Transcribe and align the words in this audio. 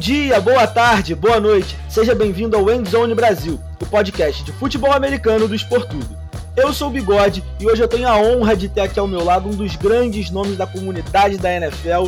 dia, 0.00 0.40
boa 0.40 0.66
tarde, 0.66 1.14
boa 1.14 1.38
noite. 1.38 1.76
Seja 1.86 2.14
bem-vindo 2.14 2.56
ao 2.56 2.70
Endzone 2.70 3.14
Brasil, 3.14 3.60
o 3.78 3.84
podcast 3.84 4.42
de 4.42 4.50
futebol 4.50 4.90
americano 4.94 5.46
do 5.46 5.54
Esportudo. 5.54 6.16
Eu 6.56 6.72
sou 6.72 6.88
o 6.88 6.90
Bigode 6.90 7.44
e 7.60 7.66
hoje 7.66 7.82
eu 7.82 7.86
tenho 7.86 8.08
a 8.08 8.16
honra 8.16 8.56
de 8.56 8.66
ter 8.66 8.80
aqui 8.80 8.98
ao 8.98 9.06
meu 9.06 9.22
lado 9.22 9.50
um 9.50 9.54
dos 9.54 9.76
grandes 9.76 10.30
nomes 10.30 10.56
da 10.56 10.66
comunidade 10.66 11.36
da 11.36 11.52
NFL, 11.52 12.06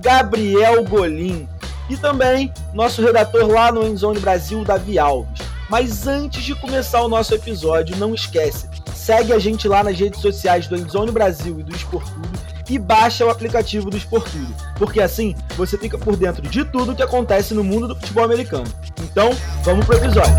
Gabriel 0.00 0.82
Golim. 0.82 1.48
E 1.88 1.96
também 1.96 2.52
nosso 2.74 3.00
redator 3.00 3.46
lá 3.46 3.70
no 3.70 3.86
Endzone 3.86 4.18
Brasil, 4.18 4.64
Davi 4.64 4.98
Alves. 4.98 5.40
Mas 5.70 6.08
antes 6.08 6.42
de 6.42 6.56
começar 6.56 7.02
o 7.02 7.08
nosso 7.08 7.32
episódio, 7.36 7.96
não 7.98 8.16
esquece, 8.16 8.68
segue 8.92 9.32
a 9.32 9.38
gente 9.38 9.68
lá 9.68 9.84
nas 9.84 9.96
redes 9.96 10.20
sociais 10.20 10.66
do 10.66 10.76
Endzone 10.76 11.12
Brasil 11.12 11.60
e 11.60 11.62
do 11.62 11.72
Esportudo 11.72 12.47
e 12.70 12.78
baixa 12.78 13.24
o 13.24 13.30
aplicativo 13.30 13.90
do 13.90 13.96
Esportudo, 13.96 14.54
porque 14.78 15.00
assim 15.00 15.34
você 15.56 15.78
fica 15.78 15.96
por 15.96 16.16
dentro 16.16 16.42
de 16.42 16.64
tudo 16.64 16.94
que 16.94 17.02
acontece 17.02 17.54
no 17.54 17.64
mundo 17.64 17.88
do 17.88 17.96
futebol 17.96 18.24
americano. 18.24 18.66
Então, 19.02 19.30
vamos 19.64 19.86
pro 19.86 19.96
episódio. 19.96 20.34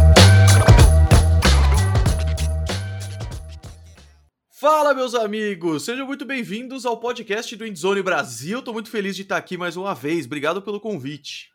Fala, 4.60 4.94
meus 4.94 5.16
amigos! 5.16 5.86
Sejam 5.86 6.06
muito 6.06 6.26
bem-vindos 6.26 6.86
ao 6.86 6.98
podcast 6.98 7.56
do 7.56 7.66
Endzone 7.66 8.04
Brasil. 8.04 8.62
Tô 8.62 8.74
muito 8.74 8.90
feliz 8.90 9.16
de 9.16 9.22
estar 9.22 9.38
aqui 9.38 9.58
mais 9.58 9.78
uma 9.78 9.96
vez. 9.96 10.26
Obrigado 10.26 10.62
pelo 10.62 10.82
convite. 10.82 11.50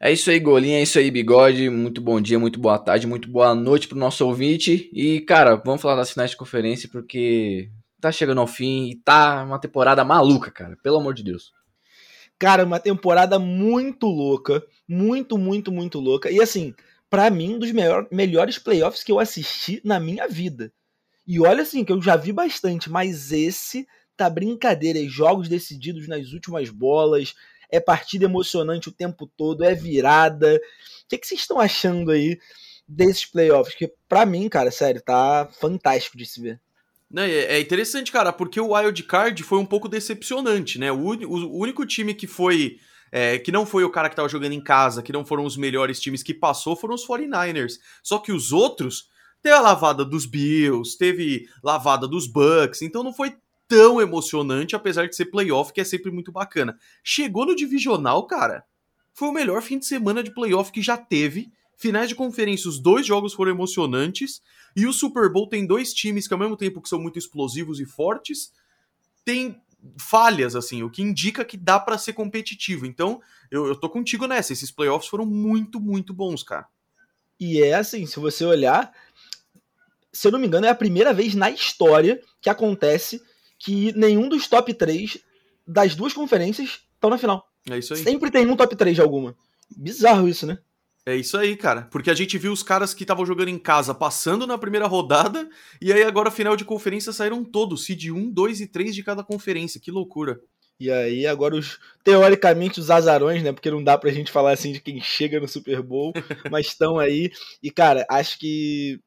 É 0.00 0.12
isso 0.12 0.28
aí, 0.30 0.40
Golinha, 0.40 0.80
é 0.80 0.82
isso 0.82 0.98
aí, 0.98 1.10
Bigode. 1.10 1.70
Muito 1.70 2.00
bom 2.00 2.20
dia, 2.20 2.38
muito 2.38 2.58
boa 2.58 2.76
tarde, 2.76 3.06
muito 3.06 3.28
boa 3.28 3.54
noite 3.54 3.86
pro 3.86 3.96
nosso 3.96 4.26
ouvinte. 4.26 4.90
E, 4.92 5.20
cara, 5.20 5.54
vamos 5.54 5.80
falar 5.80 5.94
das 5.94 6.10
finais 6.10 6.32
de 6.32 6.36
conferência 6.36 6.88
porque 6.90 7.70
tá 8.04 8.12
chegando 8.12 8.40
ao 8.40 8.46
fim 8.46 8.90
e 8.90 8.96
tá 8.96 9.42
uma 9.42 9.58
temporada 9.58 10.04
maluca, 10.04 10.50
cara. 10.50 10.76
Pelo 10.82 10.98
amor 10.98 11.14
de 11.14 11.22
Deus. 11.22 11.52
Cara, 12.38 12.64
uma 12.64 12.78
temporada 12.78 13.38
muito 13.38 14.06
louca. 14.06 14.62
Muito, 14.86 15.38
muito, 15.38 15.72
muito 15.72 15.98
louca. 15.98 16.30
E 16.30 16.40
assim, 16.40 16.74
para 17.08 17.30
mim, 17.30 17.54
um 17.54 17.58
dos 17.58 17.72
melhor, 17.72 18.06
melhores 18.10 18.58
playoffs 18.58 19.02
que 19.02 19.10
eu 19.10 19.18
assisti 19.18 19.80
na 19.82 19.98
minha 19.98 20.28
vida. 20.28 20.70
E 21.26 21.40
olha 21.40 21.62
assim, 21.62 21.82
que 21.84 21.92
eu 21.92 22.02
já 22.02 22.16
vi 22.16 22.32
bastante, 22.32 22.90
mas 22.90 23.32
esse 23.32 23.86
tá 24.16 24.28
brincadeira. 24.28 25.02
É 25.02 25.06
jogos 25.06 25.48
decididos 25.48 26.06
nas 26.06 26.32
últimas 26.32 26.68
bolas. 26.68 27.34
É 27.70 27.80
partida 27.80 28.26
emocionante 28.26 28.90
o 28.90 28.92
tempo 28.92 29.26
todo. 29.26 29.64
É 29.64 29.74
virada. 29.74 30.56
O 30.56 31.08
que, 31.08 31.16
que 31.16 31.26
vocês 31.26 31.40
estão 31.40 31.58
achando 31.58 32.10
aí 32.10 32.38
desses 32.86 33.24
playoffs? 33.24 33.74
Que 33.74 33.90
para 34.06 34.26
mim, 34.26 34.46
cara, 34.50 34.70
sério, 34.70 35.00
tá 35.00 35.48
fantástico 35.58 36.18
de 36.18 36.26
se 36.26 36.42
ver. 36.42 36.60
Né, 37.10 37.30
é 37.30 37.60
interessante, 37.60 38.10
cara, 38.10 38.32
porque 38.32 38.60
o 38.60 38.74
Wild 38.74 39.02
Card 39.04 39.42
foi 39.42 39.58
um 39.58 39.66
pouco 39.66 39.88
decepcionante, 39.88 40.78
né? 40.78 40.90
O, 40.90 40.98
o 40.98 41.58
único 41.58 41.86
time 41.86 42.14
que 42.14 42.26
foi. 42.26 42.78
É, 43.12 43.38
que 43.38 43.52
não 43.52 43.64
foi 43.64 43.84
o 43.84 43.90
cara 43.90 44.10
que 44.10 44.16
tava 44.16 44.28
jogando 44.28 44.54
em 44.54 44.60
casa, 44.60 45.00
que 45.00 45.12
não 45.12 45.24
foram 45.24 45.44
os 45.44 45.56
melhores 45.56 46.00
times 46.00 46.20
que 46.20 46.34
passou, 46.34 46.74
foram 46.74 46.96
os 46.96 47.06
49ers. 47.06 47.78
Só 48.02 48.18
que 48.18 48.32
os 48.32 48.50
outros, 48.50 49.08
teve 49.40 49.54
a 49.54 49.60
lavada 49.60 50.04
dos 50.04 50.26
Bills, 50.26 50.98
teve 50.98 51.48
lavada 51.62 52.08
dos 52.08 52.26
Bucks, 52.26 52.82
então 52.82 53.04
não 53.04 53.12
foi 53.12 53.36
tão 53.68 54.00
emocionante, 54.00 54.74
apesar 54.74 55.06
de 55.06 55.14
ser 55.14 55.26
playoff, 55.26 55.72
que 55.72 55.80
é 55.80 55.84
sempre 55.84 56.10
muito 56.10 56.32
bacana. 56.32 56.76
Chegou 57.02 57.46
no 57.46 57.54
divisional, 57.54 58.26
cara, 58.26 58.64
foi 59.12 59.28
o 59.28 59.32
melhor 59.32 59.62
fim 59.62 59.78
de 59.78 59.86
semana 59.86 60.22
de 60.22 60.32
playoff 60.32 60.72
que 60.72 60.82
já 60.82 60.96
teve. 60.96 61.52
Finais 61.76 62.08
de 62.08 62.14
conferência, 62.14 62.68
os 62.68 62.80
dois 62.80 63.06
jogos 63.06 63.32
foram 63.32 63.52
emocionantes. 63.52 64.40
E 64.76 64.86
o 64.86 64.92
Super 64.92 65.30
Bowl 65.30 65.48
tem 65.48 65.66
dois 65.66 65.92
times 65.92 66.26
que, 66.26 66.34
ao 66.34 66.40
mesmo 66.40 66.56
tempo 66.56 66.80
que 66.80 66.88
são 66.88 67.00
muito 67.00 67.18
explosivos 67.18 67.80
e 67.80 67.84
fortes, 67.84 68.52
tem 69.24 69.60
falhas, 69.98 70.56
assim, 70.56 70.82
o 70.82 70.90
que 70.90 71.02
indica 71.02 71.44
que 71.44 71.56
dá 71.56 71.78
para 71.78 71.98
ser 71.98 72.12
competitivo. 72.12 72.86
Então, 72.86 73.20
eu, 73.50 73.66
eu 73.66 73.76
tô 73.76 73.88
contigo 73.88 74.26
nessa. 74.26 74.52
Esses 74.52 74.70
playoffs 74.70 75.08
foram 75.08 75.26
muito, 75.26 75.80
muito 75.80 76.12
bons, 76.12 76.42
cara. 76.42 76.66
E 77.38 77.60
é 77.60 77.74
assim, 77.74 78.06
se 78.06 78.18
você 78.18 78.44
olhar, 78.44 78.92
se 80.12 80.26
eu 80.26 80.32
não 80.32 80.38
me 80.38 80.46
engano, 80.46 80.66
é 80.66 80.70
a 80.70 80.74
primeira 80.74 81.12
vez 81.12 81.34
na 81.34 81.50
história 81.50 82.20
que 82.40 82.48
acontece 82.48 83.22
que 83.58 83.92
nenhum 83.92 84.28
dos 84.28 84.46
top 84.46 84.72
3 84.72 85.18
das 85.66 85.94
duas 85.94 86.12
conferências 86.12 86.82
estão 86.94 87.10
na 87.10 87.18
final. 87.18 87.48
É 87.68 87.78
isso 87.78 87.94
aí. 87.94 88.02
Sempre 88.02 88.30
tem 88.30 88.46
um 88.46 88.56
top 88.56 88.76
3 88.76 88.94
de 88.94 89.00
alguma. 89.00 89.36
Bizarro 89.76 90.28
isso, 90.28 90.46
né? 90.46 90.58
É 91.06 91.14
isso 91.14 91.36
aí, 91.36 91.54
cara. 91.56 91.82
Porque 91.90 92.10
a 92.10 92.14
gente 92.14 92.38
viu 92.38 92.50
os 92.52 92.62
caras 92.62 92.94
que 92.94 93.04
estavam 93.04 93.26
jogando 93.26 93.48
em 93.48 93.58
casa 93.58 93.94
passando 93.94 94.46
na 94.46 94.56
primeira 94.56 94.86
rodada, 94.86 95.48
e 95.80 95.92
aí 95.92 96.02
agora, 96.02 96.30
final 96.30 96.56
de 96.56 96.64
conferência, 96.64 97.12
saíram 97.12 97.44
todos, 97.44 97.84
seed 97.84 98.06
1, 98.06 98.30
2 98.30 98.60
e 98.62 98.66
3 98.66 98.94
de 98.94 99.02
cada 99.02 99.22
conferência. 99.22 99.80
Que 99.80 99.90
loucura. 99.90 100.40
E 100.80 100.90
aí, 100.90 101.26
agora, 101.26 101.54
os 101.54 101.78
teoricamente, 102.02 102.80
os 102.80 102.90
azarões, 102.90 103.42
né? 103.42 103.52
Porque 103.52 103.70
não 103.70 103.84
dá 103.84 103.98
pra 103.98 104.10
gente 104.10 104.32
falar 104.32 104.52
assim 104.52 104.72
de 104.72 104.80
quem 104.80 105.00
chega 105.00 105.38
no 105.38 105.46
Super 105.46 105.82
Bowl, 105.82 106.12
mas 106.50 106.66
estão 106.66 106.98
aí. 106.98 107.30
E, 107.62 107.70
cara, 107.70 108.06
acho 108.10 108.38
que 108.38 108.98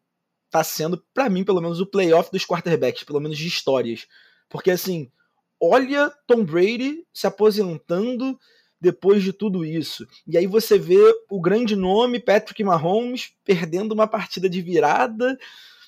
tá 0.51 0.63
sendo, 0.63 1.03
para 1.13 1.29
mim, 1.29 1.43
pelo 1.43 1.61
menos, 1.61 1.81
o 1.81 1.85
playoff 1.85 2.31
dos 2.31 2.45
quarterbacks, 2.45 3.03
pelo 3.03 3.19
menos 3.19 3.37
de 3.37 3.47
histórias. 3.47 4.07
Porque, 4.49 4.71
assim, 4.71 5.11
olha 5.59 6.11
Tom 6.27 6.45
Brady 6.45 7.03
se 7.13 7.27
aposentando 7.27 8.39
depois 8.79 9.23
de 9.23 9.33
tudo 9.33 9.65
isso. 9.65 10.07
E 10.25 10.37
aí 10.37 10.47
você 10.47 10.77
vê 10.77 10.99
o 11.29 11.41
grande 11.41 11.75
nome 11.75 12.19
Patrick 12.19 12.63
Mahomes 12.63 13.31
perdendo 13.43 13.93
uma 13.93 14.07
partida 14.07 14.49
de 14.49 14.61
virada. 14.61 15.37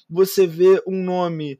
Você 0.09 0.47
vê 0.47 0.81
um 0.87 1.03
nome 1.03 1.59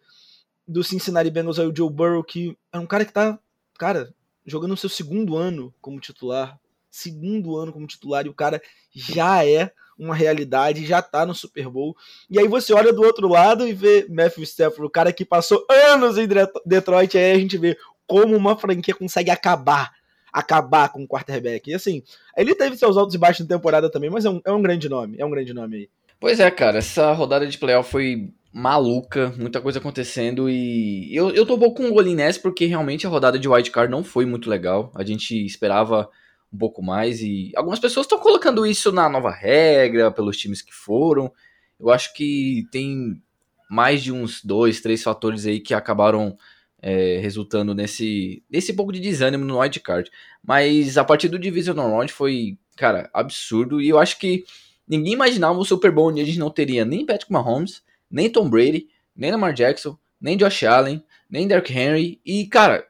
do 0.68 0.84
Cincinnati 0.84 1.30
Bengals 1.30 1.60
o 1.60 1.76
Joe 1.76 1.90
Burrow, 1.90 2.24
que 2.24 2.58
é 2.72 2.80
um 2.80 2.86
cara 2.86 3.06
que 3.06 3.14
tá, 3.14 3.40
cara, 3.78 4.14
jogando 4.46 4.74
o 4.74 4.78
seu 4.78 4.90
segundo 4.90 5.36
ano 5.36 5.74
como 5.82 6.00
titular. 6.00 6.60
Segundo 6.92 7.56
ano 7.56 7.72
como 7.72 7.86
titular, 7.86 8.26
e 8.26 8.30
o 8.30 8.34
cara 8.34 8.60
já 8.92 9.46
é 9.46 9.72
uma 9.98 10.16
realidade, 10.16 10.88
já 10.88 11.02
tá 11.02 11.24
no 11.24 11.36
Super 11.36 11.70
Bowl. 11.70 11.96
E 12.30 12.40
aí 12.40 12.48
você 12.48 12.74
olha 12.74 12.92
do 12.92 13.04
outro 13.04 13.28
lado 13.28 13.68
e 13.68 13.74
vê 13.74 14.08
Matthew 14.10 14.44
Stafford, 14.44 14.88
o 14.88 14.90
cara 14.90 15.14
que 15.14 15.24
passou 15.24 15.64
anos 15.70 16.18
em 16.18 16.28
Detroit, 16.66 17.16
aí 17.16 17.34
a 17.34 17.38
gente 17.40 17.60
vê 17.60 17.78
como 18.08 18.36
uma 18.36 18.58
franquia 18.58 18.96
consegue 18.96 19.30
acabar 19.30 19.92
acabar 20.32 20.90
com 20.90 21.04
o 21.04 21.08
quarterback. 21.08 21.70
E 21.70 21.74
assim, 21.74 22.04
ele 22.36 22.56
teve 22.56 22.78
seus 22.78 22.98
altos 22.98 23.16
e 23.16 23.18
baixos 23.18 23.48
na 23.48 23.56
temporada 23.56 23.90
também, 23.90 24.10
mas 24.10 24.26
é 24.26 24.30
um, 24.30 24.42
é 24.46 24.52
um 24.52 24.62
grande 24.62 24.90
nome, 24.90 25.18
é 25.20 25.26
um 25.26 25.30
grande 25.30 25.54
nome 25.54 25.76
aí. 25.78 25.90
Pois 26.20 26.40
é, 26.40 26.52
cara, 26.52 26.80
essa 26.80 27.14
rodada 27.14 27.48
de 27.48 27.58
playoff 27.58 27.90
foi 27.90 28.34
maluca, 28.52 29.34
muita 29.38 29.62
coisa 29.62 29.80
acontecendo 29.80 30.50
e 30.50 31.16
eu, 31.16 31.30
eu 31.30 31.46
tô 31.46 31.58
pouco 31.58 31.82
com 31.82 31.90
o 31.90 31.94
golinho 31.94 32.18
nessa 32.18 32.40
porque 32.40 32.66
realmente 32.66 33.06
a 33.06 33.10
rodada 33.10 33.38
de 33.38 33.48
wildcard 33.48 33.92
não 33.92 34.04
foi 34.04 34.26
muito 34.26 34.50
legal. 34.50 34.92
A 34.96 35.04
gente 35.04 35.46
esperava 35.46 36.10
um 36.52 36.58
pouco 36.58 36.82
mais 36.82 37.22
e 37.22 37.52
algumas 37.56 37.80
pessoas 37.80 38.06
estão 38.06 38.20
colocando 38.20 38.66
isso 38.66 38.92
na 38.92 39.08
nova 39.08 39.32
regra, 39.32 40.12
pelos 40.12 40.38
times 40.38 40.62
que 40.62 40.74
foram. 40.74 41.32
Eu 41.80 41.90
acho 41.90 42.14
que 42.14 42.66
tem 42.72 43.22
mais 43.70 44.02
de 44.02 44.12
uns 44.12 44.44
dois, 44.44 44.82
três 44.82 45.04
fatores 45.04 45.46
aí 45.46 45.60
que 45.60 45.74
acabaram 45.74 46.36
é, 46.82 47.20
resultando 47.20 47.74
nesse, 47.74 48.44
nesse 48.50 48.74
pouco 48.74 48.92
de 48.92 49.00
desânimo 49.00 49.46
no 49.46 49.60
wildcard. 49.60 50.10
Mas 50.44 50.98
a 50.98 51.04
partir 51.04 51.28
do 51.28 51.40
Divisional 51.40 51.90
Round 51.90 52.12
foi, 52.12 52.58
cara, 52.76 53.10
absurdo. 53.14 53.82
E 53.82 53.90
eu 53.90 54.00
acho 54.00 54.18
que 54.20 54.44
ninguém 54.88 55.14
imaginava 55.14 55.60
o 55.60 55.66
Super 55.66 55.92
Bowl 55.92 56.10
onde 56.10 56.22
a 56.22 56.26
gente 56.26 56.40
não 56.40 56.50
teria 56.50 56.86
nem 56.86 57.06
Patrick 57.06 57.32
Mahomes, 57.32 57.84
nem 58.10 58.30
Tom 58.30 58.50
Brady, 58.50 58.88
nem 59.16 59.32
Lamar 59.32 59.54
Jackson, 59.54 59.98
nem 60.20 60.38
Josh 60.38 60.64
Allen, 60.64 61.04
nem 61.30 61.48
Derrick 61.48 61.72
Henry. 61.72 62.20
E, 62.26 62.46
cara, 62.48 62.86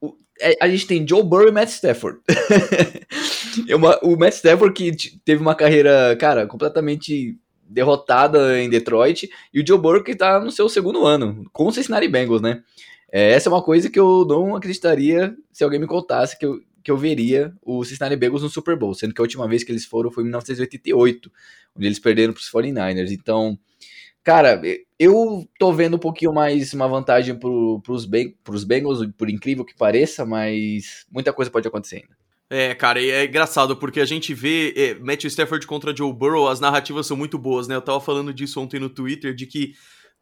o, 0.00 0.14
é, 0.40 0.54
a 0.60 0.68
gente 0.68 0.86
tem 0.86 1.06
Joe 1.06 1.22
Burrow 1.22 1.48
e 1.48 1.52
Matt 1.52 1.68
Stafford. 1.68 2.20
o 4.02 4.16
Matt 4.16 4.34
Stafford 4.34 4.72
que 4.74 5.18
teve 5.24 5.42
uma 5.42 5.54
carreira, 5.54 6.16
cara, 6.16 6.46
completamente 6.46 7.36
derrotada 7.72 8.60
em 8.60 8.68
Detroit, 8.68 9.30
e 9.52 9.60
o 9.60 9.66
Joe 9.66 9.78
Burrow 9.78 10.04
que 10.04 10.14
tá 10.14 10.38
no 10.38 10.50
seu 10.50 10.68
segundo 10.68 11.06
ano, 11.06 11.48
com 11.52 11.66
o 11.66 11.72
Cincinnati 11.72 12.06
Bengals, 12.06 12.42
né? 12.42 12.62
É, 13.12 13.32
essa 13.32 13.50
é 13.50 13.52
uma 13.52 13.62
coisa 13.62 13.90
que 13.90 14.00
eu 14.00 14.24
não 14.26 14.56
acreditaria 14.56 15.36
se 15.52 15.62
alguém 15.62 15.78
me 15.78 15.86
contasse 15.86 16.38
que 16.38 16.46
eu, 16.46 16.58
que 16.82 16.90
eu 16.90 16.96
veria 16.96 17.52
o 17.60 17.84
Cincinnati 17.84 18.16
Bengals 18.16 18.42
no 18.42 18.48
Super 18.48 18.74
Bowl, 18.74 18.94
sendo 18.94 19.12
que 19.12 19.20
a 19.20 19.22
última 19.22 19.46
vez 19.46 19.62
que 19.62 19.70
eles 19.70 19.84
foram 19.84 20.10
foi 20.10 20.22
em 20.22 20.26
1988, 20.26 21.30
onde 21.76 21.86
eles 21.86 21.98
perderam 21.98 22.32
para 22.32 22.40
os 22.40 22.50
49ers. 22.50 23.10
Então, 23.10 23.58
cara, 24.24 24.62
eu 24.98 25.46
tô 25.58 25.72
vendo 25.74 25.96
um 25.96 26.00
pouquinho 26.00 26.32
mais 26.32 26.72
uma 26.72 26.88
vantagem 26.88 27.38
para 27.38 27.50
os 27.50 28.06
Bengals, 28.64 29.06
por 29.18 29.28
incrível 29.28 29.64
que 29.64 29.76
pareça, 29.76 30.24
mas 30.24 31.04
muita 31.12 31.34
coisa 31.34 31.50
pode 31.50 31.68
acontecer 31.68 31.96
ainda. 31.96 32.22
É, 32.48 32.74
cara, 32.74 33.00
e 33.00 33.10
é 33.10 33.24
engraçado 33.24 33.76
porque 33.76 33.98
a 33.98 34.04
gente 34.04 34.34
vê 34.34 34.74
é, 34.76 34.94
Matthew 34.94 35.28
Stafford 35.28 35.66
contra 35.66 35.96
Joe 35.96 36.12
Burrow, 36.12 36.48
as 36.48 36.60
narrativas 36.60 37.06
são 37.06 37.16
muito 37.16 37.38
boas, 37.38 37.66
né? 37.66 37.74
Eu 37.74 37.80
tava 37.80 37.98
falando 38.00 38.32
disso 38.32 38.60
ontem 38.60 38.78
no 38.78 38.90
Twitter, 38.90 39.34
de 39.34 39.46
que 39.46 39.72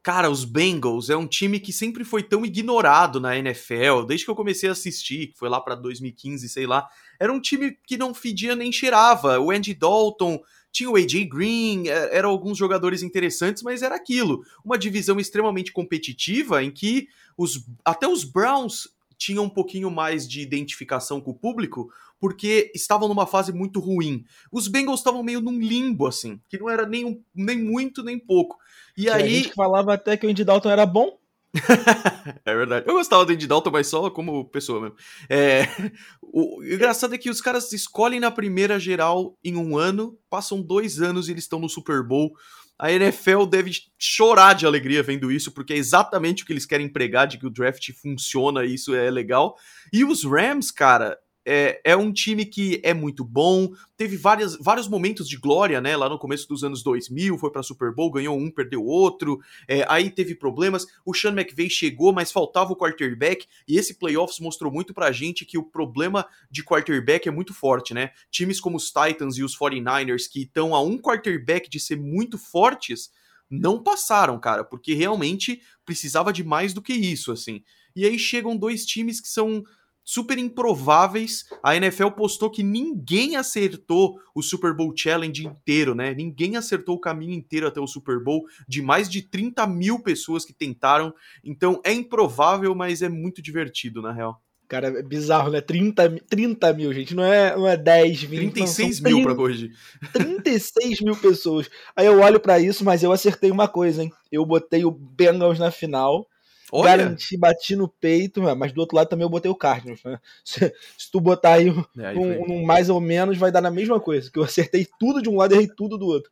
Cara, 0.02 0.31
os 0.31 0.44
Bengals 0.44 1.11
é 1.11 1.17
um 1.17 1.26
time 1.26 1.61
que 1.61 1.75
sempre 1.75 2.05
foi 2.05 2.23
tão 2.23 2.44
ignorado 2.44 3.20
na 3.20 3.37
NFL, 3.37 4.05
desde 4.06 4.25
que 4.25 4.31
eu 4.31 4.37
comecei 4.37 4.69
a 4.69 4.73
assistir, 4.73 5.29
que 5.29 5.38
foi 5.38 5.49
lá 5.50 5.61
para 5.61 5.75
2015, 5.75 6.49
sei 6.49 6.67
lá. 6.67 6.88
Era 7.19 7.31
um 7.31 7.41
time 7.41 7.76
que 7.87 7.99
não 7.99 8.14
fedia 8.14 8.56
nem 8.56 8.73
cheirava. 8.73 9.38
O 9.38 9.50
Andy 9.50 9.75
Dalton, 9.75 10.41
tinha 10.73 10.88
o 10.88 10.97
AJ 10.97 11.29
Green, 11.29 11.88
é, 11.88 12.17
eram 12.17 12.31
alguns 12.31 12.56
jogadores 12.56 13.02
interessantes, 13.02 13.62
mas 13.62 13.82
era 13.82 13.94
aquilo. 13.94 14.43
Uma 14.64 14.79
divisão 14.79 15.20
extremamente 15.20 15.70
competitiva 15.70 16.62
em 16.64 16.70
que 16.70 17.08
os, 17.37 17.67
até 17.85 18.08
os 18.08 18.25
Browns 18.25 18.88
tinha 19.20 19.43
um 19.43 19.50
pouquinho 19.50 19.90
mais 19.90 20.26
de 20.26 20.40
identificação 20.40 21.20
com 21.20 21.32
o 21.32 21.38
público, 21.38 21.93
porque 22.19 22.72
estavam 22.75 23.06
numa 23.06 23.26
fase 23.26 23.52
muito 23.52 23.78
ruim. 23.78 24.25
Os 24.50 24.67
Bengals 24.67 25.00
estavam 25.00 25.22
meio 25.22 25.43
num 25.43 25.61
limbo, 25.61 26.06
assim, 26.06 26.40
que 26.49 26.58
não 26.58 26.70
era 26.70 26.87
nem, 26.87 27.05
um, 27.05 27.22
nem 27.34 27.62
muito, 27.62 28.02
nem 28.02 28.19
pouco. 28.19 28.56
E 28.96 29.02
Tinha 29.02 29.17
aí. 29.17 29.28
gente 29.28 29.50
que 29.50 29.55
falava 29.55 29.93
até 29.93 30.17
que 30.17 30.26
o 30.26 30.31
Andy 30.31 30.43
Dalton 30.43 30.70
era 30.70 30.87
bom. 30.87 31.19
é 32.46 32.55
verdade. 32.55 32.87
Eu 32.88 32.94
gostava 32.94 33.26
do 33.26 33.32
Andy 33.32 33.46
Dalton, 33.46 33.70
mas 33.70 33.88
só 33.88 34.08
como 34.08 34.46
pessoa 34.46 34.81
mesmo. 34.81 34.96
É... 35.28 35.67
O 36.32 36.62
engraçado 36.62 37.12
é 37.12 37.19
que 37.19 37.28
os 37.28 37.40
caras 37.40 37.72
escolhem 37.72 38.20
na 38.20 38.31
primeira 38.31 38.78
geral 38.78 39.37
em 39.43 39.56
um 39.56 39.76
ano, 39.76 40.17
passam 40.31 40.62
dois 40.62 41.02
anos 41.02 41.26
e 41.26 41.32
eles 41.32 41.43
estão 41.43 41.58
no 41.58 41.69
Super 41.69 42.05
Bowl. 42.05 42.32
A 42.81 42.91
NFL 42.91 43.44
deve 43.44 43.73
chorar 43.99 44.55
de 44.55 44.65
alegria 44.65 45.03
vendo 45.03 45.31
isso, 45.31 45.53
porque 45.53 45.75
é 45.75 45.77
exatamente 45.77 46.43
o 46.43 46.47
que 46.47 46.53
eles 46.55 46.65
querem 46.65 46.88
pregar 46.88 47.27
de 47.27 47.37
que 47.37 47.47
o 47.47 47.50
draft 47.50 47.93
funciona 47.93 48.65
e 48.65 48.73
isso 48.73 48.94
é 48.94 49.11
legal. 49.11 49.55
E 49.93 50.03
os 50.03 50.25
Rams, 50.25 50.71
cara, 50.71 51.19
é, 51.52 51.81
é 51.82 51.97
um 51.97 52.12
time 52.12 52.47
que 52.47 52.81
é 52.85 52.94
muito 52.94 53.25
bom, 53.25 53.70
teve 53.97 54.17
várias, 54.17 54.56
vários 54.56 54.87
momentos 54.87 55.29
de 55.29 55.37
glória, 55.37 55.81
né? 55.81 55.97
Lá 55.97 56.08
no 56.08 56.17
começo 56.17 56.47
dos 56.47 56.62
anos 56.62 56.81
2000, 56.81 57.37
foi 57.38 57.50
para 57.50 57.64
Super 57.64 57.93
Bowl, 57.93 58.12
ganhou 58.12 58.38
um, 58.38 58.49
perdeu 58.49 58.85
outro, 58.85 59.41
é, 59.67 59.85
aí 59.88 60.11
teve 60.11 60.37
problemas. 60.37 60.87
O 61.05 61.12
Sean 61.12 61.32
McVay 61.32 61.69
chegou, 61.69 62.12
mas 62.12 62.31
faltava 62.31 62.73
o 62.73 62.76
quarterback, 62.76 63.49
e 63.67 63.76
esse 63.76 63.94
playoffs 63.94 64.38
mostrou 64.38 64.70
muito 64.70 64.94
pra 64.94 65.11
gente 65.11 65.44
que 65.44 65.58
o 65.58 65.64
problema 65.64 66.25
de 66.49 66.62
quarterback 66.62 67.29
é 67.29 67.32
muito 67.32 67.53
forte, 67.53 67.93
né? 67.93 68.12
Times 68.31 68.61
como 68.61 68.76
os 68.76 68.93
Titans 68.93 69.37
e 69.37 69.43
os 69.43 69.58
49ers, 69.58 70.31
que 70.31 70.43
estão 70.43 70.73
a 70.73 70.81
um 70.81 70.96
quarterback 70.96 71.69
de 71.69 71.81
ser 71.81 71.96
muito 71.96 72.38
fortes, 72.38 73.11
não 73.50 73.82
passaram, 73.82 74.38
cara, 74.38 74.62
porque 74.62 74.94
realmente 74.94 75.61
precisava 75.85 76.32
de 76.32 76.44
mais 76.44 76.73
do 76.73 76.81
que 76.81 76.93
isso, 76.93 77.32
assim. 77.32 77.64
E 77.96 78.05
aí 78.06 78.17
chegam 78.19 78.56
dois 78.56 78.87
times 78.87 79.20
que 79.20 79.29
são 79.29 79.64
super 80.10 80.38
improváveis. 80.38 81.44
A 81.62 81.76
NFL 81.76 82.08
postou 82.08 82.50
que 82.50 82.64
ninguém 82.64 83.36
acertou 83.36 84.18
o 84.34 84.42
Super 84.42 84.74
Bowl 84.74 84.92
Challenge 84.96 85.46
inteiro, 85.46 85.94
né? 85.94 86.12
Ninguém 86.12 86.56
acertou 86.56 86.96
o 86.96 87.00
caminho 87.00 87.32
inteiro 87.32 87.68
até 87.68 87.80
o 87.80 87.86
Super 87.86 88.18
Bowl, 88.18 88.44
de 88.66 88.82
mais 88.82 89.08
de 89.08 89.22
30 89.22 89.64
mil 89.68 90.02
pessoas 90.02 90.44
que 90.44 90.52
tentaram. 90.52 91.14
Então 91.44 91.80
é 91.84 91.92
improvável, 91.92 92.74
mas 92.74 93.02
é 93.02 93.08
muito 93.08 93.40
divertido, 93.40 94.02
na 94.02 94.12
real. 94.12 94.42
Cara, 94.66 94.88
é 94.88 95.02
bizarro, 95.02 95.50
né? 95.50 95.60
30, 95.60 96.16
30 96.28 96.72
mil, 96.72 96.92
gente. 96.92 97.14
Não 97.14 97.24
é, 97.24 97.56
não 97.56 97.68
é 97.68 97.76
10, 97.76 98.22
20. 98.22 98.52
36 98.52 99.00
não, 99.00 99.10
mil 99.10 99.18
30, 99.18 99.28
pra 99.28 99.36
corrigir. 99.36 99.76
36 100.12 101.00
mil 101.02 101.16
pessoas. 101.16 101.70
Aí 101.94 102.06
eu 102.06 102.18
olho 102.20 102.40
para 102.40 102.58
isso, 102.58 102.84
mas 102.84 103.04
eu 103.04 103.12
acertei 103.12 103.50
uma 103.50 103.68
coisa, 103.68 104.02
hein? 104.02 104.12
Eu 104.30 104.44
botei 104.44 104.84
o 104.84 104.90
Bengals 104.90 105.58
na 105.60 105.70
final 105.70 106.26
Olha. 106.72 106.96
Garanti, 106.96 107.37
bati 107.37 107.75
no 107.75 107.88
peito, 107.88 108.43
mas 108.56 108.72
do 108.72 108.81
outro 108.81 108.96
lado 108.96 109.08
também 109.08 109.25
eu 109.25 109.31
botei 109.31 109.50
o 109.50 109.56
Cardinals, 109.56 110.02
né? 110.05 110.20
Se, 110.44 110.72
se 110.96 111.11
tu 111.11 111.20
botar 111.20 111.55
aí, 111.55 111.70
um, 111.70 111.84
é, 111.99 112.12
um, 112.14 112.52
um, 112.52 112.64
mais 112.64 112.88
ou 112.88 113.00
menos, 113.00 113.37
vai 113.37 113.50
dar 113.50 113.61
na 113.61 113.70
mesma 113.70 114.00
coisa, 114.00 114.31
que 114.31 114.38
eu 114.38 114.44
acertei 114.44 114.87
tudo 114.99 115.20
de 115.20 115.28
um 115.28 115.37
lado 115.37 115.55
e 115.55 115.56
errei 115.56 115.69
tudo 115.69 115.99
do 115.99 116.06
outro. 116.06 116.31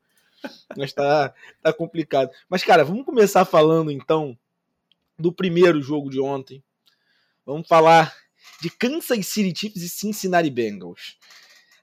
Mas 0.77 0.93
tá, 0.93 1.35
tá 1.63 1.73
complicado. 1.73 2.31
Mas, 2.49 2.63
cara, 2.63 2.85
vamos 2.85 3.05
começar 3.05 3.45
falando 3.45 3.91
então 3.91 4.39
do 5.19 5.33
primeiro 5.33 5.83
jogo 5.83 6.11
de 6.11 6.21
ontem. 6.21 6.63
Vamos 7.45 7.67
falar 7.67 8.15
de 8.61 8.71
Kansas 8.71 9.27
City 9.27 9.59
Chiefs 9.59 9.83
e 9.83 9.89
Cincinnati 9.89 10.51
Bengals. 10.51 11.17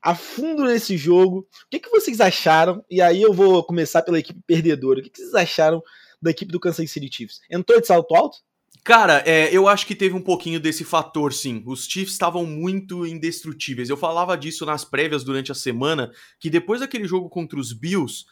A 0.01 0.13
fundo 0.13 0.63
nesse 0.63 0.95
jogo, 0.95 1.39
o 1.39 1.69
que, 1.69 1.79
que 1.79 1.89
vocês 1.89 2.21
acharam? 2.21 2.85
E 2.89 3.01
aí 3.01 3.21
eu 3.21 3.33
vou 3.33 3.63
começar 3.63 4.03
pela 4.03 4.19
equipe 4.19 4.39
perdedora. 4.45 4.99
O 4.99 5.03
que, 5.03 5.09
que 5.09 5.17
vocês 5.17 5.33
acharam 5.33 5.81
da 6.25 6.31
equipe 6.31 6.51
do 6.51 6.59
Kansas 6.59 6.91
City 6.91 7.09
Chiefs. 7.11 7.39
Entrou 7.49 7.79
de 7.79 7.87
salto 7.87 8.15
alto? 8.15 8.39
Cara, 8.83 9.23
é, 9.25 9.55
eu 9.55 9.67
acho 9.67 9.85
que 9.87 9.95
teve 9.95 10.15
um 10.15 10.21
pouquinho 10.21 10.59
desse 10.59 10.83
fator, 10.83 11.31
sim. 11.33 11.63
Os 11.65 11.85
Chiefs 11.85 12.13
estavam 12.13 12.45
muito 12.45 13.05
indestrutíveis. 13.05 13.89
Eu 13.89 13.97
falava 13.97 14.37
disso 14.37 14.65
nas 14.65 14.83
prévias 14.83 15.23
durante 15.23 15.51
a 15.51 15.55
semana, 15.55 16.11
que 16.39 16.49
depois 16.49 16.81
daquele 16.81 17.07
jogo 17.07 17.29
contra 17.29 17.59
os 17.59 17.73
Bills, 17.73 18.25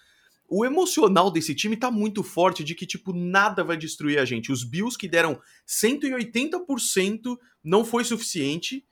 o 0.49 0.65
emocional 0.65 1.31
desse 1.31 1.55
time 1.55 1.77
tá 1.77 1.89
muito 1.89 2.21
forte 2.21 2.63
de 2.63 2.75
que, 2.75 2.85
tipo, 2.85 3.13
nada 3.13 3.63
vai 3.63 3.77
destruir 3.77 4.19
a 4.19 4.25
gente. 4.25 4.51
Os 4.51 4.63
Bills 4.63 4.97
que 4.97 5.07
deram 5.07 5.39
180% 5.67 7.37
não 7.63 7.85
foi 7.85 8.03
suficiente, 8.03 8.85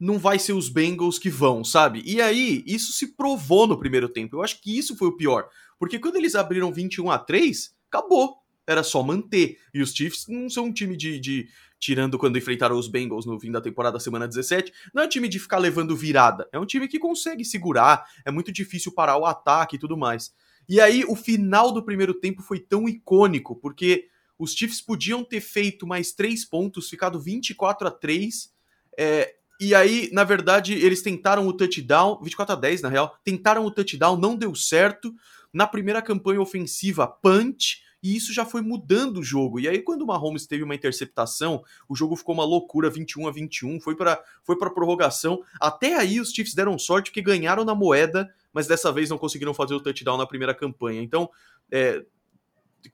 não 0.00 0.18
vai 0.18 0.38
ser 0.38 0.52
os 0.52 0.68
Bengals 0.68 1.18
que 1.18 1.30
vão, 1.30 1.62
sabe? 1.62 2.02
E 2.04 2.20
aí, 2.20 2.64
isso 2.66 2.92
se 2.92 3.14
provou 3.14 3.66
no 3.66 3.78
primeiro 3.78 4.08
tempo. 4.08 4.36
Eu 4.36 4.42
acho 4.42 4.60
que 4.60 4.76
isso 4.76 4.96
foi 4.96 5.08
o 5.08 5.16
pior. 5.16 5.48
Porque 5.78 5.98
quando 5.98 6.16
eles 6.16 6.34
abriram 6.34 6.72
21 6.72 7.10
a 7.10 7.18
3 7.18 7.74
acabou 7.88 8.43
era 8.66 8.82
só 8.82 9.02
manter. 9.02 9.58
E 9.72 9.80
os 9.82 9.92
Chiefs 9.92 10.26
não 10.28 10.48
são 10.48 10.66
um 10.66 10.72
time 10.72 10.96
de, 10.96 11.18
de, 11.18 11.48
Tirando 11.84 12.16
quando 12.16 12.38
enfrentaram 12.38 12.78
os 12.78 12.88
Bengals 12.88 13.26
no 13.26 13.38
fim 13.38 13.52
da 13.52 13.60
temporada, 13.60 14.00
semana 14.00 14.26
17, 14.26 14.72
não 14.94 15.02
é 15.02 15.06
um 15.06 15.08
time 15.08 15.28
de 15.28 15.38
ficar 15.38 15.58
levando 15.58 15.94
virada. 15.94 16.48
É 16.50 16.58
um 16.58 16.64
time 16.64 16.88
que 16.88 16.98
consegue 16.98 17.44
segurar, 17.44 18.06
é 18.24 18.30
muito 18.30 18.50
difícil 18.50 18.90
parar 18.92 19.18
o 19.18 19.26
ataque 19.26 19.76
e 19.76 19.78
tudo 19.78 19.94
mais. 19.94 20.32
E 20.66 20.80
aí, 20.80 21.04
o 21.04 21.14
final 21.14 21.70
do 21.72 21.84
primeiro 21.84 22.14
tempo 22.14 22.40
foi 22.40 22.58
tão 22.58 22.88
icônico, 22.88 23.54
porque 23.56 24.08
os 24.38 24.54
Chiefs 24.54 24.80
podiam 24.80 25.22
ter 25.22 25.42
feito 25.42 25.86
mais 25.86 26.12
três 26.12 26.42
pontos, 26.42 26.88
ficado 26.88 27.20
24 27.20 27.88
a 27.88 27.90
3. 27.90 28.50
É, 28.98 29.34
e 29.60 29.74
aí, 29.74 30.10
na 30.12 30.24
verdade, 30.24 30.74
eles 30.74 31.02
tentaram 31.02 31.46
o 31.46 31.52
touchdown, 31.52 32.20
24 32.22 32.54
a 32.54 32.58
10 32.58 32.82
na 32.82 32.88
real, 32.88 33.16
tentaram 33.24 33.64
o 33.64 33.70
touchdown, 33.70 34.16
não 34.16 34.36
deu 34.36 34.54
certo. 34.54 35.14
Na 35.52 35.66
primeira 35.66 36.02
campanha 36.02 36.40
ofensiva, 36.40 37.06
punch, 37.06 37.84
e 38.02 38.16
isso 38.16 38.34
já 38.34 38.44
foi 38.44 38.60
mudando 38.60 39.18
o 39.18 39.22
jogo. 39.22 39.58
E 39.58 39.66
aí, 39.66 39.80
quando 39.80 40.02
o 40.02 40.06
Mahomes 40.06 40.46
teve 40.46 40.62
uma 40.62 40.74
interceptação, 40.74 41.64
o 41.88 41.94
jogo 41.94 42.16
ficou 42.16 42.34
uma 42.34 42.44
loucura, 42.44 42.90
21 42.90 43.28
a 43.28 43.30
21, 43.30 43.80
foi 43.80 43.96
para 43.96 44.22
foi 44.42 44.58
pra 44.58 44.68
prorrogação. 44.68 45.42
Até 45.60 45.94
aí, 45.94 46.20
os 46.20 46.30
Chiefs 46.30 46.54
deram 46.54 46.78
sorte 46.78 47.10
porque 47.10 47.22
ganharam 47.22 47.64
na 47.64 47.74
moeda, 47.74 48.28
mas 48.52 48.66
dessa 48.66 48.92
vez 48.92 49.08
não 49.08 49.16
conseguiram 49.16 49.54
fazer 49.54 49.74
o 49.74 49.80
touchdown 49.80 50.18
na 50.18 50.26
primeira 50.26 50.54
campanha. 50.54 51.00
Então, 51.00 51.30
é, 51.70 52.04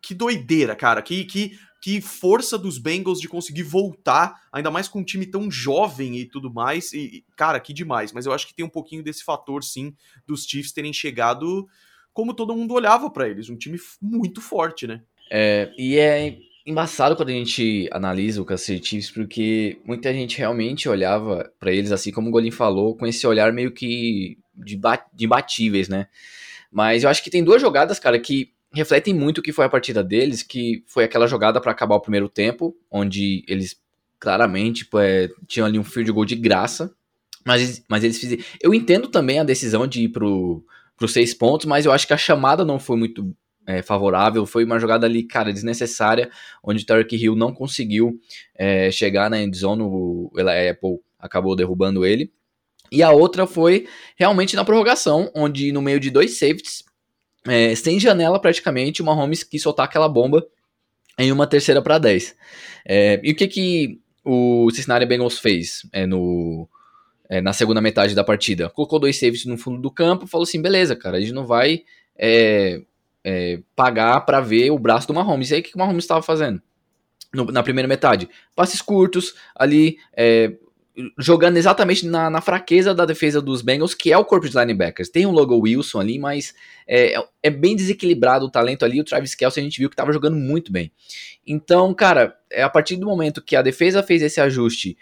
que 0.00 0.14
doideira, 0.14 0.76
cara. 0.76 1.02
Que, 1.02 1.24
que, 1.24 1.58
que 1.80 2.00
força 2.00 2.58
dos 2.58 2.76
Bengals 2.76 3.20
de 3.20 3.28
conseguir 3.28 3.62
voltar, 3.62 4.34
ainda 4.52 4.70
mais 4.70 4.86
com 4.86 5.00
um 5.00 5.04
time 5.04 5.24
tão 5.24 5.50
jovem 5.50 6.18
e 6.18 6.26
tudo 6.26 6.52
mais. 6.52 6.92
E, 6.92 7.24
cara, 7.36 7.58
que 7.58 7.72
demais. 7.72 8.12
Mas 8.12 8.26
eu 8.26 8.32
acho 8.32 8.46
que 8.46 8.54
tem 8.54 8.64
um 8.64 8.70
pouquinho 8.70 9.02
desse 9.02 9.24
fator, 9.24 9.64
sim, 9.64 9.94
dos 10.26 10.44
Chiefs 10.44 10.72
terem 10.72 10.92
chegado 10.92 11.66
como 12.12 12.34
todo 12.34 12.54
mundo 12.54 12.74
olhava 12.74 13.08
para 13.08 13.28
eles. 13.28 13.48
Um 13.48 13.56
time 13.56 13.78
muito 14.00 14.40
forte, 14.40 14.86
né? 14.86 15.02
É, 15.30 15.72
e 15.78 15.96
é 15.96 16.36
embaçado 16.66 17.16
quando 17.16 17.30
a 17.30 17.32
gente 17.32 17.88
analisa 17.92 18.42
o 18.42 18.44
Kansas 18.44 18.80
Chiefs, 18.84 19.10
porque 19.10 19.78
muita 19.84 20.12
gente 20.12 20.36
realmente 20.36 20.88
olhava 20.88 21.50
para 21.58 21.72
eles, 21.72 21.92
assim 21.92 22.12
como 22.12 22.28
o 22.28 22.30
Golin 22.30 22.50
falou, 22.50 22.94
com 22.94 23.06
esse 23.06 23.26
olhar 23.26 23.52
meio 23.52 23.72
que 23.72 24.38
de, 24.54 24.76
bat 24.76 25.04
de 25.14 25.26
batíveis, 25.26 25.88
né? 25.88 26.08
Mas 26.70 27.02
eu 27.02 27.10
acho 27.10 27.22
que 27.24 27.30
tem 27.30 27.42
duas 27.42 27.60
jogadas, 27.60 27.98
cara, 27.98 28.18
que 28.18 28.52
refletem 28.72 29.14
muito 29.14 29.38
o 29.38 29.42
que 29.42 29.52
foi 29.52 29.64
a 29.64 29.68
partida 29.68 30.02
deles, 30.02 30.42
que 30.42 30.84
foi 30.86 31.04
aquela 31.04 31.26
jogada 31.26 31.60
para 31.60 31.72
acabar 31.72 31.96
o 31.96 32.00
primeiro 32.00 32.28
tempo, 32.28 32.76
onde 32.90 33.44
eles 33.48 33.80
claramente 34.18 34.84
tipo, 34.84 34.98
é, 34.98 35.28
tinham 35.46 35.66
ali 35.66 35.78
um 35.78 35.84
field 35.84 36.12
goal 36.12 36.24
de 36.24 36.36
graça, 36.36 36.94
mas, 37.44 37.82
mas 37.88 38.04
eles 38.04 38.18
fizeram... 38.18 38.42
Eu 38.60 38.74
entendo 38.74 39.08
também 39.08 39.38
a 39.38 39.44
decisão 39.44 39.86
de 39.86 40.02
ir 40.02 40.08
pro 40.10 40.64
os 41.02 41.12
seis 41.12 41.32
pontos, 41.32 41.64
mas 41.64 41.86
eu 41.86 41.92
acho 41.92 42.06
que 42.06 42.12
a 42.12 42.18
chamada 42.18 42.62
não 42.62 42.78
foi 42.78 42.96
muito 42.96 43.34
é, 43.66 43.80
favorável. 43.80 44.44
Foi 44.44 44.64
uma 44.64 44.78
jogada 44.78 45.06
ali, 45.06 45.22
cara, 45.22 45.52
desnecessária, 45.52 46.30
onde 46.62 46.82
o 46.82 46.86
Tarek 46.86 47.16
Hill 47.16 47.34
não 47.34 47.54
conseguiu 47.54 48.20
é, 48.54 48.90
chegar 48.90 49.30
na 49.30 49.40
endzone, 49.40 49.82
o 49.82 50.30
Apple 50.36 50.98
acabou 51.18 51.56
derrubando 51.56 52.04
ele. 52.04 52.30
E 52.92 53.02
a 53.02 53.12
outra 53.12 53.46
foi 53.46 53.86
realmente 54.16 54.56
na 54.56 54.64
prorrogação, 54.64 55.30
onde 55.34 55.72
no 55.72 55.80
meio 55.80 56.00
de 56.00 56.10
dois 56.10 56.38
safeties, 56.38 56.84
é, 57.46 57.74
sem 57.74 57.98
janela 57.98 58.40
praticamente, 58.40 59.02
o 59.02 59.04
Mahomes 59.04 59.42
quis 59.42 59.62
soltar 59.62 59.86
aquela 59.86 60.08
bomba 60.08 60.46
em 61.18 61.32
uma 61.32 61.46
terceira 61.46 61.82
para 61.82 61.98
10. 61.98 62.36
É, 62.86 63.20
e 63.22 63.32
o 63.32 63.34
que 63.34 63.48
que 63.48 64.00
o 64.24 64.70
Cincinnati 64.70 65.06
Bengals 65.06 65.38
fez 65.38 65.86
é, 65.92 66.06
no, 66.06 66.68
é, 67.28 67.40
na 67.40 67.52
segunda 67.52 67.80
metade 67.80 68.14
da 68.14 68.24
partida. 68.24 68.68
Colocou 68.70 68.98
dois 68.98 69.18
saves 69.18 69.44
no 69.44 69.56
fundo 69.56 69.80
do 69.80 69.90
campo, 69.90 70.26
falou 70.26 70.44
assim, 70.44 70.60
beleza, 70.60 70.96
cara, 70.96 71.16
a 71.16 71.20
gente 71.20 71.32
não 71.32 71.46
vai 71.46 71.84
é, 72.18 72.82
é, 73.24 73.60
pagar 73.74 74.20
para 74.22 74.40
ver 74.40 74.70
o 74.70 74.78
braço 74.78 75.06
do 75.06 75.14
Mahomes. 75.14 75.50
E 75.50 75.54
aí 75.54 75.60
o 75.60 75.62
que 75.62 75.74
o 75.74 75.78
Mahomes 75.78 76.04
estava 76.04 76.22
fazendo? 76.22 76.60
No, 77.32 77.44
na 77.46 77.62
primeira 77.62 77.86
metade, 77.86 78.28
passes 78.56 78.82
curtos, 78.82 79.34
ali, 79.54 79.98
é, 80.16 80.52
jogando 81.18 81.56
exatamente 81.56 82.06
na, 82.06 82.30
na, 82.30 82.40
fraqueza 82.40 82.94
da 82.94 83.04
defesa 83.04 83.40
dos 83.40 83.62
Bengals, 83.62 83.94
que 83.94 84.12
é 84.12 84.18
o 84.18 84.24
corpo 84.24 84.48
de 84.48 84.56
linebackers. 84.56 85.08
Tem 85.08 85.26
o 85.26 85.30
Logo 85.30 85.58
Wilson 85.58 86.00
ali, 86.00 86.18
mas 86.18 86.54
é, 86.86 87.14
é 87.42 87.50
bem 87.50 87.76
desequilibrado 87.76 88.46
o 88.46 88.50
talento 88.50 88.84
ali. 88.84 89.00
O 89.00 89.04
Travis 89.04 89.34
Kelce 89.34 89.60
a 89.60 89.62
gente 89.62 89.78
viu 89.78 89.88
que 89.88 89.94
estava 89.94 90.12
jogando 90.12 90.36
muito 90.36 90.72
bem. 90.72 90.90
Então, 91.46 91.92
cara, 91.94 92.36
é 92.50 92.62
a 92.62 92.68
partir 92.68 92.96
do 92.96 93.06
momento 93.06 93.42
que 93.42 93.56
a 93.56 93.62
defesa 93.62 94.02
fez 94.02 94.22
esse 94.22 94.40
ajuste 94.40 94.96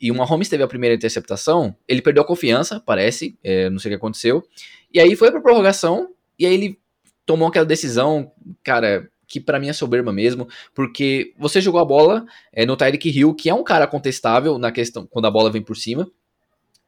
e 0.00 0.10
o 0.10 0.14
Mahomes 0.14 0.48
teve 0.48 0.62
a 0.62 0.68
primeira 0.68 0.94
interceptação, 0.94 1.76
ele 1.88 2.00
perdeu 2.00 2.22
a 2.22 2.26
confiança, 2.26 2.80
parece, 2.80 3.36
é, 3.42 3.68
não 3.68 3.78
sei 3.78 3.90
o 3.90 3.92
que 3.92 3.96
aconteceu. 3.96 4.42
E 4.92 5.00
aí 5.00 5.16
foi 5.16 5.30
pra 5.30 5.40
prorrogação, 5.40 6.08
e 6.38 6.46
aí 6.46 6.54
ele 6.54 6.78
tomou 7.26 7.48
aquela 7.48 7.66
decisão, 7.66 8.32
cara, 8.62 9.08
que 9.32 9.40
para 9.40 9.58
mim 9.58 9.70
é 9.70 9.72
soberba 9.72 10.12
mesmo, 10.12 10.46
porque 10.74 11.32
você 11.38 11.58
jogou 11.58 11.80
a 11.80 11.84
bola 11.86 12.26
é, 12.52 12.66
no 12.66 12.76
Tyreek 12.76 13.08
Hill, 13.08 13.34
que 13.34 13.48
é 13.48 13.54
um 13.54 13.64
cara 13.64 13.86
contestável 13.86 14.58
na 14.58 14.70
questão 14.70 15.06
quando 15.06 15.24
a 15.24 15.30
bola 15.30 15.50
vem 15.50 15.62
por 15.62 15.74
cima. 15.74 16.06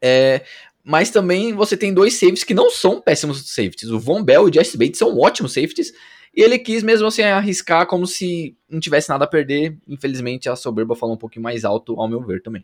É, 0.00 0.42
mas 0.84 1.08
também 1.08 1.54
você 1.54 1.74
tem 1.74 1.94
dois 1.94 2.12
safeties 2.12 2.44
que 2.44 2.52
não 2.52 2.68
são 2.68 3.00
péssimos 3.00 3.50
safeties. 3.50 3.88
O 3.88 3.98
Von 3.98 4.22
Bell 4.22 4.46
e 4.46 4.50
o 4.50 4.52
Jesse 4.52 4.76
Bates 4.76 4.98
são 4.98 5.18
ótimos 5.18 5.54
safeties. 5.54 5.94
E 6.36 6.42
ele 6.42 6.58
quis 6.58 6.82
mesmo 6.82 7.06
assim 7.06 7.22
arriscar 7.22 7.86
como 7.86 8.06
se 8.06 8.54
não 8.68 8.78
tivesse 8.78 9.08
nada 9.08 9.24
a 9.24 9.28
perder. 9.28 9.78
Infelizmente 9.88 10.46
a 10.46 10.54
soberba 10.54 10.94
falou 10.94 11.14
um 11.14 11.18
pouquinho 11.18 11.42
mais 11.42 11.64
alto, 11.64 11.98
ao 11.98 12.06
meu 12.06 12.20
ver 12.20 12.42
também. 12.42 12.62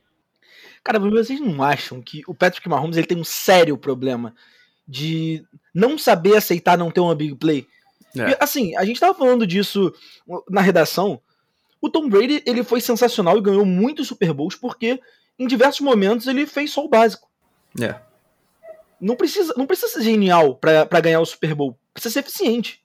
Cara, 0.84 0.99
vocês 0.99 1.40
não 1.40 1.62
acham 1.62 2.02
que 2.02 2.20
o 2.26 2.34
Patrick 2.34 2.68
Mahomes 2.68 2.99
ele 2.99 3.06
tem 3.06 3.16
um 3.16 3.25
sério 3.25 3.78
problema 3.78 4.34
de 4.87 5.42
não 5.75 5.96
saber 5.96 6.37
aceitar 6.37 6.76
não 6.76 6.90
ter 6.90 7.00
uma 7.00 7.14
big 7.14 7.34
play? 7.37 7.66
É. 8.17 8.31
E, 8.31 8.37
assim, 8.40 8.76
a 8.76 8.85
gente 8.85 9.00
tava 9.00 9.14
falando 9.14 9.47
disso 9.47 9.93
na 10.49 10.61
redação. 10.61 11.21
O 11.81 11.88
Tom 11.88 12.09
Brady 12.09 12.43
ele 12.47 12.62
foi 12.62 12.81
sensacional 12.81 13.38
e 13.38 13.43
ganhou 13.43 13.64
muitos 13.64 14.09
Super 14.09 14.33
Bowls 14.33 14.55
porque 14.55 15.00
em 15.38 15.47
diversos 15.47 15.81
momentos 15.81 16.26
ele 16.26 16.47
fez 16.47 16.71
só 16.71 16.85
o 16.85 16.88
básico. 16.88 17.29
É 17.81 17.95
não 19.00 19.17
precisa, 19.17 19.55
não 19.57 19.67
precisa 19.67 19.88
ser 19.88 20.02
genial 20.02 20.57
para 20.57 21.00
ganhar 21.00 21.21
o 21.21 21.26
Super 21.26 21.55
Bowl. 21.55 21.79
Precisa 21.95 22.12
ser 22.12 22.21
eficiente. 22.21 22.81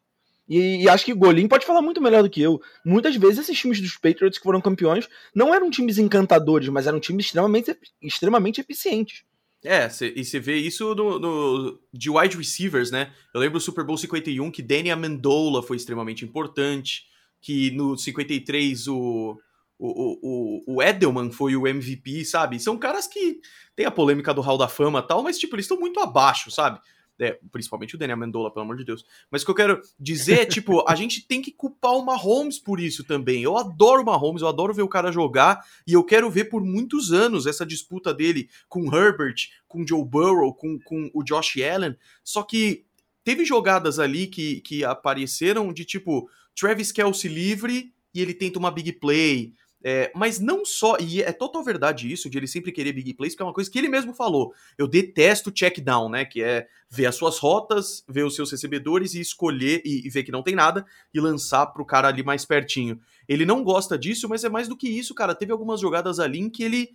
E, 0.48 0.84
e, 0.84 0.89
acho 0.89 1.03
que 1.03 1.12
o 1.12 1.17
Golim 1.17 1.48
pode 1.48 1.65
falar 1.65 1.82
muito 1.82 2.01
melhor 2.01 2.24
do 2.24 2.29
que 2.29 2.41
eu. 2.41 2.62
Muitas 2.86 3.15
vezes 3.15 3.39
esses 3.39 3.60
times 3.60 3.82
dos 3.82 3.98
Patriots 3.98 4.38
que 4.38 4.44
foram 4.44 4.62
campeões 4.62 5.10
não 5.34 5.53
eram 5.53 5.72
times 5.72 5.98
encantadores, 5.98 6.70
mas 6.70 6.88
eram 6.88 7.00
times 7.00 7.25
extremamente, 7.25 7.77
extremamente 8.01 8.62
eficientes. 8.62 9.24
É, 9.65 9.89
cê, 9.89 10.13
e 10.15 10.24
você 10.24 10.39
vê 10.39 10.57
isso 10.57 10.93
no, 10.93 11.19
no, 11.19 11.79
de 11.91 12.10
wide 12.10 12.38
receivers, 12.38 12.91
né? 12.91 13.12
Eu 13.34 13.41
lembro 13.41 13.57
do 13.57 13.63
Super 13.63 13.84
Bowl 13.84 13.98
51 13.98 14.51
que 14.51 14.62
Danny 14.62 14.91
Amendola 14.91 15.63
foi 15.63 15.75
extremamente 15.75 16.24
importante, 16.24 17.03
que 17.41 17.72
no 17.72 17.98
53 17.98 18.88
o, 18.88 19.39
o, 19.77 20.63
o, 20.67 20.75
o 20.75 20.84
Edelman 20.84 21.31
foi 21.31 21.55
o 21.55 21.67
MVP, 21.67 22.24
sabe? 22.25 22.60
São 22.60 22.77
caras 22.77 23.07
que 23.07 23.39
tem 23.75 23.86
a 23.86 23.91
polêmica 23.91 24.34
do 24.34 24.41
Hall 24.41 24.57
da 24.57 24.67
Fama 24.67 25.00
e 25.00 25.07
tal, 25.07 25.24
mas, 25.24 25.38
tipo, 25.38 25.55
eles 25.55 25.65
estão 25.65 25.79
muito 25.79 26.00
abaixo, 26.00 26.51
sabe? 26.51 26.79
É, 27.19 27.39
principalmente 27.50 27.95
o 27.95 27.98
Daniel 27.98 28.17
Mendola, 28.17 28.51
pelo 28.51 28.65
amor 28.65 28.75
de 28.75 28.84
Deus. 28.84 29.05
Mas 29.31 29.41
o 29.41 29.45
que 29.45 29.51
eu 29.51 29.55
quero 29.55 29.81
dizer 29.98 30.39
é, 30.41 30.45
tipo, 30.45 30.84
a 30.88 30.95
gente 30.95 31.25
tem 31.25 31.41
que 31.41 31.51
culpar 31.51 31.93
o 31.93 32.05
Mahomes 32.05 32.60
por 32.60 32.79
isso 32.79 33.03
também. 33.05 33.41
Eu 33.41 33.57
adoro 33.57 34.01
o 34.01 34.05
Mahomes, 34.05 34.41
eu 34.41 34.48
adoro 34.48 34.74
ver 34.74 34.81
o 34.81 34.89
cara 34.89 35.12
jogar, 35.12 35.63
e 35.88 35.93
eu 35.93 36.03
quero 36.03 36.29
ver 36.29 36.45
por 36.45 36.62
muitos 36.63 37.13
anos 37.13 37.45
essa 37.45 37.65
disputa 37.65 38.13
dele 38.13 38.50
com 38.67 38.93
Herbert, 38.93 39.36
com 39.67 39.88
Joe 39.88 40.03
Burrow, 40.03 40.53
com, 40.53 40.77
com 40.79 41.10
o 41.13 41.24
Josh 41.24 41.57
Allen. 41.62 41.95
Só 42.24 42.43
que 42.43 42.86
teve 43.24 43.45
jogadas 43.45 43.98
ali 43.98 44.27
que, 44.27 44.62
que 44.62 44.84
apareceram 44.84 45.72
de 45.72 45.86
tipo, 45.86 46.29
Travis 46.55 46.91
Kelsey 46.91 47.31
livre 47.31 47.93
e 48.13 48.22
ele 48.22 48.34
tenta 48.34 48.60
uma 48.60 48.72
big 48.72 48.93
play. 48.93 49.53
É, 49.87 50.11
mas 50.15 50.39
não 50.39 50.65
só, 50.65 50.97
e 50.99 51.21
é 51.21 51.31
total 51.31 51.63
verdade 51.63 52.11
isso, 52.11 52.27
de 52.27 52.39
ele 52.39 52.47
sempre 52.47 52.71
querer 52.71 52.91
big 52.91 53.13
plays, 53.13 53.35
que 53.35 53.43
é 53.43 53.45
uma 53.45 53.53
coisa 53.53 53.69
que 53.69 53.77
ele 53.77 53.87
mesmo 53.87 54.15
falou. 54.15 54.51
Eu 54.79 54.87
detesto 54.87 55.51
check 55.51 55.79
down, 55.79 56.09
né? 56.09 56.25
Que 56.25 56.41
é 56.41 56.67
ver 56.89 57.05
as 57.05 57.13
suas 57.13 57.37
rotas, 57.37 58.03
ver 58.09 58.23
os 58.23 58.33
seus 58.33 58.49
recebedores 58.49 59.13
e 59.13 59.21
escolher 59.21 59.83
e, 59.85 60.07
e 60.07 60.09
ver 60.09 60.23
que 60.23 60.31
não 60.31 60.41
tem 60.41 60.55
nada 60.55 60.83
e 61.13 61.19
lançar 61.19 61.67
pro 61.67 61.85
cara 61.85 62.07
ali 62.07 62.23
mais 62.23 62.43
pertinho. 62.43 62.99
Ele 63.29 63.45
não 63.45 63.63
gosta 63.63 63.95
disso, 63.95 64.27
mas 64.27 64.43
é 64.43 64.49
mais 64.49 64.67
do 64.67 64.75
que 64.75 64.89
isso, 64.89 65.13
cara. 65.13 65.35
Teve 65.35 65.51
algumas 65.51 65.79
jogadas 65.79 66.19
ali 66.19 66.39
em 66.39 66.49
que 66.49 66.63
ele 66.63 66.89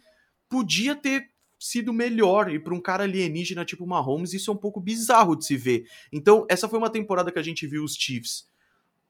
podia 0.48 0.96
ter 0.96 1.30
sido 1.60 1.92
melhor. 1.92 2.50
E 2.50 2.58
para 2.58 2.74
um 2.74 2.80
cara 2.80 3.04
alienígena 3.04 3.64
tipo 3.64 3.86
Mahomes, 3.86 4.34
isso 4.34 4.50
é 4.50 4.54
um 4.54 4.56
pouco 4.56 4.80
bizarro 4.80 5.36
de 5.36 5.46
se 5.46 5.56
ver. 5.56 5.86
Então, 6.12 6.44
essa 6.50 6.68
foi 6.68 6.80
uma 6.80 6.90
temporada 6.90 7.30
que 7.30 7.38
a 7.38 7.42
gente 7.42 7.68
viu 7.68 7.84
os 7.84 7.94
Chiefs 7.94 8.48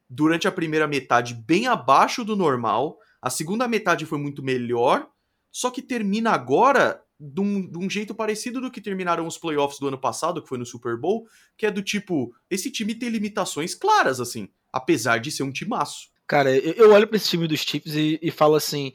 durante 0.06 0.46
a 0.46 0.52
primeira 0.52 0.86
metade 0.86 1.32
bem 1.32 1.66
abaixo 1.66 2.22
do 2.22 2.36
normal 2.36 2.98
a 3.20 3.30
segunda 3.30 3.68
metade 3.68 4.06
foi 4.06 4.18
muito 4.18 4.42
melhor, 4.42 5.08
só 5.50 5.70
que 5.70 5.82
termina 5.82 6.30
agora 6.30 7.02
de 7.18 7.40
um, 7.40 7.70
de 7.70 7.78
um, 7.78 7.90
jeito 7.90 8.14
parecido 8.14 8.60
do 8.60 8.70
que 8.70 8.80
terminaram 8.80 9.26
os 9.26 9.36
playoffs 9.36 9.78
do 9.78 9.88
ano 9.88 9.98
passado, 9.98 10.40
que 10.42 10.48
foi 10.48 10.56
no 10.56 10.64
Super 10.64 10.96
Bowl, 10.96 11.26
que 11.56 11.66
é 11.66 11.70
do 11.70 11.82
tipo, 11.82 12.34
esse 12.48 12.70
time 12.70 12.94
tem 12.94 13.10
limitações 13.10 13.74
claras, 13.74 14.20
assim, 14.20 14.48
apesar 14.72 15.18
de 15.18 15.30
ser 15.30 15.42
um 15.42 15.52
timaço. 15.52 16.08
Cara, 16.26 16.56
eu 16.56 16.92
olho 16.92 17.06
para 17.08 17.16
esse 17.16 17.28
time 17.28 17.46
dos 17.46 17.60
Chiefs 17.60 17.94
e, 17.94 18.18
e 18.22 18.30
falo 18.30 18.54
assim. 18.54 18.92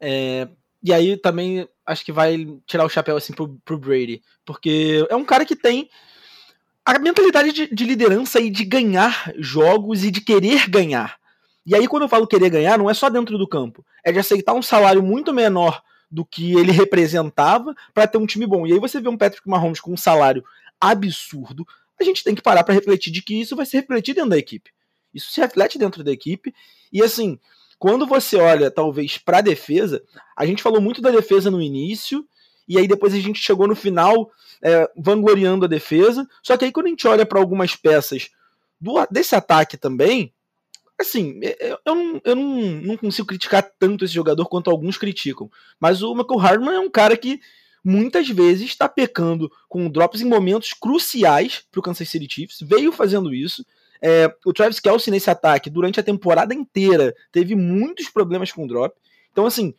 É, 0.00 0.48
e 0.82 0.92
aí 0.92 1.16
também 1.16 1.68
acho 1.84 2.04
que 2.04 2.10
vai 2.10 2.46
tirar 2.66 2.86
o 2.86 2.88
chapéu 2.88 3.16
assim 3.16 3.34
pro, 3.34 3.60
pro 3.64 3.78
Brady. 3.78 4.22
Porque 4.46 5.06
é 5.10 5.14
um 5.14 5.26
cara 5.26 5.44
que 5.44 5.54
tem 5.54 5.90
a 6.84 6.98
mentalidade 6.98 7.52
de, 7.52 7.74
de 7.74 7.84
liderança 7.84 8.40
e 8.40 8.50
de 8.50 8.64
ganhar 8.64 9.32
jogos 9.36 10.04
e 10.04 10.10
de 10.10 10.22
querer 10.22 10.68
ganhar. 10.68 11.18
E 11.66 11.74
aí, 11.74 11.88
quando 11.88 12.02
eu 12.02 12.08
falo 12.08 12.26
querer 12.26 12.50
ganhar, 12.50 12.78
não 12.78 12.90
é 12.90 12.94
só 12.94 13.08
dentro 13.08 13.38
do 13.38 13.48
campo, 13.48 13.84
é 14.04 14.12
de 14.12 14.18
aceitar 14.18 14.52
um 14.52 14.62
salário 14.62 15.02
muito 15.02 15.32
menor 15.32 15.82
do 16.10 16.24
que 16.24 16.52
ele 16.52 16.70
representava 16.70 17.74
para 17.92 18.06
ter 18.06 18.18
um 18.18 18.26
time 18.26 18.46
bom. 18.46 18.66
E 18.66 18.72
aí 18.72 18.78
você 18.78 19.00
vê 19.00 19.08
um 19.08 19.16
Patrick 19.16 19.48
Mahomes 19.48 19.80
com 19.80 19.92
um 19.92 19.96
salário 19.96 20.44
absurdo, 20.80 21.66
a 21.98 22.04
gente 22.04 22.24
tem 22.24 22.34
que 22.34 22.42
parar 22.42 22.64
para 22.64 22.74
refletir 22.74 23.12
de 23.12 23.22
que 23.22 23.40
isso 23.40 23.56
vai 23.56 23.66
se 23.66 23.76
refletir 23.76 24.14
dentro 24.14 24.30
da 24.30 24.38
equipe. 24.38 24.70
Isso 25.12 25.30
se 25.30 25.40
reflete 25.40 25.78
dentro 25.78 26.02
da 26.02 26.10
equipe. 26.10 26.54
E 26.92 27.02
assim, 27.02 27.38
quando 27.78 28.06
você 28.06 28.36
olha 28.36 28.70
talvez 28.70 29.16
para 29.18 29.38
a 29.38 29.40
defesa, 29.40 30.02
a 30.36 30.44
gente 30.44 30.62
falou 30.62 30.80
muito 30.80 31.00
da 31.00 31.10
defesa 31.10 31.50
no 31.50 31.62
início, 31.62 32.26
e 32.66 32.78
aí 32.78 32.88
depois 32.88 33.14
a 33.14 33.18
gente 33.18 33.40
chegou 33.40 33.68
no 33.68 33.76
final 33.76 34.30
é, 34.62 34.90
vangloriando 34.96 35.64
a 35.64 35.68
defesa. 35.68 36.28
Só 36.42 36.56
que 36.56 36.64
aí 36.64 36.72
quando 36.72 36.86
a 36.86 36.90
gente 36.90 37.06
olha 37.06 37.24
para 37.24 37.38
algumas 37.38 37.76
peças 37.76 38.30
do, 38.80 38.94
desse 39.10 39.36
ataque 39.36 39.76
também, 39.76 40.32
assim, 41.00 41.40
é, 41.42 41.68
é, 41.68 41.78
eu, 41.84 41.94
não, 41.94 42.20
eu 42.24 42.36
não, 42.36 42.60
não 42.82 42.96
consigo 42.96 43.28
criticar 43.28 43.62
tanto 43.78 44.04
esse 44.04 44.14
jogador 44.14 44.46
quanto 44.46 44.70
alguns 44.70 44.96
criticam. 44.96 45.50
Mas 45.78 46.02
o 46.02 46.14
Michael 46.14 46.38
Hardman 46.38 46.74
é 46.74 46.80
um 46.80 46.90
cara 46.90 47.16
que 47.16 47.40
muitas 47.84 48.28
vezes 48.28 48.66
está 48.66 48.88
pecando 48.88 49.50
com 49.68 49.90
drops 49.90 50.22
em 50.22 50.24
momentos 50.24 50.72
cruciais 50.72 51.64
para 51.70 51.80
o 51.80 51.82
Kansas 51.82 52.08
City 52.08 52.26
Chiefs. 52.32 52.58
Veio 52.62 52.90
fazendo 52.92 53.34
isso. 53.34 53.64
É, 54.00 54.34
o 54.44 54.52
Travis 54.52 54.80
Kelsey 54.80 55.10
nesse 55.10 55.30
ataque, 55.30 55.70
durante 55.70 55.98
a 55.98 56.02
temporada 56.02 56.54
inteira, 56.54 57.14
teve 57.30 57.54
muitos 57.54 58.08
problemas 58.08 58.52
com 58.52 58.66
drop. 58.66 58.94
Então, 59.32 59.46
assim, 59.46 59.74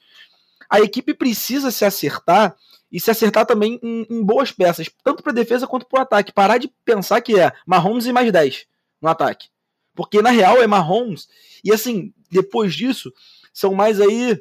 a 0.70 0.82
equipe 0.82 1.14
precisa 1.14 1.72
se 1.72 1.86
acertar 1.86 2.56
e 2.92 3.00
se 3.00 3.12
acertar 3.12 3.46
também 3.46 3.80
em, 3.84 4.06
em 4.10 4.24
boas 4.24 4.52
peças, 4.52 4.90
tanto 5.04 5.22
para 5.22 5.34
defesa 5.34 5.68
quanto 5.68 5.86
para 5.86 6.00
o 6.00 6.02
ataque. 6.02 6.32
Parar 6.32 6.58
de 6.58 6.72
pensar 6.84 7.22
que 7.22 7.40
é 7.40 7.52
Mahomes 7.66 8.06
e 8.06 8.14
mais 8.14 8.32
10 8.32 8.66
no 9.02 9.10
ataque. 9.10 9.48
Porque 9.96 10.22
na 10.22 10.30
real 10.30 10.62
é 10.62 10.68
Mahomes. 10.68 11.28
E 11.64 11.72
assim, 11.72 12.14
depois 12.30 12.76
disso, 12.76 13.12
são 13.54 13.74
mais 13.74 14.02
aí 14.02 14.40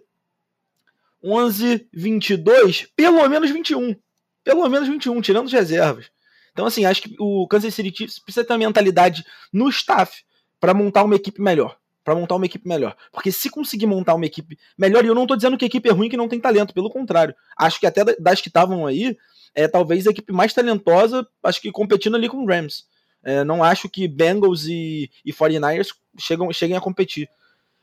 11, 1.22 1.88
22, 1.92 2.88
pelo 2.94 3.26
menos 3.28 3.50
21. 3.50 3.96
Pelo 4.42 4.68
menos 4.68 4.88
21, 4.88 5.20
tirando 5.22 5.46
as 5.46 5.52
reservas. 5.52 6.10
Então, 6.52 6.66
assim, 6.66 6.84
acho 6.84 7.02
que 7.02 7.16
o 7.18 7.48
Kansas 7.48 7.74
City 7.74 7.96
Chiefs 7.96 8.18
precisa 8.18 8.44
ter 8.44 8.52
uma 8.52 8.58
mentalidade 8.58 9.24
no 9.52 9.68
staff 9.70 10.22
para 10.60 10.74
montar 10.74 11.02
uma 11.02 11.16
equipe 11.16 11.40
melhor. 11.40 11.76
Para 12.04 12.14
montar 12.14 12.36
uma 12.36 12.44
equipe 12.44 12.68
melhor. 12.68 12.94
Porque 13.10 13.32
se 13.32 13.48
conseguir 13.48 13.86
montar 13.86 14.14
uma 14.14 14.26
equipe 14.26 14.58
melhor, 14.76 15.04
e 15.04 15.08
eu 15.08 15.14
não 15.14 15.26
tô 15.26 15.34
dizendo 15.34 15.56
que 15.56 15.64
a 15.64 15.66
equipe 15.66 15.88
é 15.88 15.92
ruim 15.92 16.10
que 16.10 16.16
não 16.16 16.28
tem 16.28 16.38
talento, 16.38 16.74
pelo 16.74 16.90
contrário. 16.90 17.34
Acho 17.56 17.80
que 17.80 17.86
até 17.86 18.04
das 18.04 18.40
que 18.40 18.48
estavam 18.48 18.86
aí, 18.86 19.16
é 19.54 19.66
talvez 19.66 20.06
a 20.06 20.10
equipe 20.10 20.32
mais 20.32 20.52
talentosa, 20.52 21.26
acho 21.42 21.60
que 21.60 21.72
competindo 21.72 22.16
ali 22.16 22.28
com 22.28 22.44
o 22.44 22.46
Rams. 22.46 22.84
É, 23.24 23.42
não 23.42 23.64
acho 23.64 23.88
que 23.88 24.06
Bengals 24.06 24.66
e, 24.66 25.10
e 25.24 25.32
49ers 25.32 25.88
chegam, 26.18 26.52
cheguem 26.52 26.76
a 26.76 26.80
competir. 26.80 27.28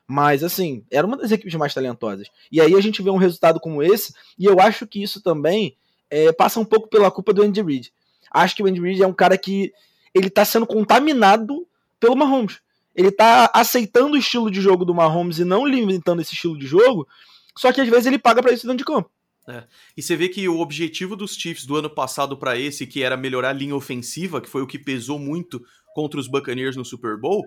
Mas, 0.07 0.43
assim, 0.43 0.83
era 0.91 1.07
uma 1.07 1.17
das 1.17 1.31
equipes 1.31 1.55
mais 1.55 1.73
talentosas. 1.73 2.27
E 2.51 2.59
aí 2.59 2.75
a 2.75 2.81
gente 2.81 3.01
vê 3.01 3.09
um 3.09 3.17
resultado 3.17 3.59
como 3.59 3.81
esse, 3.81 4.13
e 4.37 4.45
eu 4.45 4.59
acho 4.59 4.85
que 4.85 5.01
isso 5.01 5.21
também 5.21 5.75
é, 6.09 6.31
passa 6.31 6.59
um 6.59 6.65
pouco 6.65 6.89
pela 6.89 7.09
culpa 7.09 7.33
do 7.33 7.41
Andy 7.41 7.61
Reid. 7.61 7.93
Acho 8.29 8.55
que 8.55 8.63
o 8.63 8.67
Andy 8.67 8.81
Reid 8.81 9.01
é 9.01 9.07
um 9.07 9.13
cara 9.13 9.37
que 9.37 9.73
ele 10.13 10.29
tá 10.29 10.43
sendo 10.45 10.67
contaminado 10.67 11.65
pelo 11.99 12.15
Mahomes. 12.15 12.59
Ele 12.93 13.11
tá 13.11 13.49
aceitando 13.53 14.15
o 14.15 14.17
estilo 14.17 14.51
de 14.51 14.59
jogo 14.59 14.83
do 14.83 14.93
Mahomes 14.93 15.39
e 15.39 15.45
não 15.45 15.65
limitando 15.65 16.21
esse 16.21 16.33
estilo 16.33 16.57
de 16.57 16.67
jogo, 16.67 17.07
só 17.57 17.71
que 17.71 17.79
às 17.79 17.87
vezes 17.87 18.05
ele 18.05 18.19
paga 18.19 18.41
para 18.41 18.51
isso 18.51 18.67
dentro 18.67 18.79
de 18.79 18.85
campo. 18.85 19.09
É. 19.47 19.63
E 19.97 20.01
você 20.01 20.15
vê 20.15 20.29
que 20.29 20.47
o 20.47 20.59
objetivo 20.59 21.15
dos 21.15 21.35
Chiefs 21.35 21.65
do 21.65 21.75
ano 21.75 21.89
passado 21.89 22.37
para 22.37 22.57
esse, 22.57 22.85
que 22.85 23.03
era 23.03 23.17
melhorar 23.17 23.49
a 23.49 23.53
linha 23.53 23.75
ofensiva, 23.75 24.39
que 24.39 24.49
foi 24.49 24.61
o 24.61 24.67
que 24.67 24.77
pesou 24.77 25.17
muito 25.17 25.61
contra 25.93 26.19
os 26.19 26.27
Buccaneers 26.27 26.75
no 26.75 26.85
Super 26.85 27.17
Bowl, 27.17 27.43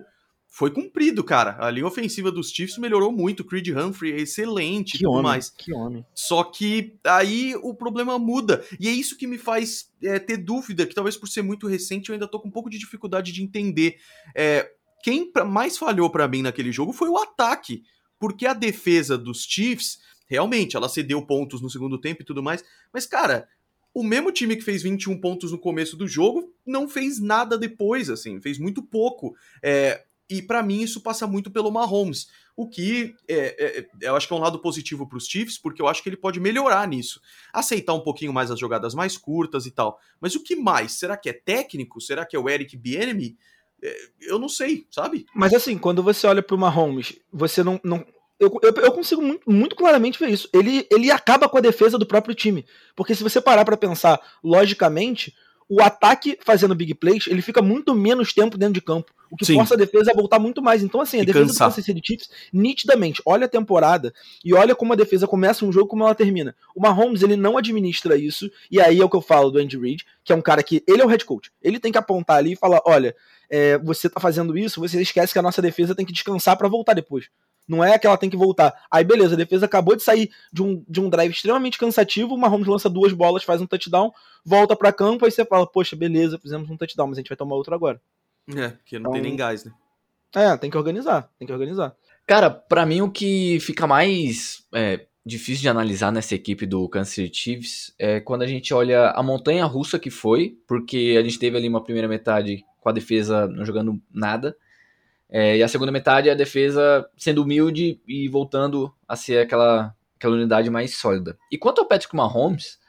foi 0.55 0.71
cumprido, 0.71 1.21
cara. 1.21 1.57
A 1.59 1.69
linha 1.69 1.85
ofensiva 1.85 2.31
dos 2.31 2.49
Chiefs 2.49 2.77
melhorou 2.77 3.11
muito. 3.11 3.43
Creed 3.43 3.67
Humphrey 3.69 4.13
é 4.13 4.21
excelente 4.21 4.95
e 4.95 4.99
tudo 4.99 5.11
homem, 5.11 5.23
mais. 5.23 5.49
Que 5.49 5.73
homem. 5.73 6.05
Só 6.13 6.45
que 6.45 6.97
aí 7.03 7.53
o 7.61 7.73
problema 7.73 8.17
muda. 8.17 8.63
E 8.79 8.87
é 8.87 8.91
isso 8.91 9.17
que 9.17 9.27
me 9.27 9.37
faz 9.37 9.91
é, 10.01 10.17
ter 10.17 10.37
dúvida, 10.37 10.85
que 10.85 10.95
talvez 10.95 11.17
por 11.17 11.27
ser 11.27 11.41
muito 11.41 11.67
recente 11.67 12.09
eu 12.09 12.13
ainda 12.13 12.25
tô 12.27 12.39
com 12.39 12.47
um 12.47 12.51
pouco 12.51 12.69
de 12.69 12.77
dificuldade 12.77 13.33
de 13.33 13.43
entender. 13.43 13.97
É, 14.33 14.71
quem 15.03 15.29
mais 15.45 15.77
falhou 15.77 16.09
para 16.09 16.27
mim 16.27 16.41
naquele 16.41 16.71
jogo 16.71 16.93
foi 16.93 17.09
o 17.09 17.17
ataque. 17.17 17.83
Porque 18.17 18.45
a 18.45 18.53
defesa 18.53 19.17
dos 19.17 19.43
Chiefs 19.43 19.99
realmente, 20.25 20.75
ela 20.75 20.89
cedeu 20.89 21.21
pontos 21.21 21.61
no 21.61 21.69
segundo 21.69 21.99
tempo 21.99 22.21
e 22.21 22.25
tudo 22.25 22.43
mais. 22.43 22.63
Mas, 22.93 23.05
cara, 23.05 23.47
o 23.93 24.03
mesmo 24.03 24.31
time 24.31 24.55
que 24.55 24.61
fez 24.61 24.83
21 24.83 25.19
pontos 25.21 25.51
no 25.51 25.57
começo 25.57 25.95
do 25.95 26.07
jogo 26.07 26.53
não 26.65 26.87
fez 26.87 27.19
nada 27.21 27.57
depois, 27.57 28.09
assim, 28.09 28.41
fez 28.41 28.59
muito 28.59 28.83
pouco. 28.83 29.35
É, 29.63 30.03
E 30.29 30.41
para 30.41 30.63
mim 30.63 30.81
isso 30.81 31.01
passa 31.01 31.25
muito 31.27 31.51
pelo 31.51 31.71
Mahomes, 31.71 32.27
o 32.57 32.67
que 32.67 33.15
é, 33.27 33.79
é, 33.79 33.87
eu 34.01 34.15
acho 34.15 34.27
que 34.27 34.33
é 34.33 34.35
um 34.35 34.39
lado 34.39 34.59
positivo 34.59 35.07
para 35.07 35.17
os 35.17 35.27
Chiefs, 35.27 35.57
porque 35.57 35.81
eu 35.81 35.87
acho 35.87 36.01
que 36.01 36.09
ele 36.09 36.17
pode 36.17 36.39
melhorar 36.39 36.87
nisso, 36.87 37.21
aceitar 37.53 37.93
um 37.93 37.99
pouquinho 37.99 38.33
mais 38.33 38.49
as 38.49 38.59
jogadas 38.59 38.93
mais 38.93 39.17
curtas 39.17 39.65
e 39.65 39.71
tal. 39.71 39.99
Mas 40.19 40.35
o 40.35 40.41
que 40.41 40.55
mais? 40.55 40.93
Será 40.93 41.15
que 41.15 41.29
é 41.29 41.33
técnico? 41.33 42.01
Será 42.01 42.25
que 42.25 42.35
é 42.35 42.39
o 42.39 42.49
Eric 42.49 42.75
Bieniemy? 42.75 43.37
É, 43.83 44.09
eu 44.21 44.39
não 44.39 44.49
sei, 44.49 44.87
sabe? 44.89 45.25
Mas 45.35 45.53
assim, 45.53 45.77
quando 45.77 46.01
você 46.01 46.25
olha 46.25 46.41
para 46.41 46.55
o 46.55 46.59
Mahomes, 46.59 47.19
você 47.31 47.61
não, 47.63 47.79
não 47.83 48.05
eu, 48.39 48.51
eu, 48.61 48.73
eu, 48.83 48.91
consigo 48.91 49.21
muito, 49.21 49.49
muito, 49.49 49.75
claramente 49.75 50.19
ver 50.19 50.29
isso. 50.29 50.49
Ele, 50.53 50.85
ele 50.91 51.09
acaba 51.09 51.47
com 51.47 51.57
a 51.57 51.61
defesa 51.61 51.97
do 51.97 52.05
próprio 52.05 52.35
time. 52.35 52.65
Porque 52.95 53.15
se 53.15 53.23
você 53.23 53.39
parar 53.39 53.63
para 53.63 53.77
pensar 53.77 54.19
logicamente, 54.43 55.33
o 55.69 55.81
ataque 55.81 56.37
fazendo 56.41 56.75
big 56.75 56.93
plays, 56.95 57.27
ele 57.27 57.41
fica 57.41 57.61
muito 57.61 57.95
menos 57.95 58.33
tempo 58.33 58.57
dentro 58.57 58.73
de 58.73 58.81
campo. 58.81 59.11
O 59.31 59.35
que 59.35 59.45
Sim. 59.45 59.55
força 59.55 59.73
a 59.73 59.77
defesa 59.77 60.11
a 60.11 60.15
voltar 60.15 60.37
muito 60.37 60.61
mais. 60.61 60.83
Então, 60.83 61.01
assim, 61.01 61.19
a 61.19 61.23
e 61.23 61.25
defesa 61.25 61.47
cansar. 61.47 61.67
do 61.67 61.71
Kansas 61.71 61.85
City 61.85 62.01
Chiefs, 62.03 62.29
nitidamente, 62.53 63.21
olha 63.25 63.45
a 63.45 63.49
temporada 63.49 64.13
e 64.43 64.53
olha 64.53 64.75
como 64.75 64.93
a 64.93 64.95
defesa 64.95 65.27
começa 65.27 65.65
um 65.65 65.71
jogo 65.71 65.87
como 65.87 66.03
ela 66.03 66.13
termina. 66.13 66.55
O 66.75 66.81
Mahomes, 66.81 67.23
ele 67.23 67.35
não 67.35 67.57
administra 67.57 68.15
isso, 68.15 68.49
e 68.69 68.79
aí 68.79 68.99
é 68.99 69.03
o 69.03 69.09
que 69.09 69.15
eu 69.15 69.21
falo 69.21 69.49
do 69.49 69.59
Andy 69.59 69.77
Reid, 69.77 70.05
que 70.23 70.31
é 70.31 70.35
um 70.35 70.41
cara 70.41 70.61
que, 70.61 70.83
ele 70.87 71.01
é 71.01 71.05
o 71.05 71.07
head 71.07 71.25
coach. 71.25 71.51
Ele 71.61 71.79
tem 71.79 71.91
que 71.91 71.97
apontar 71.97 72.37
ali 72.37 72.53
e 72.53 72.55
falar, 72.55 72.81
olha, 72.85 73.15
é, 73.49 73.77
você 73.79 74.09
tá 74.09 74.19
fazendo 74.19 74.57
isso, 74.57 74.79
você 74.79 75.01
esquece 75.01 75.33
que 75.33 75.39
a 75.39 75.41
nossa 75.41 75.61
defesa 75.61 75.95
tem 75.95 76.05
que 76.05 76.13
descansar 76.13 76.55
para 76.57 76.67
voltar 76.67 76.93
depois. 76.93 77.25
Não 77.67 77.83
é 77.83 77.97
que 77.97 78.05
ela 78.05 78.17
tem 78.17 78.29
que 78.29 78.37
voltar. 78.37 78.73
Aí, 78.91 79.03
beleza, 79.03 79.33
a 79.33 79.37
defesa 79.37 79.65
acabou 79.65 79.95
de 79.95 80.03
sair 80.03 80.29
de 80.51 80.61
um, 80.61 80.83
de 80.87 81.01
um 81.01 81.09
drive 81.09 81.31
extremamente 81.31 81.77
cansativo. 81.77 82.33
O 82.33 82.37
Mahomes 82.37 82.67
lança 82.67 82.89
duas 82.89 83.11
bolas, 83.13 83.43
faz 83.43 83.61
um 83.61 83.67
touchdown, 83.67 84.11
volta 84.43 84.75
para 84.75 84.93
campo, 84.93 85.25
aí 85.25 85.31
você 85.31 85.43
fala, 85.43 85.65
poxa, 85.65 85.95
beleza, 85.95 86.39
fizemos 86.39 86.69
um 86.69 86.77
touchdown, 86.77 87.07
mas 87.07 87.17
a 87.17 87.21
gente 87.21 87.29
vai 87.29 87.37
tomar 87.37 87.55
outro 87.55 87.73
agora. 87.73 87.99
É, 88.55 88.69
porque 88.69 88.99
não 88.99 89.09
então, 89.09 89.13
tem 89.13 89.21
nem 89.21 89.35
gás, 89.35 89.65
né? 89.65 89.71
É, 90.35 90.55
tem 90.57 90.69
que 90.69 90.77
organizar, 90.77 91.29
tem 91.39 91.47
que 91.47 91.53
organizar. 91.53 91.95
Cara, 92.27 92.49
para 92.49 92.85
mim 92.85 93.01
o 93.01 93.09
que 93.09 93.59
fica 93.61 93.87
mais 93.87 94.65
é, 94.73 95.05
difícil 95.25 95.61
de 95.61 95.69
analisar 95.69 96.11
nessa 96.11 96.35
equipe 96.35 96.65
do 96.65 96.87
Kansas 96.89 97.13
City 97.13 97.37
Chiefs 97.37 97.93
é 97.97 98.19
quando 98.19 98.43
a 98.43 98.47
gente 98.47 98.73
olha 98.73 99.09
a 99.11 99.23
montanha 99.23 99.65
russa 99.65 99.97
que 99.97 100.09
foi, 100.09 100.57
porque 100.67 101.15
a 101.19 101.23
gente 101.23 101.39
teve 101.39 101.57
ali 101.57 101.67
uma 101.67 101.83
primeira 101.83 102.07
metade 102.07 102.63
com 102.79 102.89
a 102.89 102.91
defesa 102.91 103.47
não 103.47 103.65
jogando 103.65 103.99
nada. 104.13 104.55
É, 105.29 105.57
e 105.57 105.63
a 105.63 105.67
segunda 105.67 105.91
metade 105.91 106.29
é 106.29 106.31
a 106.31 106.35
defesa 106.35 107.07
sendo 107.17 107.43
humilde 107.43 107.99
e 108.07 108.27
voltando 108.27 108.93
a 109.07 109.15
ser 109.15 109.39
aquela, 109.39 109.95
aquela 110.17 110.35
unidade 110.35 110.69
mais 110.69 110.95
sólida. 110.95 111.37
E 111.51 111.57
quanto 111.57 111.81
ao 111.81 111.87
Patrick 111.87 112.15
Mahomes, 112.15 112.79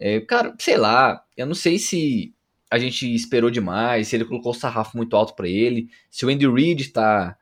é, 0.00 0.20
cara, 0.20 0.54
sei 0.58 0.76
lá, 0.76 1.22
eu 1.36 1.46
não 1.46 1.54
sei 1.54 1.78
se 1.78 2.34
a 2.70 2.78
gente 2.78 3.12
esperou 3.14 3.50
demais, 3.50 4.08
se 4.08 4.16
ele 4.16 4.24
colocou 4.24 4.52
o 4.52 4.54
sarrafo 4.54 4.96
muito 4.96 5.16
alto 5.16 5.34
para 5.34 5.48
ele, 5.48 5.88
se 6.10 6.24
o 6.24 6.28
Andy 6.28 6.46
Reid 6.46 6.90
tá, 6.90 7.36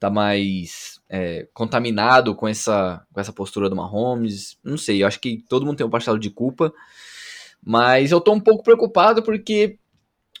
tá 0.00 0.10
mais 0.10 1.00
é, 1.08 1.46
contaminado 1.52 2.34
com 2.34 2.46
essa, 2.48 3.04
com 3.12 3.20
essa 3.20 3.32
postura 3.32 3.70
do 3.70 3.76
Mahomes, 3.76 4.58
não 4.64 4.76
sei, 4.76 5.02
eu 5.02 5.06
acho 5.06 5.20
que 5.20 5.44
todo 5.48 5.64
mundo 5.64 5.76
tem 5.76 5.86
um 5.86 5.90
parcelo 5.90 6.18
de 6.18 6.30
culpa, 6.30 6.72
mas 7.62 8.10
eu 8.10 8.20
tô 8.20 8.32
um 8.32 8.40
pouco 8.40 8.64
preocupado 8.64 9.22
porque 9.22 9.78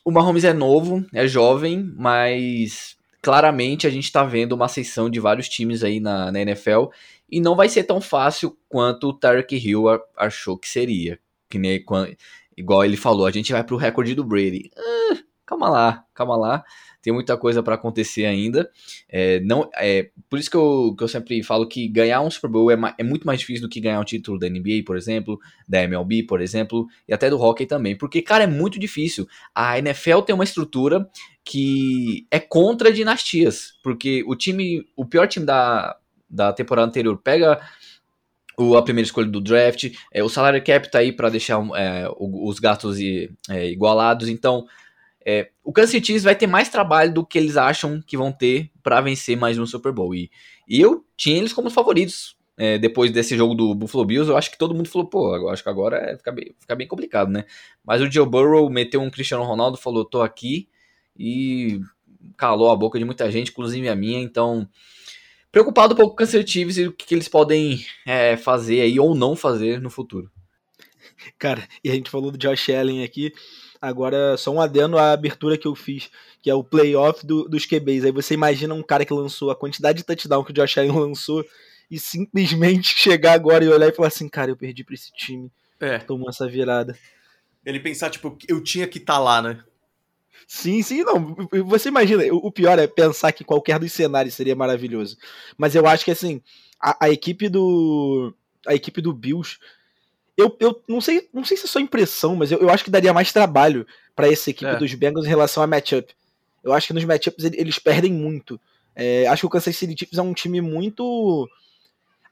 o 0.04 0.10
Mahomes 0.10 0.44
é 0.44 0.52
novo, 0.52 1.04
é 1.12 1.26
jovem, 1.26 1.92
mas 1.96 2.96
claramente 3.24 3.86
a 3.86 3.90
gente 3.90 4.04
está 4.04 4.22
vendo 4.22 4.52
uma 4.52 4.66
ascensão 4.66 5.08
de 5.08 5.18
vários 5.18 5.48
times 5.48 5.82
aí 5.82 5.98
na, 5.98 6.30
na, 6.30 6.42
NFL 6.42 6.88
e 7.30 7.40
não 7.40 7.56
vai 7.56 7.70
ser 7.70 7.84
tão 7.84 7.98
fácil 7.98 8.54
quanto 8.68 9.08
o 9.08 9.14
Tarek 9.14 9.56
Hill 9.56 9.84
achou 10.14 10.58
que 10.58 10.68
seria. 10.68 11.18
Que 11.48 11.58
nem 11.58 11.82
quando, 11.82 12.14
igual 12.54 12.84
ele 12.84 12.98
falou, 12.98 13.24
a 13.24 13.30
gente 13.30 13.50
vai 13.50 13.64
para 13.64 13.74
o 13.74 13.78
recorde 13.78 14.14
do 14.14 14.22
Brady. 14.22 14.70
Ah, 14.76 15.16
calma 15.46 15.70
lá, 15.70 16.04
calma 16.12 16.36
lá 16.36 16.64
tem 17.04 17.12
muita 17.12 17.36
coisa 17.36 17.62
para 17.62 17.74
acontecer 17.74 18.24
ainda. 18.24 18.70
É, 19.10 19.38
não, 19.40 19.68
é, 19.76 20.08
por 20.30 20.38
isso 20.38 20.50
que 20.50 20.56
eu, 20.56 20.94
que 20.96 21.04
eu 21.04 21.08
sempre 21.08 21.42
falo 21.42 21.68
que 21.68 21.86
ganhar 21.86 22.22
um 22.22 22.30
Super 22.30 22.48
Bowl 22.48 22.70
é, 22.70 22.76
é, 22.96 23.04
muito 23.04 23.26
mais 23.26 23.38
difícil 23.38 23.60
do 23.60 23.68
que 23.68 23.78
ganhar 23.78 24.00
um 24.00 24.04
título 24.04 24.38
da 24.38 24.48
NBA, 24.48 24.84
por 24.86 24.96
exemplo, 24.96 25.38
da 25.68 25.82
MLB, 25.82 26.22
por 26.22 26.40
exemplo, 26.40 26.86
e 27.06 27.12
até 27.12 27.28
do 27.28 27.38
hockey 27.38 27.66
também. 27.66 27.94
Porque, 27.94 28.22
cara, 28.22 28.44
é 28.44 28.46
muito 28.46 28.78
difícil. 28.78 29.28
A 29.54 29.78
NFL 29.78 30.20
tem 30.20 30.34
uma 30.34 30.44
estrutura 30.44 31.06
que 31.44 32.26
é 32.30 32.40
contra 32.40 32.90
dinastias. 32.90 33.74
Porque 33.82 34.24
o 34.26 34.34
time, 34.34 34.86
o 34.96 35.04
pior 35.04 35.28
time 35.28 35.44
da, 35.44 35.98
da 36.28 36.54
temporada 36.54 36.88
anterior 36.88 37.18
pega 37.18 37.60
o, 38.56 38.78
a 38.78 38.82
primeira 38.82 39.04
escolha 39.04 39.28
do 39.28 39.42
draft, 39.42 39.92
é, 40.10 40.24
o 40.24 40.28
salário 40.30 40.64
cap 40.64 40.90
tá 40.90 41.00
aí 41.00 41.12
para 41.12 41.28
deixar 41.28 41.60
é, 41.76 42.08
os 42.18 42.58
gastos 42.58 42.98
é, 43.50 43.66
igualados, 43.68 44.28
então 44.28 44.64
é, 45.24 45.50
o 45.62 45.72
Kansas 45.72 45.90
City 45.90 46.18
vai 46.18 46.36
ter 46.36 46.46
mais 46.46 46.68
trabalho 46.68 47.12
do 47.12 47.24
que 47.24 47.38
eles 47.38 47.56
acham 47.56 48.02
que 48.06 48.16
vão 48.16 48.30
ter 48.30 48.70
para 48.82 49.00
vencer 49.00 49.36
mais 49.36 49.58
um 49.58 49.66
Super 49.66 49.92
Bowl. 49.92 50.14
E, 50.14 50.30
e 50.68 50.80
eu 50.80 51.04
tinha 51.16 51.38
eles 51.38 51.52
como 51.52 51.70
favoritos 51.70 52.36
é, 52.56 52.78
depois 52.78 53.10
desse 53.10 53.36
jogo 53.36 53.54
do 53.54 53.74
Buffalo 53.74 54.04
Bills. 54.04 54.30
Eu 54.30 54.36
acho 54.36 54.50
que 54.50 54.58
todo 54.58 54.74
mundo 54.74 54.88
falou, 54.88 55.08
pô, 55.08 55.36
eu 55.36 55.48
acho 55.48 55.62
que 55.62 55.68
agora 55.68 55.96
é, 55.96 56.16
fica, 56.16 56.30
bem, 56.30 56.54
fica 56.60 56.74
bem 56.76 56.86
complicado, 56.86 57.30
né? 57.30 57.44
Mas 57.82 58.02
o 58.02 58.10
Joe 58.10 58.26
Burrow 58.26 58.68
meteu 58.68 59.00
um 59.00 59.10
Cristiano 59.10 59.44
Ronaldo, 59.44 59.78
falou, 59.78 60.04
tô 60.04 60.22
aqui 60.22 60.68
e 61.18 61.80
calou 62.36 62.70
a 62.70 62.76
boca 62.76 62.98
de 62.98 63.04
muita 63.04 63.30
gente, 63.30 63.50
inclusive 63.50 63.88
a 63.88 63.96
minha. 63.96 64.20
Então, 64.20 64.68
preocupado 65.50 65.94
um 65.94 65.96
pouco 65.96 66.10
com 66.10 66.14
o 66.14 66.18
Kansas 66.18 66.40
City 66.40 66.80
e 66.80 66.88
o 66.88 66.92
que, 66.92 67.06
que 67.06 67.14
eles 67.14 67.28
podem 67.28 67.84
é, 68.06 68.36
fazer 68.36 68.82
aí 68.82 69.00
ou 69.00 69.14
não 69.14 69.34
fazer 69.34 69.80
no 69.80 69.88
futuro. 69.88 70.30
Cara, 71.38 71.66
e 71.82 71.90
a 71.90 71.94
gente 71.94 72.10
falou 72.10 72.30
do 72.30 72.38
Josh 72.38 72.70
Allen 72.70 73.02
aqui. 73.04 73.32
Agora, 73.84 74.34
só 74.38 74.50
um 74.50 74.62
adendo 74.62 74.96
à 74.96 75.12
abertura 75.12 75.58
que 75.58 75.68
eu 75.68 75.74
fiz, 75.74 76.10
que 76.40 76.48
é 76.48 76.54
o 76.54 76.64
playoff 76.64 77.26
do, 77.26 77.46
dos 77.46 77.66
QBs. 77.66 78.06
Aí 78.06 78.10
você 78.10 78.32
imagina 78.32 78.72
um 78.72 78.82
cara 78.82 79.04
que 79.04 79.12
lançou 79.12 79.50
a 79.50 79.54
quantidade 79.54 79.98
de 79.98 80.04
touchdown 80.04 80.42
que 80.42 80.52
o 80.52 80.54
Josh 80.54 80.78
Allen 80.78 80.92
lançou 80.98 81.44
e 81.90 81.98
simplesmente 81.98 82.88
chegar 82.96 83.34
agora 83.34 83.62
e 83.62 83.68
olhar 83.68 83.88
e 83.88 83.92
falar 83.92 84.08
assim, 84.08 84.26
cara, 84.26 84.50
eu 84.50 84.56
perdi 84.56 84.82
pra 84.82 84.94
esse 84.94 85.12
time. 85.12 85.52
É. 85.78 85.98
Tomou 85.98 86.30
essa 86.30 86.48
virada. 86.48 86.98
Ele 87.62 87.78
pensar, 87.78 88.08
tipo, 88.08 88.38
eu 88.48 88.64
tinha 88.64 88.88
que 88.88 88.96
estar 88.96 89.14
tá 89.14 89.18
lá, 89.18 89.42
né? 89.42 89.62
Sim, 90.48 90.80
sim, 90.80 91.04
não. 91.04 91.36
Você 91.66 91.90
imagina, 91.90 92.24
o 92.32 92.50
pior 92.50 92.78
é 92.78 92.86
pensar 92.86 93.32
que 93.32 93.44
qualquer 93.44 93.78
dos 93.78 93.92
cenários 93.92 94.32
seria 94.32 94.56
maravilhoso. 94.56 95.18
Mas 95.58 95.74
eu 95.74 95.86
acho 95.86 96.06
que 96.06 96.10
assim, 96.10 96.40
a, 96.80 97.04
a 97.04 97.10
equipe 97.10 97.50
do. 97.50 98.34
A 98.66 98.74
equipe 98.74 99.02
do 99.02 99.12
Bills 99.12 99.58
eu, 100.36 100.56
eu 100.60 100.82
não 100.88 101.00
sei 101.00 101.28
não 101.32 101.44
sei 101.44 101.56
se 101.56 101.64
é 101.64 101.68
só 101.68 101.78
impressão, 101.78 102.34
mas 102.36 102.50
eu, 102.50 102.58
eu 102.58 102.70
acho 102.70 102.84
que 102.84 102.90
daria 102.90 103.12
mais 103.12 103.32
trabalho 103.32 103.86
para 104.14 104.30
essa 104.30 104.50
equipe 104.50 104.70
é. 104.70 104.76
dos 104.76 104.92
Bengals 104.94 105.26
em 105.26 105.28
relação 105.28 105.62
a 105.62 105.66
matchup. 105.66 106.14
Eu 106.62 106.72
acho 106.72 106.86
que 106.86 106.92
nos 106.92 107.04
matchups 107.04 107.44
eles 107.44 107.78
perdem 107.78 108.12
muito. 108.12 108.60
É, 108.96 109.26
acho 109.26 109.40
que 109.40 109.46
o 109.46 109.50
Kansas 109.50 109.76
City 109.76 109.94
Chiefs 109.98 110.18
é 110.18 110.22
um 110.22 110.32
time 110.32 110.60
muito. 110.60 111.48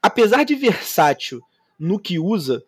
Apesar 0.01 0.45
de 0.45 0.55
versátil 0.55 1.43
no 1.79 1.99
que 1.99 2.19
usa, 2.19 2.65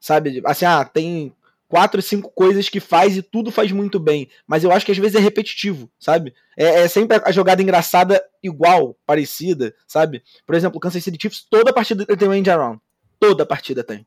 sabe? 0.00 0.42
Assim, 0.44 0.64
ah, 0.64 0.84
tem 0.84 1.32
quatro, 1.68 2.00
cinco 2.00 2.30
coisas 2.30 2.68
que 2.68 2.80
faz 2.80 3.16
e 3.16 3.22
tudo 3.22 3.50
faz 3.50 3.72
muito 3.72 3.98
bem. 3.98 4.28
Mas 4.46 4.64
eu 4.64 4.72
acho 4.72 4.84
que 4.84 4.92
às 4.92 4.98
vezes 4.98 5.16
é 5.16 5.20
repetitivo, 5.20 5.90
sabe? 5.98 6.34
É, 6.56 6.82
é 6.82 6.88
sempre 6.88 7.20
a 7.24 7.32
jogada 7.32 7.62
engraçada 7.62 8.22
igual, 8.42 8.96
parecida, 9.06 9.74
sabe? 9.86 10.22
Por 10.46 10.54
exemplo, 10.54 10.78
o 10.78 10.80
Kansas 10.80 11.02
City 11.02 11.18
Chiefs, 11.20 11.46
toda 11.48 11.72
partida 11.72 12.04
tem 12.04 12.28
um 12.28 12.34
end 12.34 12.50
around. 12.50 12.80
Toda 13.18 13.46
partida 13.46 13.82
tem. 13.82 14.06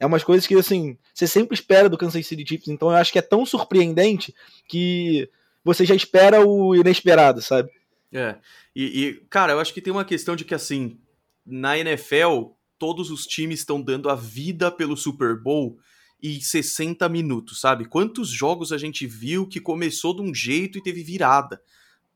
É 0.00 0.06
umas 0.06 0.24
coisas 0.24 0.46
que, 0.46 0.54
assim, 0.54 0.96
você 1.12 1.26
sempre 1.26 1.54
espera 1.54 1.86
do 1.86 1.98
Kansas 1.98 2.26
City 2.26 2.44
Chiefs. 2.46 2.68
Então 2.68 2.90
eu 2.90 2.96
acho 2.96 3.12
que 3.12 3.18
é 3.18 3.22
tão 3.22 3.44
surpreendente 3.44 4.34
que 4.66 5.28
você 5.62 5.84
já 5.84 5.94
espera 5.94 6.44
o 6.44 6.74
inesperado, 6.74 7.42
sabe? 7.42 7.70
É. 8.10 8.36
E, 8.74 9.04
e, 9.04 9.14
cara, 9.28 9.52
eu 9.52 9.60
acho 9.60 9.74
que 9.74 9.82
tem 9.82 9.92
uma 9.92 10.04
questão 10.04 10.34
de 10.34 10.44
que, 10.44 10.54
assim, 10.54 10.98
na 11.44 11.78
NFL, 11.78 12.52
todos 12.78 13.10
os 13.10 13.26
times 13.26 13.60
estão 13.60 13.80
dando 13.80 14.08
a 14.08 14.14
vida 14.14 14.70
pelo 14.70 14.96
Super 14.96 15.38
Bowl 15.38 15.78
e 16.22 16.40
60 16.40 17.06
minutos, 17.08 17.60
sabe? 17.60 17.84
Quantos 17.84 18.30
jogos 18.30 18.72
a 18.72 18.78
gente 18.78 19.06
viu 19.06 19.46
que 19.46 19.60
começou 19.60 20.14
de 20.14 20.22
um 20.22 20.34
jeito 20.34 20.78
e 20.78 20.82
teve 20.82 21.02
virada? 21.02 21.60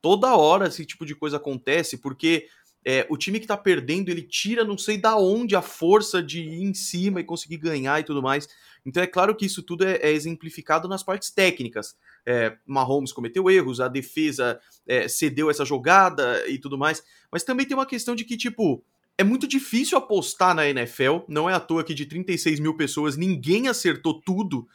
Toda 0.01 0.37
hora 0.37 0.69
esse 0.69 0.85
tipo 0.85 1.05
de 1.05 1.15
coisa 1.15 1.37
acontece, 1.37 1.99
porque 1.99 2.47
é, 2.85 3.07
o 3.09 3.17
time 3.17 3.41
que 3.41 3.47
tá 3.47 3.57
perdendo, 3.57 4.11
ele 4.11 4.23
tira 4.23 4.63
não 4.63 4.77
sei 4.77 4.99
da 4.99 5.17
onde 5.17 5.57
a 5.57 5.63
força 5.63 6.23
de 6.23 6.43
ir 6.43 6.63
em 6.63 6.75
cima 6.75 7.21
e 7.21 7.25
conseguir 7.25 7.57
ganhar 7.57 7.99
e 7.99 8.05
tudo 8.05 8.23
mais. 8.23 8.47
Então 8.85 9.03
é 9.03 9.07
claro 9.07 9.35
que 9.35 9.47
isso 9.47 9.63
tudo 9.63 9.85
é, 9.85 9.97
é 9.97 10.13
exemplificado 10.13 10.87
nas 10.87 11.03
partes 11.03 11.31
técnicas. 11.31 11.97
É, 12.27 12.57
Mahomes 12.67 13.13
cometeu 13.13 13.51
erros, 13.51 13.81
a 13.81 13.89
defesa 13.89 14.61
é, 14.87 15.09
cedeu 15.09 15.51
essa 15.51 15.65
jogada 15.65 16.47
e 16.47 16.59
tudo 16.59 16.77
mais. 16.77 17.03
Mas 17.33 17.43
também 17.43 17.67
tem 17.67 17.77
uma 17.77 17.87
questão 17.87 18.15
de 18.15 18.25
que, 18.25 18.37
tipo, 18.37 18.85
é 19.17 19.25
muito 19.25 19.47
difícil 19.47 19.97
apostar 19.97 20.55
na 20.55 20.69
NFL. 20.69 21.21
Não 21.27 21.49
é 21.49 21.55
à 21.55 21.61
toa 21.61 21.85
que 21.85 21.95
de 21.95 22.05
36 22.05 22.61
mil 22.61 22.77
pessoas 22.77 23.17
ninguém 23.17 23.69
acertou 23.69 24.21
tudo. 24.21 24.69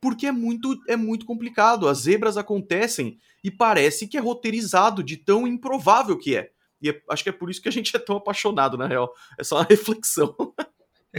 Porque 0.00 0.26
é 0.26 0.32
muito, 0.32 0.80
é 0.88 0.96
muito 0.96 1.26
complicado. 1.26 1.86
As 1.86 1.98
zebras 1.98 2.38
acontecem 2.38 3.18
e 3.44 3.50
parece 3.50 4.08
que 4.08 4.16
é 4.16 4.20
roteirizado 4.20 5.02
de 5.02 5.18
tão 5.18 5.46
improvável 5.46 6.16
que 6.16 6.34
é. 6.34 6.50
E 6.82 6.90
é, 6.90 7.00
acho 7.08 7.22
que 7.22 7.28
é 7.28 7.32
por 7.32 7.50
isso 7.50 7.60
que 7.60 7.68
a 7.68 7.72
gente 7.72 7.94
é 7.94 7.98
tão 7.98 8.16
apaixonado, 8.16 8.76
na 8.76 8.86
real. 8.86 9.12
É 9.38 9.44
só 9.44 9.56
uma 9.56 9.66
reflexão. 9.68 10.34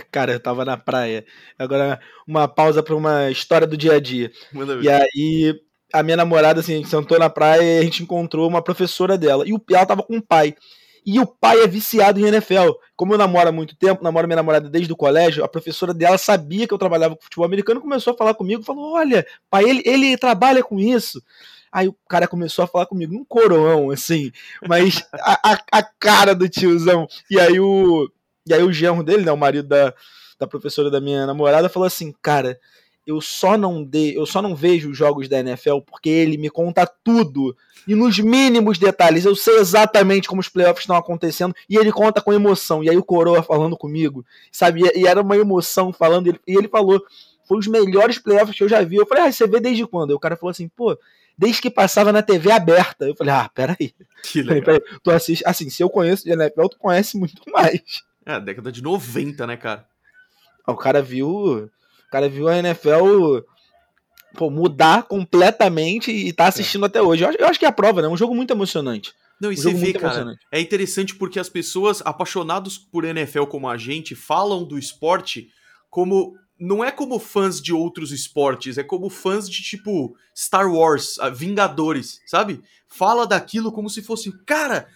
Cara, 0.09 0.33
eu 0.33 0.39
tava 0.39 0.63
na 0.63 0.77
praia. 0.77 1.25
Agora, 1.59 1.99
uma 2.25 2.47
pausa 2.47 2.81
para 2.81 2.95
uma 2.95 3.29
história 3.29 3.67
do 3.67 3.77
dia 3.77 3.93
a 3.93 3.99
dia. 3.99 4.31
Manda 4.51 4.77
ver. 4.77 4.83
E 4.83 4.89
aí, 4.89 5.61
a 5.93 6.01
minha 6.01 6.17
namorada, 6.17 6.61
assim, 6.61 6.73
a 6.73 6.77
gente 6.77 6.89
sentou 6.89 7.19
na 7.19 7.29
praia 7.29 7.61
e 7.61 7.79
a 7.79 7.83
gente 7.83 8.03
encontrou 8.03 8.47
uma 8.47 8.61
professora 8.61 9.17
dela. 9.17 9.43
E 9.47 9.53
o, 9.53 9.61
ela 9.69 9.85
tava 9.85 10.03
com 10.03 10.17
o 10.17 10.21
pai. 10.21 10.55
E 11.05 11.19
o 11.19 11.25
pai 11.25 11.61
é 11.61 11.67
viciado 11.67 12.19
em 12.19 12.25
NFL. 12.25 12.71
Como 12.95 13.13
eu 13.13 13.17
namoro 13.17 13.49
há 13.49 13.51
muito 13.51 13.75
tempo, 13.75 14.03
namoro 14.03 14.27
minha 14.27 14.35
namorada 14.35 14.69
desde 14.69 14.93
o 14.93 14.95
colégio, 14.95 15.43
a 15.43 15.47
professora 15.47 15.93
dela 15.93 16.17
sabia 16.17 16.67
que 16.67 16.73
eu 16.73 16.77
trabalhava 16.77 17.15
com 17.15 17.23
futebol 17.23 17.45
americano, 17.45 17.81
começou 17.81 18.13
a 18.13 18.17
falar 18.17 18.35
comigo, 18.35 18.63
falou: 18.63 18.93
Olha, 18.93 19.25
pai, 19.49 19.63
ele, 19.67 19.81
ele 19.83 20.17
trabalha 20.17 20.63
com 20.63 20.79
isso. 20.79 21.21
Aí 21.71 21.87
o 21.87 21.95
cara 22.09 22.27
começou 22.27 22.63
a 22.63 22.67
falar 22.67 22.85
comigo, 22.85 23.15
um 23.15 23.23
coroão, 23.23 23.91
assim, 23.91 24.31
mas 24.67 25.03
a, 25.13 25.53
a, 25.53 25.59
a, 25.71 25.83
cara 25.83 26.35
do 26.35 26.49
tiozão. 26.49 27.07
E 27.29 27.39
aí 27.39 27.59
o, 27.59 28.11
e 28.45 28.53
aí 28.53 28.61
o 28.61 28.73
genro 28.73 29.03
dele, 29.03 29.23
né, 29.23 29.31
o 29.31 29.37
marido 29.37 29.67
da, 29.67 29.93
da 30.37 30.45
professora 30.47 30.91
da 30.91 30.99
minha 30.99 31.25
namorada, 31.25 31.69
falou 31.69 31.87
assim: 31.87 32.13
Cara, 32.21 32.59
eu 33.05 33.19
só 33.21 33.57
não 33.57 33.83
de, 33.83 34.15
eu 34.15 34.25
só 34.25 34.41
não 34.41 34.55
vejo 34.55 34.91
os 34.91 34.97
jogos 34.97 35.27
da 35.27 35.39
NFL 35.39 35.79
porque 35.85 36.09
ele 36.09 36.37
me 36.37 36.49
conta 36.49 36.85
tudo 36.85 37.55
e 37.87 37.95
nos 37.95 38.19
mínimos 38.19 38.77
detalhes. 38.77 39.25
Eu 39.25 39.35
sei 39.35 39.57
exatamente 39.57 40.27
como 40.27 40.41
os 40.41 40.49
playoffs 40.49 40.83
estão 40.83 40.95
acontecendo 40.95 41.55
e 41.69 41.77
ele 41.77 41.91
conta 41.91 42.21
com 42.21 42.33
emoção. 42.33 42.83
E 42.83 42.89
aí 42.89 42.97
o 42.97 43.03
Coroa 43.03 43.41
falando 43.41 43.77
comigo, 43.77 44.25
sabe? 44.51 44.81
E 44.95 45.07
era 45.07 45.21
uma 45.21 45.37
emoção 45.37 45.91
falando 45.91 46.27
e 46.27 46.29
ele, 46.29 46.39
e 46.47 46.57
ele 46.57 46.67
falou: 46.67 47.01
"Foi 47.47 47.57
os 47.57 47.67
melhores 47.67 48.19
playoffs 48.19 48.55
que 48.57 48.63
eu 48.63 48.69
já 48.69 48.81
vi". 48.83 48.97
Eu 48.97 49.07
falei: 49.07 49.25
"Ah, 49.25 49.31
você 49.31 49.47
vê 49.47 49.59
desde 49.59 49.85
quando?". 49.87 50.11
E 50.11 50.13
o 50.13 50.19
cara 50.19 50.35
falou 50.35 50.51
assim: 50.51 50.67
"Pô, 50.67 50.97
desde 51.41 51.61
que 51.61 51.69
passava 51.69 52.11
na 52.11 52.21
TV 52.21 52.51
aberta". 52.51 53.05
Eu 53.05 53.15
falei: 53.15 53.33
"Ah, 53.33 53.49
peraí". 53.53 53.93
Que 54.23 54.41
legal. 54.41 54.63
Falei, 54.63 54.79
peraí, 54.79 54.99
tu 55.03 55.11
assiste, 55.11 55.43
assim, 55.45 55.69
se 55.69 55.83
eu 55.83 55.89
conheço 55.89 56.23
de 56.23 56.31
NFL, 56.31 56.67
tu 56.67 56.77
conhece 56.77 57.17
muito 57.17 57.41
mais. 57.51 57.81
É, 58.25 58.39
década 58.39 58.71
de 58.71 58.81
90, 58.83 59.47
né, 59.47 59.57
cara? 59.57 59.85
O 60.67 60.75
cara 60.75 61.01
viu 61.01 61.69
cara 62.11 62.27
viu 62.27 62.49
a 62.49 62.57
NFL 62.57 63.39
pô, 64.35 64.49
mudar 64.49 65.03
completamente 65.03 66.11
e 66.11 66.31
tá 66.33 66.47
assistindo 66.47 66.83
é. 66.85 66.87
até 66.87 67.01
hoje. 67.01 67.23
Eu 67.23 67.29
acho, 67.29 67.37
eu 67.39 67.47
acho, 67.47 67.59
que 67.59 67.65
é 67.65 67.69
a 67.69 67.71
prova, 67.71 68.01
né? 68.01 68.07
É 68.07 68.11
um 68.11 68.17
jogo 68.17 68.35
muito 68.35 68.51
emocionante. 68.51 69.13
Não, 69.39 69.51
e 69.51 69.55
um 69.55 69.57
você 69.57 69.73
vê, 69.73 69.93
cara, 69.93 70.35
é 70.51 70.59
interessante 70.59 71.15
porque 71.15 71.39
as 71.39 71.49
pessoas 71.49 72.01
apaixonadas 72.05 72.77
por 72.77 73.05
NFL 73.05 73.45
como 73.45 73.67
a 73.67 73.77
gente 73.77 74.13
falam 74.13 74.63
do 74.63 74.77
esporte 74.77 75.49
como 75.89 76.35
não 76.61 76.83
é 76.83 76.91
como 76.91 77.17
fãs 77.17 77.59
de 77.59 77.73
outros 77.73 78.11
esportes, 78.11 78.77
é 78.77 78.83
como 78.83 79.09
fãs 79.09 79.49
de 79.49 79.63
tipo 79.63 80.15
Star 80.35 80.71
Wars, 80.71 81.17
Vingadores, 81.35 82.21
sabe? 82.25 82.61
Fala 82.87 83.25
daquilo 83.25 83.71
como 83.71 83.89
se 83.89 84.03
fosse, 84.03 84.31
cara, 84.45 84.87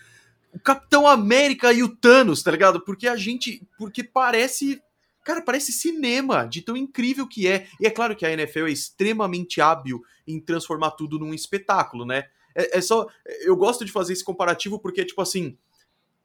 o 0.53 0.59
Capitão 0.59 1.07
América 1.07 1.73
e 1.73 1.81
o 1.81 1.89
Thanos, 1.89 2.43
tá 2.43 2.51
ligado? 2.51 2.79
Porque 2.81 3.07
a 3.07 3.15
gente, 3.15 3.67
porque 3.79 4.03
parece 4.03 4.79
Cara, 5.25 5.41
parece 5.41 5.71
cinema, 5.71 6.45
de 6.45 6.61
tão 6.61 6.77
incrível 6.77 7.27
que 7.27 7.47
é. 7.47 7.65
E 7.81 7.87
é 7.87 7.89
claro 7.89 8.15
que 8.15 8.27
a 8.27 8.31
NFL 8.31 8.67
é 8.67 8.71
extremamente 8.71 9.59
hábil 9.59 10.03
em 10.27 10.39
transformar 10.39 10.91
tudo 10.91 11.17
num 11.17 11.33
espetáculo, 11.33 12.05
né? 12.05 12.25
É, 12.53 12.77
é 12.77 12.81
só. 12.81 13.07
Eu 13.41 13.55
gosto 13.55 13.83
de 13.83 13.91
fazer 13.91 14.13
esse 14.13 14.23
comparativo 14.23 14.77
porque, 14.77 15.03
tipo 15.03 15.19
assim. 15.19 15.57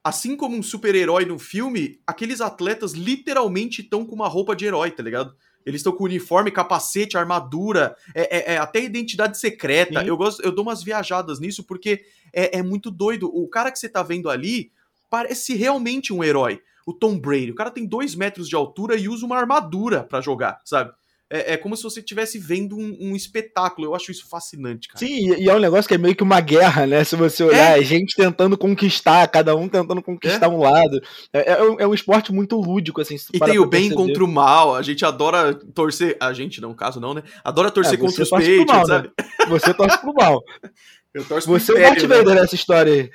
Assim 0.03 0.37
como 0.37 0.57
um 0.57 0.63
super-herói 0.63 1.25
no 1.25 1.39
filme, 1.39 2.01
aqueles 2.07 2.41
atletas 2.41 2.93
literalmente 2.93 3.83
estão 3.83 4.05
com 4.05 4.15
uma 4.15 4.29
roupa 4.29 4.57
de 4.57 4.65
herói, 4.65 4.91
tá 4.91 5.03
ligado? 5.03 5.35
Eles 5.65 5.81
estão 5.81 5.93
com 5.93 6.05
uniforme, 6.05 6.51
capacete, 6.51 7.19
armadura, 7.19 7.95
é, 8.15 8.53
é, 8.53 8.55
é 8.55 8.59
até 8.59 8.83
identidade 8.83 9.39
secreta. 9.39 10.03
Eu 10.03 10.17
gosto, 10.17 10.43
eu 10.43 10.53
dou 10.53 10.65
umas 10.65 10.83
viajadas 10.83 11.39
nisso 11.39 11.65
porque 11.65 12.03
é, 12.33 12.59
é 12.59 12.63
muito 12.63 12.91
doido. 12.91 13.31
O 13.33 13.47
cara 13.47 13.71
que 13.71 13.79
você 13.79 13.89
tá 13.89 14.03
vendo 14.03 14.31
ali 14.31 14.73
parece 15.11 15.55
realmente 15.55 16.13
um 16.13 16.25
herói 16.25 16.63
o 16.87 16.93
Tom 16.93 17.19
Brady. 17.19 17.53
O 17.53 17.55
cara 17.55 17.71
tem 17.71 17.87
dois 17.87 18.15
metros 18.15 18.49
de 18.49 18.57
altura 18.57 18.97
e 18.97 19.09
usa 19.09 19.25
uma 19.25 19.39
armadura 19.39 20.03
para 20.03 20.21
jogar, 20.21 20.61
sabe? 20.65 20.93
É, 21.33 21.53
é, 21.53 21.57
como 21.57 21.77
se 21.77 21.85
você 21.85 22.01
estivesse 22.01 22.41
vendo 22.41 22.77
um, 22.77 22.97
um, 23.01 23.15
espetáculo. 23.15 23.87
Eu 23.87 23.95
acho 23.95 24.11
isso 24.11 24.29
fascinante, 24.29 24.89
cara. 24.89 24.99
Sim, 24.99 25.33
e 25.37 25.49
é 25.49 25.55
um 25.55 25.61
negócio 25.61 25.87
que 25.89 25.95
é 25.95 25.99
meio 25.99 26.17
que 26.17 26.25
uma 26.25 26.41
guerra, 26.41 26.89
né? 26.89 27.05
Se 27.05 27.15
você 27.15 27.45
olhar, 27.45 27.79
é, 27.79 27.81
é 27.81 27.85
gente 27.85 28.17
tentando 28.17 28.59
conquistar, 28.59 29.29
cada 29.29 29.55
um 29.55 29.69
tentando 29.69 30.03
conquistar 30.03 30.47
é. 30.47 30.49
um 30.49 30.59
lado. 30.59 31.01
É, 31.33 31.53
é, 31.53 31.63
um, 31.63 31.81
é, 31.81 31.87
um, 31.87 31.95
esporte 31.95 32.33
muito 32.33 32.57
lúdico, 32.57 33.01
assim. 33.01 33.15
E 33.33 33.39
tem 33.39 33.61
o 33.61 33.67
bem 33.67 33.83
perceber. 33.83 33.95
contra 33.95 34.25
o 34.25 34.29
mal. 34.29 34.75
A 34.75 34.83
gente 34.83 35.05
adora 35.05 35.55
torcer. 35.55 36.17
A 36.19 36.33
gente, 36.33 36.61
não, 36.61 36.75
caso 36.75 36.99
não, 36.99 37.15
né? 37.15 37.23
Adora 37.45 37.71
torcer 37.71 37.97
contra 37.97 38.25
os 38.25 38.31
peitos, 38.31 38.75
né? 38.75 38.85
sabe? 38.85 39.09
Né? 39.17 39.25
Você 39.49 39.73
torce 39.73 39.99
pro 39.99 40.13
mal. 40.13 40.43
Eu 41.15 41.25
torço 41.25 41.47
pro 41.47 41.59
Você 41.59 41.73
é 41.73 41.75
o 41.75 41.79
Darth 41.79 42.03
Vader 42.03 42.35
né? 42.35 42.41
nessa 42.41 42.55
história 42.57 42.93
aí. 42.93 43.11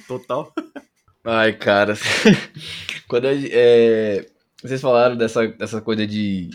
Total. 0.06 0.52
Ai, 1.24 1.52
cara. 1.54 1.96
Quando 3.06 3.26
é, 3.26 4.26
vocês 4.62 4.80
falaram 4.80 5.16
dessa, 5.16 5.46
dessa 5.48 5.80
coisa 5.80 6.06
de, 6.06 6.50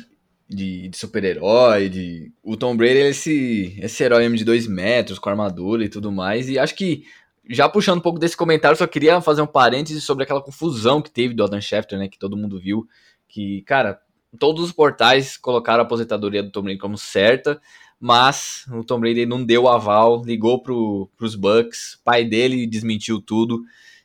de, 0.47 0.89
de 0.89 0.97
super-herói, 0.97 1.89
de. 1.89 2.31
O 2.43 2.57
Tom 2.57 2.75
Brady 2.75 2.97
é 2.97 3.09
esse, 3.09 3.77
esse 3.81 4.03
herói 4.03 4.29
de 4.35 4.43
dois 4.43 4.67
metros, 4.67 5.19
com 5.19 5.29
armadura 5.29 5.85
e 5.85 5.89
tudo 5.89 6.11
mais. 6.11 6.49
E 6.49 6.59
acho 6.59 6.75
que, 6.75 7.05
já 7.49 7.69
puxando 7.69 7.99
um 7.99 8.01
pouco 8.01 8.19
desse 8.19 8.35
comentário, 8.35 8.77
só 8.77 8.85
queria 8.85 9.21
fazer 9.21 9.41
um 9.41 9.47
parêntese 9.47 10.01
sobre 10.01 10.23
aquela 10.23 10.41
confusão 10.41 11.01
que 11.01 11.11
teve 11.11 11.33
do 11.33 11.43
Adam 11.43 11.61
Schefter, 11.61 11.97
né? 11.97 12.07
Que 12.07 12.19
todo 12.19 12.37
mundo 12.37 12.59
viu. 12.59 12.87
Que, 13.27 13.61
cara, 13.61 13.99
todos 14.37 14.63
os 14.63 14.71
portais 14.71 15.37
colocaram 15.37 15.83
a 15.83 15.85
aposentadoria 15.85 16.43
do 16.43 16.51
Tom 16.51 16.63
Brady 16.63 16.79
como 16.79 16.97
certa. 16.97 17.61
Mas 17.99 18.65
o 18.69 18.83
Tom 18.83 18.99
Brady 18.99 19.25
não 19.25 19.45
deu 19.45 19.63
o 19.63 19.69
aval, 19.69 20.23
ligou 20.25 20.61
pro, 20.61 21.09
pros 21.15 21.35
Bucks, 21.35 21.97
pai 22.03 22.25
dele 22.25 22.67
desmentiu 22.67 23.21
tudo 23.21 23.61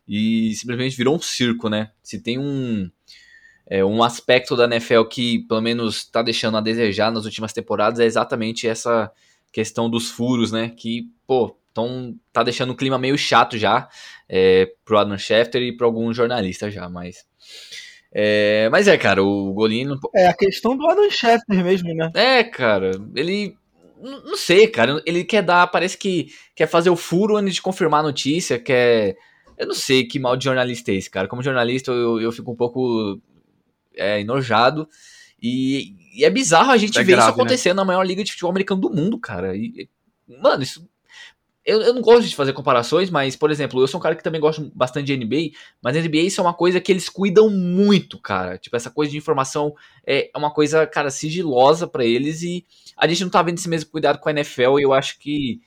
e 0.06 0.54
simplesmente 0.54 0.96
virou 0.96 1.16
um 1.16 1.20
circo, 1.20 1.68
né? 1.68 1.90
Se 2.00 2.22
tem 2.22 2.38
um, 2.38 2.88
é, 3.68 3.84
um 3.84 4.02
aspecto 4.02 4.56
da 4.56 4.64
NFL 4.64 5.04
que 5.04 5.40
pelo 5.40 5.60
menos 5.60 5.98
está 5.98 6.22
deixando 6.22 6.56
a 6.56 6.60
desejar 6.60 7.12
nas 7.12 7.26
últimas 7.26 7.52
temporadas 7.52 8.00
é 8.00 8.06
exatamente 8.06 8.66
essa 8.66 9.10
questão 9.52 9.90
dos 9.90 10.10
furos, 10.10 10.50
né? 10.50 10.72
Que, 10.74 11.10
pô, 11.26 11.54
tão, 11.74 12.16
tá 12.32 12.42
deixando 12.42 12.70
o 12.70 12.76
clima 12.76 12.98
meio 12.98 13.18
chato 13.18 13.58
já 13.58 13.88
é, 14.28 14.70
pro 14.84 14.98
Adam 14.98 15.18
Schefter 15.18 15.62
e 15.62 15.76
para 15.76 15.86
alguns 15.86 16.16
jornalistas 16.16 16.72
já, 16.72 16.88
mas... 16.88 17.26
É, 18.10 18.70
mas 18.70 18.88
é, 18.88 18.96
cara, 18.96 19.22
o 19.22 19.52
Golino... 19.52 19.98
É 20.14 20.28
a 20.28 20.34
questão 20.34 20.74
do 20.74 20.88
Adam 20.88 21.10
Schefter 21.10 21.62
mesmo, 21.62 21.94
né? 21.94 22.10
É, 22.14 22.44
cara, 22.44 22.92
ele... 23.14 23.54
Não 24.00 24.36
sei, 24.36 24.68
cara, 24.68 25.02
ele 25.04 25.24
quer 25.24 25.42
dar, 25.42 25.66
parece 25.66 25.98
que 25.98 26.28
quer 26.54 26.68
fazer 26.68 26.88
o 26.88 26.96
furo 26.96 27.36
antes 27.36 27.56
de 27.56 27.62
confirmar 27.62 28.00
a 28.00 28.04
notícia, 28.04 28.56
quer 28.58 29.16
eu 29.58 29.66
não 29.66 29.74
sei 29.74 30.04
que 30.04 30.20
mal 30.20 30.36
de 30.36 30.44
jornalista 30.44 30.92
é 30.92 30.94
esse, 30.94 31.10
cara. 31.10 31.26
Como 31.26 31.42
jornalista, 31.42 31.90
eu, 31.90 32.20
eu 32.20 32.30
fico 32.30 32.52
um 32.52 32.54
pouco 32.54 33.20
é, 33.98 34.20
enojado. 34.20 34.88
E, 35.40 35.94
e 36.14 36.24
é 36.24 36.30
bizarro 36.30 36.70
a 36.70 36.76
gente 36.76 36.98
é 36.98 37.02
ver 37.02 37.12
grave, 37.12 37.30
isso 37.30 37.40
acontecendo 37.40 37.76
né? 37.76 37.82
na 37.82 37.84
maior 37.84 38.02
liga 38.02 38.24
de 38.24 38.32
futebol 38.32 38.50
americano 38.50 38.80
do 38.80 38.90
mundo, 38.90 39.18
cara. 39.18 39.56
E, 39.56 39.88
mano, 40.42 40.62
isso. 40.62 40.88
Eu, 41.64 41.82
eu 41.82 41.92
não 41.92 42.00
gosto 42.00 42.26
de 42.26 42.34
fazer 42.34 42.54
comparações, 42.54 43.10
mas, 43.10 43.36
por 43.36 43.50
exemplo, 43.50 43.78
eu 43.78 43.86
sou 43.86 44.00
um 44.00 44.02
cara 44.02 44.16
que 44.16 44.22
também 44.22 44.40
gosta 44.40 44.70
bastante 44.74 45.06
de 45.06 45.16
NBA, 45.16 45.50
mas 45.82 45.96
NBA 45.96 46.20
isso 46.20 46.40
é 46.40 46.44
uma 46.44 46.54
coisa 46.54 46.80
que 46.80 46.90
eles 46.90 47.10
cuidam 47.10 47.50
muito, 47.50 48.18
cara. 48.18 48.56
Tipo, 48.56 48.74
essa 48.74 48.90
coisa 48.90 49.12
de 49.12 49.18
informação 49.18 49.74
é 50.06 50.30
uma 50.34 50.50
coisa, 50.50 50.86
cara, 50.86 51.10
sigilosa 51.10 51.86
para 51.86 52.06
eles 52.06 52.42
e 52.42 52.64
a 52.96 53.06
gente 53.06 53.22
não 53.22 53.30
tá 53.30 53.42
vendo 53.42 53.58
esse 53.58 53.68
mesmo 53.68 53.90
cuidado 53.90 54.18
com 54.18 54.30
a 54.30 54.32
NFL 54.32 54.78
e 54.78 54.82
eu 54.82 54.94
acho 54.94 55.18
que 55.18 55.60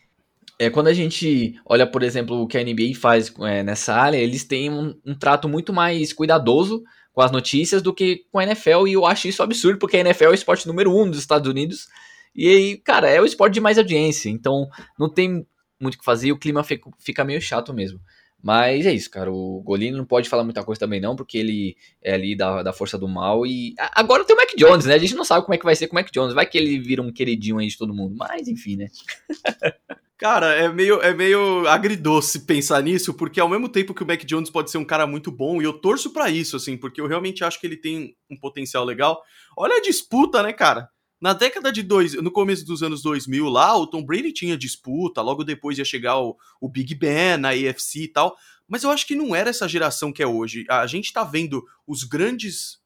é, 0.61 0.69
quando 0.69 0.89
a 0.89 0.93
gente 0.93 1.59
olha, 1.65 1.87
por 1.87 2.03
exemplo, 2.03 2.39
o 2.39 2.45
que 2.45 2.55
a 2.55 2.63
NBA 2.63 2.93
faz 2.93 3.33
é, 3.39 3.63
nessa 3.63 3.95
área, 3.95 4.17
eles 4.17 4.43
têm 4.43 4.69
um, 4.69 4.95
um, 5.03 5.15
trato 5.15 5.49
muito 5.49 5.73
mais 5.73 6.13
cuidadoso 6.13 6.83
com 7.13 7.21
as 7.21 7.31
notícias 7.31 7.81
do 7.81 7.93
que 7.93 8.25
com 8.31 8.39
a 8.39 8.43
NFL, 8.43 8.87
e 8.87 8.93
eu 8.93 9.05
acho 9.05 9.27
isso 9.27 9.43
absurdo, 9.43 9.79
porque 9.79 9.97
a 9.97 9.99
NFL 9.99 10.25
é 10.25 10.29
o 10.29 10.33
esporte 10.33 10.67
número 10.67 10.95
um 10.95 11.09
dos 11.09 11.19
Estados 11.19 11.49
Unidos, 11.49 11.87
e 12.33 12.47
aí, 12.47 12.77
cara, 12.77 13.09
é 13.09 13.19
o 13.19 13.25
esporte 13.25 13.53
de 13.53 13.61
mais 13.61 13.77
audiência, 13.77 14.29
então 14.29 14.69
não 14.97 15.09
tem 15.09 15.45
muito 15.79 15.95
o 15.95 15.97
que 15.97 16.05
fazer, 16.05 16.27
e 16.27 16.31
o 16.31 16.37
clima 16.37 16.63
fica, 16.63 17.25
meio 17.25 17.41
chato 17.41 17.73
mesmo. 17.73 17.99
Mas 18.43 18.85
é 18.85 18.93
isso, 18.93 19.09
cara. 19.09 19.31
O 19.31 19.61
Golino 19.61 19.97
não 19.97 20.05
pode 20.05 20.27
falar 20.27 20.43
muita 20.43 20.63
coisa 20.63 20.79
também, 20.79 20.99
não, 20.99 21.15
porque 21.15 21.37
ele 21.37 21.77
é 22.01 22.13
ali 22.13 22.35
da, 22.35 22.63
da 22.63 22.73
força 22.73 22.97
do 22.97 23.07
mal. 23.07 23.45
E 23.45 23.75
agora 23.93 24.25
tem 24.25 24.35
o 24.35 24.39
Mac 24.39 24.49
Jones, 24.57 24.85
né? 24.85 24.95
A 24.95 24.97
gente 24.97 25.15
não 25.15 25.23
sabe 25.23 25.45
como 25.45 25.53
é 25.53 25.57
que 25.57 25.65
vai 25.65 25.75
ser 25.75 25.87
com 25.87 25.95
o 25.95 25.99
Mac 25.99 26.09
Jones. 26.11 26.33
Vai 26.33 26.45
que 26.45 26.57
ele 26.57 26.79
vira 26.79 27.01
um 27.01 27.11
queridinho 27.11 27.59
aí 27.59 27.67
de 27.67 27.77
todo 27.77 27.93
mundo. 27.93 28.15
Mas, 28.17 28.47
enfim, 28.47 28.77
né? 28.77 28.87
Cara, 30.21 30.53
é 30.53 30.71
meio, 30.71 31.01
é 31.01 31.15
meio 31.15 31.67
agridoce 31.67 32.45
pensar 32.45 32.83
nisso, 32.83 33.11
porque 33.11 33.39
ao 33.39 33.49
mesmo 33.49 33.67
tempo 33.67 33.91
que 33.91 34.03
o 34.03 34.05
Mac 34.05 34.23
Jones 34.23 34.51
pode 34.51 34.69
ser 34.69 34.77
um 34.77 34.85
cara 34.85 35.07
muito 35.07 35.31
bom, 35.31 35.59
e 35.59 35.65
eu 35.65 35.73
torço 35.73 36.13
para 36.13 36.29
isso, 36.29 36.55
assim, 36.55 36.77
porque 36.77 37.01
eu 37.01 37.07
realmente 37.07 37.43
acho 37.43 37.59
que 37.59 37.65
ele 37.65 37.75
tem 37.75 38.15
um 38.29 38.37
potencial 38.37 38.85
legal. 38.85 39.19
Olha 39.57 39.77
a 39.77 39.81
disputa, 39.81 40.43
né, 40.43 40.53
cara? 40.53 40.87
Na 41.21 41.33
década 41.33 41.71
de 41.71 41.83
dois, 41.83 42.15
no 42.15 42.31
começo 42.31 42.65
dos 42.65 42.81
anos 42.81 43.03
2000 43.03 43.47
lá, 43.47 43.77
o 43.77 43.85
Tom 43.85 44.03
Brady 44.03 44.33
tinha 44.33 44.57
disputa, 44.57 45.21
logo 45.21 45.43
depois 45.43 45.77
ia 45.77 45.85
chegar 45.85 46.17
o, 46.19 46.35
o 46.59 46.67
Big 46.67 46.95
Ben 46.95 47.37
na 47.37 47.49
AFC 47.49 48.03
e 48.03 48.07
tal, 48.07 48.35
mas 48.67 48.83
eu 48.83 48.89
acho 48.89 49.05
que 49.05 49.13
não 49.13 49.35
era 49.35 49.51
essa 49.51 49.69
geração 49.69 50.11
que 50.11 50.23
é 50.23 50.27
hoje. 50.27 50.65
A 50.67 50.87
gente 50.87 51.13
tá 51.13 51.23
vendo 51.23 51.63
os 51.85 52.03
grandes 52.03 52.81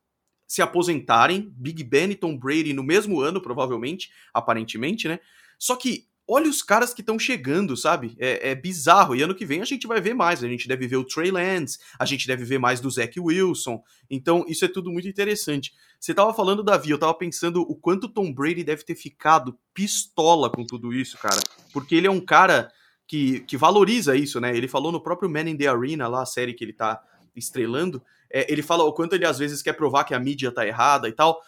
se 0.45 0.62
aposentarem, 0.62 1.50
Big 1.56 1.82
Ben 1.84 2.12
e 2.12 2.15
Tom 2.15 2.38
Brady 2.38 2.74
no 2.74 2.84
mesmo 2.84 3.21
ano, 3.21 3.41
provavelmente, 3.41 4.12
aparentemente, 4.34 5.08
né? 5.08 5.19
Só 5.58 5.78
que 5.78 6.06
olha 6.27 6.49
os 6.49 6.61
caras 6.63 6.93
que 6.93 7.01
estão 7.01 7.19
chegando, 7.19 7.77
sabe? 7.77 8.15
É, 8.19 8.51
é, 8.51 8.55
bizarro. 8.55 9.15
E 9.15 9.21
ano 9.21 9.35
que 9.35 9.45
vem 9.45 9.61
a 9.61 9.65
gente 9.65 9.88
vai 9.88 10.01
ver 10.01 10.13
mais. 10.13 10.43
A 10.43 10.47
gente 10.47 10.67
deve 10.67 10.88
ver 10.88 10.97
o 10.97 11.03
Trey 11.03 11.31
Lance, 11.31 11.79
a 11.99 12.05
gente 12.05 12.27
deve 12.27 12.43
ver 12.43 12.57
mais 12.57 12.79
do 12.79 12.89
Zach 12.89 13.19
Wilson. 13.19 13.81
Então, 14.09 14.45
isso 14.47 14.65
é 14.65 14.67
tudo 14.67 14.91
muito 14.91 15.07
interessante. 15.07 15.73
Você 15.99 16.13
tava 16.13 16.33
falando, 16.33 16.63
Davi, 16.63 16.89
eu 16.89 16.97
tava 16.97 17.13
pensando 17.13 17.61
o 17.61 17.75
quanto 17.75 18.09
Tom 18.09 18.33
Brady 18.33 18.63
deve 18.63 18.83
ter 18.83 18.95
ficado 18.95 19.57
pistola 19.73 20.49
com 20.49 20.65
tudo 20.65 20.93
isso, 20.93 21.17
cara. 21.17 21.39
Porque 21.71 21.95
ele 21.95 22.07
é 22.07 22.11
um 22.11 22.21
cara 22.21 22.71
que, 23.07 23.41
que 23.41 23.57
valoriza 23.57 24.15
isso, 24.15 24.39
né? 24.39 24.55
Ele 24.55 24.67
falou 24.67 24.91
no 24.91 25.01
próprio 25.01 25.29
Man 25.29 25.49
in 25.49 25.57
the 25.57 25.67
Arena, 25.67 26.07
lá 26.07 26.23
a 26.23 26.25
série 26.25 26.53
que 26.53 26.63
ele 26.63 26.73
tá 26.73 27.01
estrelando. 27.35 28.01
É, 28.31 28.51
ele 28.51 28.61
fala 28.63 28.83
o 28.83 28.93
quanto 28.93 29.13
ele 29.13 29.25
às 29.25 29.38
vezes 29.38 29.61
quer 29.61 29.73
provar 29.73 30.03
que 30.03 30.13
a 30.13 30.19
mídia 30.19 30.51
tá 30.51 30.65
errada 30.65 31.07
e 31.07 31.11
tal. 31.11 31.39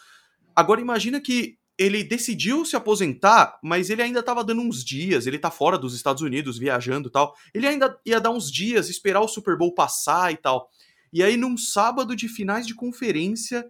Agora 0.54 0.80
imagina 0.80 1.20
que 1.20 1.57
ele 1.78 2.02
decidiu 2.02 2.64
se 2.64 2.74
aposentar, 2.74 3.58
mas 3.62 3.88
ele 3.88 4.02
ainda 4.02 4.18
estava 4.18 4.42
dando 4.42 4.62
uns 4.62 4.84
dias, 4.84 5.26
ele 5.26 5.38
tá 5.38 5.50
fora 5.50 5.78
dos 5.78 5.94
Estados 5.94 6.22
Unidos, 6.22 6.58
viajando 6.58 7.08
e 7.08 7.12
tal. 7.12 7.36
Ele 7.54 7.68
ainda 7.68 7.96
ia 8.04 8.20
dar 8.20 8.30
uns 8.30 8.50
dias, 8.50 8.90
esperar 8.90 9.20
o 9.20 9.28
Super 9.28 9.56
Bowl 9.56 9.72
passar 9.72 10.32
e 10.32 10.36
tal. 10.36 10.68
E 11.12 11.22
aí, 11.22 11.36
num 11.36 11.56
sábado 11.56 12.16
de 12.16 12.28
finais 12.28 12.66
de 12.66 12.74
conferência, 12.74 13.64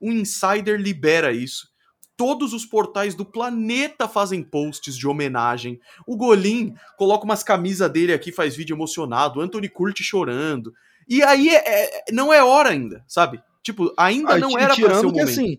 um 0.00 0.10
insider 0.10 0.78
libera 0.80 1.32
isso. 1.32 1.70
Todos 2.16 2.52
os 2.52 2.66
portais 2.66 3.14
do 3.14 3.24
planeta 3.24 4.08
fazem 4.08 4.42
posts 4.42 4.98
de 4.98 5.06
homenagem. 5.06 5.80
O 6.06 6.16
Golim 6.16 6.74
coloca 6.98 7.24
umas 7.24 7.42
camisas 7.44 7.90
dele 7.90 8.12
aqui, 8.12 8.32
faz 8.32 8.56
vídeo 8.56 8.74
emocionado. 8.74 9.38
O 9.38 9.42
Anthony 9.42 9.68
Curti 9.68 10.02
chorando. 10.02 10.74
E 11.08 11.22
aí 11.22 11.48
é, 11.48 11.62
é, 11.64 12.04
não 12.12 12.32
é 12.32 12.42
hora 12.42 12.70
ainda, 12.70 13.04
sabe? 13.06 13.40
Tipo, 13.62 13.94
ainda 13.96 14.34
ah, 14.34 14.38
não 14.38 14.58
era 14.58 14.74
pra 14.74 14.94
ser 14.98 15.06
o 15.06 15.10
momento. 15.10 15.28
Assim, 15.28 15.58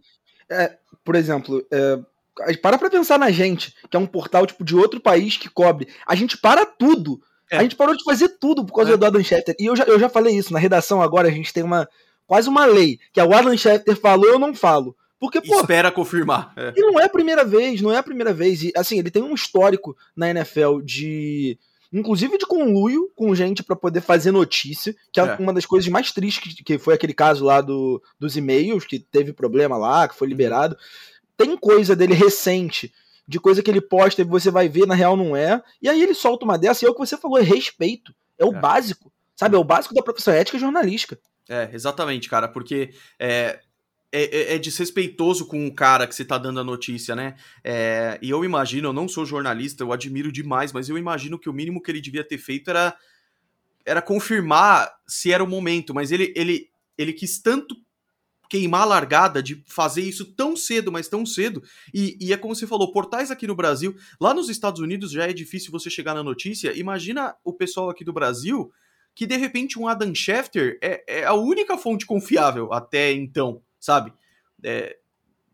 é, 0.49 0.77
por 1.03 1.15
exemplo, 1.15 1.65
é, 1.71 1.99
para 2.61 2.77
pra 2.77 2.89
pensar 2.89 3.19
na 3.19 3.31
gente, 3.31 3.73
que 3.89 3.95
é 3.95 3.99
um 3.99 4.07
portal 4.07 4.45
tipo 4.45 4.63
de 4.63 4.75
outro 4.75 4.99
país 4.99 5.37
que 5.37 5.49
cobre. 5.49 5.87
A 6.07 6.15
gente 6.15 6.37
para 6.37 6.65
tudo. 6.65 7.21
É. 7.51 7.57
A 7.57 7.63
gente 7.63 7.75
parou 7.75 7.95
de 7.95 8.03
fazer 8.03 8.29
tudo 8.39 8.65
por 8.65 8.73
causa 8.73 8.93
é. 8.93 8.97
do 8.97 9.05
Adam 9.05 9.23
Schefter. 9.23 9.55
E 9.59 9.65
eu 9.65 9.75
já, 9.75 9.83
eu 9.83 9.99
já 9.99 10.09
falei 10.09 10.35
isso, 10.35 10.53
na 10.53 10.59
redação 10.59 11.01
agora 11.01 11.27
a 11.27 11.31
gente 11.31 11.53
tem 11.53 11.63
uma 11.63 11.87
quase 12.25 12.49
uma 12.49 12.65
lei, 12.65 12.99
que 13.11 13.19
é 13.19 13.23
o 13.23 13.33
Adam 13.33 13.55
Schefter 13.55 13.95
falou, 13.95 14.25
eu 14.25 14.39
não 14.39 14.55
falo. 14.55 14.95
Porque, 15.19 15.39
pô, 15.39 15.61
Espera 15.61 15.89
confirmar. 15.89 16.51
É. 16.57 16.73
E 16.75 16.81
não 16.81 16.99
é 16.99 17.05
a 17.05 17.09
primeira 17.09 17.45
vez, 17.45 17.81
não 17.81 17.93
é 17.93 17.97
a 17.97 18.03
primeira 18.03 18.33
vez. 18.33 18.61
E, 18.61 18.73
assim, 18.75 18.99
ele 18.99 19.09
tem 19.09 19.23
um 19.23 19.33
histórico 19.33 19.95
na 20.13 20.29
NFL 20.29 20.81
de 20.83 21.57
inclusive 21.93 22.37
de 22.37 22.45
conluio 22.45 23.11
com 23.15 23.35
gente 23.35 23.63
para 23.63 23.75
poder 23.75 24.01
fazer 24.01 24.31
notícia, 24.31 24.95
que 25.11 25.19
é, 25.19 25.23
é, 25.23 25.35
uma 25.35 25.53
das 25.53 25.65
coisas 25.65 25.87
mais 25.89 26.11
tristes 26.11 26.55
que, 26.65 26.77
foi 26.79 26.95
aquele 26.95 27.13
caso 27.13 27.45
lá 27.45 27.61
do, 27.61 28.01
dos 28.19 28.35
e-mails, 28.35 28.85
que 28.85 28.97
teve 28.99 29.31
problema 29.31 29.77
lá, 29.77 30.07
que 30.07 30.15
foi 30.15 30.27
uhum. 30.27 30.31
liberado. 30.31 30.75
Tem 31.37 31.55
coisa 31.55 31.95
dele 31.95 32.15
recente, 32.15 32.91
de 33.27 33.39
coisa 33.39 33.61
que 33.61 33.69
ele 33.69 33.79
posta 33.79 34.21
e 34.21 34.25
você 34.25 34.49
vai 34.49 34.67
ver, 34.67 34.87
na 34.87 34.95
real 34.95 35.15
não 35.15 35.35
é. 35.35 35.61
E 35.81 35.87
aí 35.87 36.01
ele 36.01 36.15
solta 36.15 36.43
uma 36.43 36.57
dessa, 36.57 36.83
e 36.83 36.87
é 36.87 36.89
o 36.89 36.93
que 36.93 36.99
você 36.99 37.15
falou, 37.15 37.37
é 37.37 37.43
respeito. 37.43 38.13
É 38.39 38.45
o 38.45 38.55
é. 38.55 38.59
básico, 38.59 39.13
sabe? 39.35 39.55
É 39.55 39.59
o 39.59 39.63
básico 39.63 39.93
da 39.93 40.01
profissão 40.01 40.33
ética 40.33 40.57
jornalística. 40.57 41.19
É, 41.47 41.69
exatamente, 41.73 42.27
cara, 42.27 42.47
porque 42.47 42.91
é, 43.19 43.59
é, 44.13 44.23
é, 44.25 44.55
é, 44.55 44.59
desrespeitoso 44.59 45.47
com 45.47 45.65
o 45.65 45.73
cara 45.73 46.05
que 46.05 46.13
você 46.13 46.23
tá 46.23 46.37
dando 46.37 46.59
a 46.59 46.63
notícia, 46.63 47.15
né? 47.15 47.35
É, 47.63 48.19
e 48.21 48.29
eu 48.29 48.45
imagino, 48.45 48.89
eu 48.89 48.93
não 48.93 49.07
sou 49.07 49.25
jornalista, 49.25 49.83
eu 49.83 49.91
admiro 49.91 50.31
demais, 50.31 50.71
mas 50.71 50.87
eu 50.87 50.99
imagino 50.99 51.39
que 51.39 51.49
o 51.49 51.53
mínimo 51.53 51.81
que 51.81 51.89
ele 51.89 51.99
devia 51.99 52.23
ter 52.23 52.37
feito 52.37 52.69
era, 52.69 52.95
era 53.83 54.03
confirmar 54.03 54.93
se 55.07 55.31
era 55.31 55.43
o 55.43 55.47
momento, 55.47 55.95
mas 55.95 56.11
ele, 56.11 56.31
ele, 56.35 56.69
ele 56.95 57.11
quis 57.11 57.39
tanto 57.39 57.75
queimar 58.47 58.83
a 58.83 58.85
largada 58.85 59.41
de 59.41 59.63
fazer 59.65 60.03
isso 60.03 60.25
tão 60.35 60.55
cedo, 60.55 60.91
mas 60.91 61.07
tão 61.07 61.25
cedo. 61.25 61.63
E, 61.91 62.15
e, 62.21 62.31
é 62.31 62.37
como 62.37 62.55
você 62.55 62.67
falou, 62.67 62.91
portais 62.91 63.31
aqui 63.31 63.47
no 63.47 63.55
Brasil, 63.55 63.95
lá 64.21 64.31
nos 64.31 64.47
Estados 64.47 64.79
Unidos 64.79 65.11
já 65.11 65.27
é 65.27 65.33
difícil 65.33 65.71
você 65.71 65.89
chegar 65.89 66.13
na 66.13 66.21
notícia. 66.21 66.71
Imagina 66.77 67.35
o 67.43 67.51
pessoal 67.51 67.89
aqui 67.89 68.03
do 68.03 68.13
Brasil 68.13 68.71
que 69.15 69.25
de 69.25 69.37
repente 69.37 69.79
um 69.79 69.87
Adam 69.87 70.13
Schefter 70.13 70.77
é, 70.81 71.03
é 71.21 71.25
a 71.25 71.33
única 71.33 71.77
fonte 71.77 72.05
confiável 72.05 72.71
até 72.71 73.11
então 73.11 73.61
sabe? 73.83 74.13
É, 74.63 74.95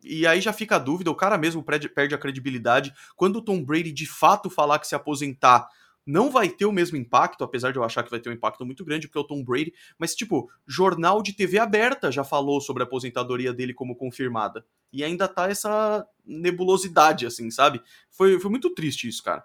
e 0.04 0.28
aí 0.28 0.40
já 0.40 0.54
fica 0.54 0.76
a 0.76 0.80
dúvida, 0.80 1.10
o 1.10 1.16
cara 1.16 1.38
mesmo 1.38 1.64
perde 1.64 2.14
a 2.14 2.18
credibilidade. 2.18 2.94
Quando 3.16 3.38
o 3.38 3.42
Tom 3.42 3.64
Brady 3.64 3.92
de 3.92 4.06
fato 4.06 4.50
falar 4.50 4.78
que 4.78 4.88
se 4.88 4.94
aposentar, 4.94 5.68
não 6.06 6.30
vai 6.30 6.48
ter 6.48 6.66
o 6.66 6.72
mesmo 6.72 6.96
impacto, 6.96 7.44
apesar 7.44 7.72
de 7.72 7.78
eu 7.78 7.84
achar 7.84 8.04
que 8.04 8.10
vai 8.10 8.20
ter 8.20 8.30
um 8.30 8.34
impacto 8.34 8.66
muito 8.66 8.86
grande, 8.86 9.08
porque 9.08 9.18
é 9.18 9.22
o 9.22 9.28
Tom 9.28 9.44
Brady. 9.44 9.74
Mas, 9.98 10.16
tipo, 10.16 10.50
jornal 10.68 11.22
de 11.22 11.34
TV 11.34 11.58
aberta 11.58 12.12
já 12.12 12.24
falou 12.24 12.62
sobre 12.62 12.84
a 12.84 12.86
aposentadoria 12.86 13.52
dele 13.52 13.74
como 13.74 13.96
confirmada. 13.96 14.64
E 14.94 15.04
ainda 15.04 15.28
tá 15.28 15.50
essa 15.50 16.06
nebulosidade, 16.26 17.26
assim, 17.26 17.50
sabe? 17.50 17.82
Foi, 18.12 18.40
foi 18.40 18.50
muito 18.50 18.74
triste 18.74 19.08
isso, 19.08 19.24
cara. 19.24 19.44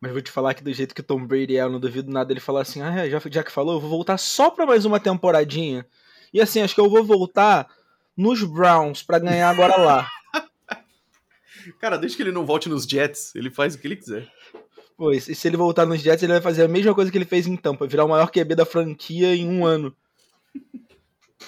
Mas 0.00 0.12
vou 0.12 0.20
te 0.20 0.30
falar 0.30 0.54
que 0.54 0.62
do 0.62 0.72
jeito 0.72 0.94
que 0.94 1.00
o 1.00 1.04
Tom 1.04 1.24
Brady 1.26 1.56
é, 1.56 1.62
eu 1.62 1.70
não 1.70 1.80
duvido 1.80 2.10
nada 2.10 2.32
ele 2.32 2.40
falar 2.40 2.62
assim: 2.62 2.80
ah, 2.80 3.08
já, 3.08 3.20
já 3.30 3.42
que 3.42 3.50
falou, 3.50 3.74
eu 3.74 3.80
vou 3.80 3.90
voltar 3.90 4.18
só 4.18 4.50
pra 4.50 4.66
mais 4.66 4.84
uma 4.84 5.00
temporadinha. 5.00 5.84
E 6.32 6.40
assim, 6.40 6.60
acho 6.60 6.74
que 6.74 6.80
eu 6.80 6.90
vou 6.90 7.04
voltar 7.04 7.66
nos 8.18 8.42
Browns 8.42 9.02
para 9.02 9.20
ganhar 9.20 9.48
agora 9.48 9.76
lá. 9.76 10.10
Cara, 11.80 11.96
desde 11.96 12.16
que 12.16 12.22
ele 12.24 12.32
não 12.32 12.44
volte 12.44 12.68
nos 12.68 12.84
Jets, 12.84 13.32
ele 13.36 13.48
faz 13.48 13.74
o 13.74 13.78
que 13.78 13.86
ele 13.86 13.96
quiser. 13.96 14.28
Pois, 14.96 15.28
e 15.28 15.34
se 15.36 15.46
ele 15.46 15.56
voltar 15.56 15.86
nos 15.86 16.00
Jets, 16.00 16.24
ele 16.24 16.32
vai 16.32 16.42
fazer 16.42 16.64
a 16.64 16.68
mesma 16.68 16.92
coisa 16.92 17.12
que 17.12 17.16
ele 17.16 17.24
fez 17.24 17.46
em 17.46 17.56
Tampa, 17.56 17.86
virar 17.86 18.04
o 18.04 18.08
maior 18.08 18.32
QB 18.32 18.56
da 18.56 18.66
franquia 18.66 19.36
em 19.36 19.48
um 19.48 19.64
ano. 19.64 19.94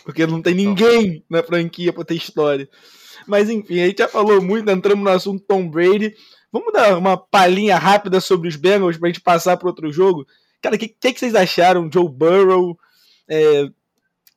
Porque 0.05 0.25
não 0.25 0.41
tem 0.41 0.55
ninguém 0.55 1.25
na 1.29 1.43
franquia 1.43 1.93
pra 1.93 2.05
ter 2.05 2.15
história. 2.15 2.69
Mas 3.27 3.51
enfim, 3.51 3.81
a 3.81 3.87
gente 3.87 3.99
já 3.99 4.09
falou 4.09 4.41
muito, 4.41 4.71
entramos 4.71 5.05
no 5.05 5.11
assunto 5.11 5.45
Tom 5.47 5.69
Brady. 5.69 6.15
Vamos 6.53 6.73
dar 6.73 6.97
uma 6.97 7.17
palhinha 7.17 7.77
rápida 7.77 8.21
sobre 8.21 8.49
os 8.49 8.55
Bengals 8.55 8.97
pra 8.97 9.09
gente 9.09 9.21
passar 9.21 9.57
para 9.57 9.69
outro 9.69 9.93
jogo. 9.93 10.25
Cara, 10.63 10.77
o 10.77 10.79
que, 10.79 10.89
que, 10.89 11.13
que, 11.13 11.19
vocês 11.19 11.35
acharam? 11.35 11.91
Joe 11.93 12.09
Burrow, 12.09 12.79
é, 13.29 13.69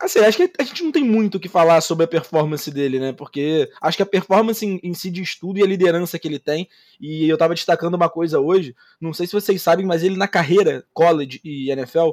Assim, 0.03 0.19
acho 0.19 0.37
que 0.37 0.51
a 0.59 0.63
gente 0.65 0.83
não 0.83 0.91
tem 0.91 1.01
muito 1.01 1.35
o 1.35 1.39
que 1.39 1.47
falar 1.47 1.79
sobre 1.79 2.03
a 2.03 2.07
performance 2.07 2.69
dele, 2.69 2.99
né? 2.99 3.13
Porque 3.13 3.71
acho 3.81 3.95
que 3.95 4.03
a 4.03 4.05
performance 4.05 4.65
em, 4.65 4.77
em, 4.83 4.93
si 4.93 5.09
de 5.09 5.21
estudo 5.21 5.59
e 5.59 5.63
a 5.63 5.65
liderança 5.65 6.19
que 6.19 6.27
ele 6.27 6.39
tem. 6.39 6.67
E 6.99 7.29
eu 7.29 7.37
tava 7.37 7.55
destacando 7.55 7.93
uma 7.93 8.09
coisa 8.09 8.37
hoje, 8.37 8.75
não 8.99 9.13
sei 9.13 9.27
se 9.27 9.31
vocês 9.31 9.61
sabem, 9.61 9.85
mas 9.85 10.03
ele 10.03 10.17
na 10.17 10.27
carreira, 10.27 10.85
college 10.93 11.39
e 11.41 11.71
NFL, 11.71 12.09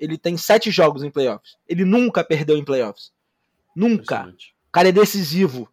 ele 0.00 0.16
tem 0.16 0.38
sete 0.38 0.70
jogos 0.70 1.02
em 1.02 1.10
playoffs. 1.10 1.58
Ele 1.68 1.84
nunca 1.84 2.24
perdeu 2.24 2.56
em 2.56 2.64
playoffs. 2.64 3.12
Nunca. 3.74 4.34
O 4.68 4.72
cara 4.72 4.88
é 4.88 4.92
decisivo. 4.92 5.68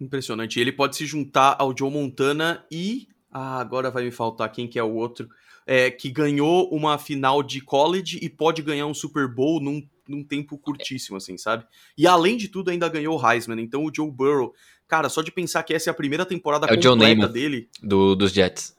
Impressionante. 0.00 0.58
Ele 0.58 0.72
pode 0.72 0.96
se 0.96 1.06
juntar 1.06 1.54
ao 1.60 1.72
Joe 1.76 1.92
Montana 1.92 2.64
e. 2.68 3.06
Ah, 3.30 3.60
agora 3.60 3.88
vai 3.88 4.02
me 4.02 4.10
faltar 4.10 4.50
quem 4.50 4.66
que 4.66 4.80
é 4.80 4.82
o 4.82 4.94
outro. 4.94 5.28
É, 5.64 5.92
que 5.92 6.10
ganhou 6.10 6.68
uma 6.70 6.98
final 6.98 7.40
de 7.40 7.60
college 7.60 8.18
e 8.20 8.28
pode 8.28 8.62
ganhar 8.62 8.86
um 8.86 8.92
Super 8.92 9.28
Bowl 9.28 9.60
num 9.60 9.80
num 10.08 10.22
tempo 10.22 10.58
curtíssimo, 10.58 11.16
assim, 11.16 11.36
sabe? 11.36 11.64
E 11.96 12.06
além 12.06 12.36
de 12.36 12.48
tudo, 12.48 12.70
ainda 12.70 12.88
ganhou 12.88 13.18
o 13.18 13.30
Heisman. 13.30 13.60
Então 13.60 13.84
o 13.84 13.92
Joe 13.94 14.10
Burrow, 14.10 14.54
cara, 14.86 15.08
só 15.08 15.22
de 15.22 15.32
pensar 15.32 15.62
que 15.62 15.74
essa 15.74 15.90
é 15.90 15.92
a 15.92 15.94
primeira 15.94 16.26
temporada 16.26 16.66
é 16.66 16.76
completa 16.76 17.28
dele. 17.28 17.68
Do, 17.82 18.14
dos 18.14 18.32
Jets. 18.32 18.74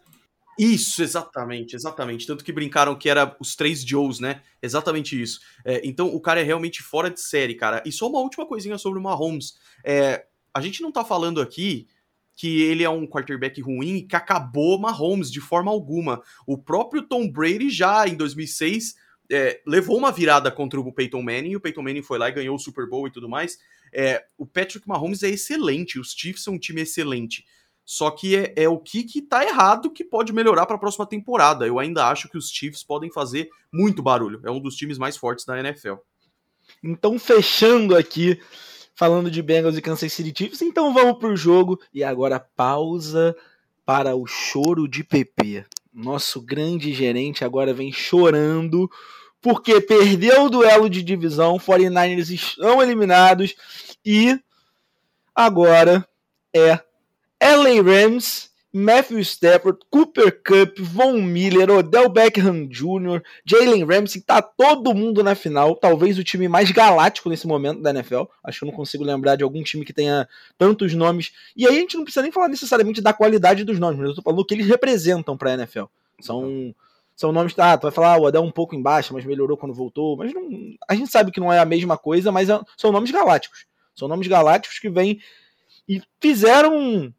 Isso, 0.58 1.04
exatamente, 1.04 1.76
exatamente. 1.76 2.26
Tanto 2.26 2.44
que 2.44 2.52
brincaram 2.52 2.96
que 2.96 3.10
era 3.10 3.36
os 3.40 3.56
três 3.56 3.84
Joes, 3.84 4.20
né? 4.20 4.42
Exatamente 4.62 5.22
isso. 5.22 5.42
É, 5.66 5.82
então 5.84 6.08
o 6.08 6.20
cara 6.20 6.40
é 6.40 6.44
realmente 6.44 6.82
fora 6.82 7.10
de 7.10 7.20
série, 7.20 7.56
cara. 7.56 7.84
E 7.86 7.92
só 7.92 8.08
uma 8.08 8.20
última 8.20 8.46
coisinha 8.46 8.78
sobre 8.78 8.98
o 8.98 9.02
Mahomes. 9.02 9.58
É, 9.84 10.26
a 10.54 10.62
gente 10.62 10.82
não 10.82 10.92
tá 10.92 11.04
falando 11.04 11.42
aqui 11.42 11.88
que 12.36 12.62
ele 12.64 12.84
é 12.84 12.90
um 12.90 13.08
quarterback 13.08 13.62
ruim 13.62 13.98
e 13.98 14.02
que 14.02 14.16
acabou 14.16 14.80
Mahomes 14.80 15.32
de 15.32 15.40
forma 15.42 15.72
alguma. 15.72 16.22
O 16.46 16.58
próprio 16.58 17.02
Tom 17.02 17.30
Brady 17.30 17.70
já 17.70 18.08
em 18.08 18.16
2006 18.16 18.96
é, 19.32 19.62
levou 19.66 19.98
uma 19.98 20.12
virada 20.12 20.52
contra 20.52 20.80
o 20.80 20.92
Peyton 20.94 21.22
Manning, 21.22 21.52
e 21.52 21.56
o 21.56 21.60
Peyton 21.60 21.82
Manning 21.82 22.02
foi 22.02 22.18
lá 22.18 22.30
e 22.30 22.34
ganhou 22.34 22.56
o 22.56 22.60
Super 22.60 22.88
Bowl 22.88 23.08
e 23.08 23.12
tudo 23.12 23.28
mais. 23.28 23.58
É, 23.94 24.26
o 24.38 24.46
Patrick 24.46 24.88
Mahomes 24.88 25.24
é 25.24 25.30
excelente, 25.30 26.00
os 26.00 26.14
Chiefs 26.14 26.44
são 26.44 26.56
um 26.56 26.60
time 26.60 26.82
excelente. 26.82 27.46
Só 27.86 28.10
que 28.10 28.36
é, 28.36 28.54
é 28.56 28.70
o 28.70 28.80
que, 28.80 29.04
que 29.04 29.22
tá 29.22 29.46
errado 29.46 29.92
que 29.92 30.04
pode 30.04 30.34
melhorar 30.34 30.66
para 30.66 30.76
a 30.76 30.80
próxima 30.80 31.06
temporada. 31.06 31.68
Eu 31.68 31.78
ainda 31.78 32.08
acho 32.08 32.28
que 32.28 32.38
os 32.38 32.50
Chiefs 32.50 32.84
podem 32.84 33.12
fazer 33.12 33.50
muito 33.72 34.02
barulho. 34.02 34.42
É 34.44 34.50
um 34.50 34.60
dos 34.60 34.76
times 34.76 34.98
mais 34.98 35.16
fortes 35.16 35.46
da 35.46 35.60
NFL. 35.60 35.96
Então, 36.84 37.20
fechando 37.20 37.96
aqui, 37.96 38.42
falando 38.96 39.30
de 39.30 39.42
Bengals 39.42 39.78
e 39.78 39.82
Kansas 39.84 40.12
City 40.12 40.34
Chiefs, 40.36 40.64
então 40.64 40.92
vamos 40.96 41.20
pro 41.20 41.38
jogo. 41.38 41.80
E 41.94 42.04
agora 42.04 42.40
pausa 42.40 43.36
para 43.86 44.16
o 44.16 44.26
choro 44.26 44.88
de 44.88 45.04
PP 45.04 45.64
nosso 45.96 46.42
grande 46.42 46.94
gerente 46.94 47.46
agora 47.46 47.74
vem 47.74 47.92
chorando 47.92 48.92
porque 49.42 49.80
perdeu 49.80 50.46
o 50.46 50.50
duelo 50.50 50.90
de 50.90 51.02
divisão, 51.02 51.58
49ers 51.58 52.32
estão 52.32 52.82
eliminados 52.82 53.56
e 54.04 54.38
agora 55.34 56.08
é 56.54 56.80
LA 57.42 57.82
Rams 57.82 58.50
Matthew 58.78 59.24
Stafford, 59.24 59.80
Cooper 59.90 60.30
Cup, 60.44 60.78
Von 60.82 61.22
Miller, 61.22 61.72
Odell 61.72 62.10
Beckham 62.10 62.68
Jr., 62.68 63.24
Jalen 63.46 63.86
Ramsey, 63.86 64.22
tá 64.22 64.42
todo 64.42 64.94
mundo 64.94 65.24
na 65.24 65.34
final. 65.34 65.78
Talvez 65.78 66.20
o 66.20 66.26
time 66.26 66.50
mais 66.50 66.72
galáctico 66.72 67.30
nesse 67.30 67.48
momento 67.48 67.82
da 67.82 67.92
NFL. 67.92 68.24
Acho 68.44 68.60
que 68.60 68.66
eu 68.66 68.68
não 68.68 68.76
consigo 68.76 69.06
lembrar 69.06 69.38
de 69.38 69.46
algum 69.46 69.64
time 69.64 69.86
que 69.86 69.94
tenha 69.94 70.28
tantos 70.58 70.94
nomes. 70.94 71.32
E 71.56 71.66
aí 71.66 71.78
a 71.78 71.80
gente 71.80 71.96
não 71.96 72.04
precisa 72.04 72.22
nem 72.22 72.34
falar 72.34 72.50
necessariamente 72.50 73.00
da 73.00 73.14
qualidade 73.14 73.64
dos 73.64 73.80
nomes, 73.80 73.98
mas 73.98 74.10
eu 74.10 74.16
tô 74.16 74.22
falando 74.22 74.42
o 74.42 74.46
que 74.46 74.54
eles 74.54 74.68
representam 74.68 75.38
pra 75.38 75.54
NFL. 75.54 75.86
São, 76.20 76.76
são 77.16 77.32
nomes 77.32 77.54
que, 77.54 77.62
ah, 77.62 77.78
tu 77.78 77.84
vai 77.84 77.92
falar, 77.92 78.16
ah, 78.16 78.18
o 78.18 78.24
Odell 78.24 78.44
um 78.44 78.52
pouco 78.52 78.76
embaixo, 78.76 79.14
mas 79.14 79.24
melhorou 79.24 79.56
quando 79.56 79.74
voltou. 79.74 80.18
Mas 80.18 80.34
não, 80.34 80.50
a 80.86 80.96
gente 80.96 81.10
sabe 81.10 81.32
que 81.32 81.40
não 81.40 81.54
é 81.54 81.60
a 81.60 81.66
mesma 81.66 81.98
coisa, 81.98 82.30
mas 82.30 82.50
é, 82.50 82.60
são 82.76 82.92
nomes 82.92 83.10
galácticos. 83.10 83.68
São 83.96 84.10
nomes 84.10 84.28
galácticos 84.28 84.80
que 84.80 84.90
vêm 84.90 85.22
e 85.88 86.02
fizeram 86.20 87.14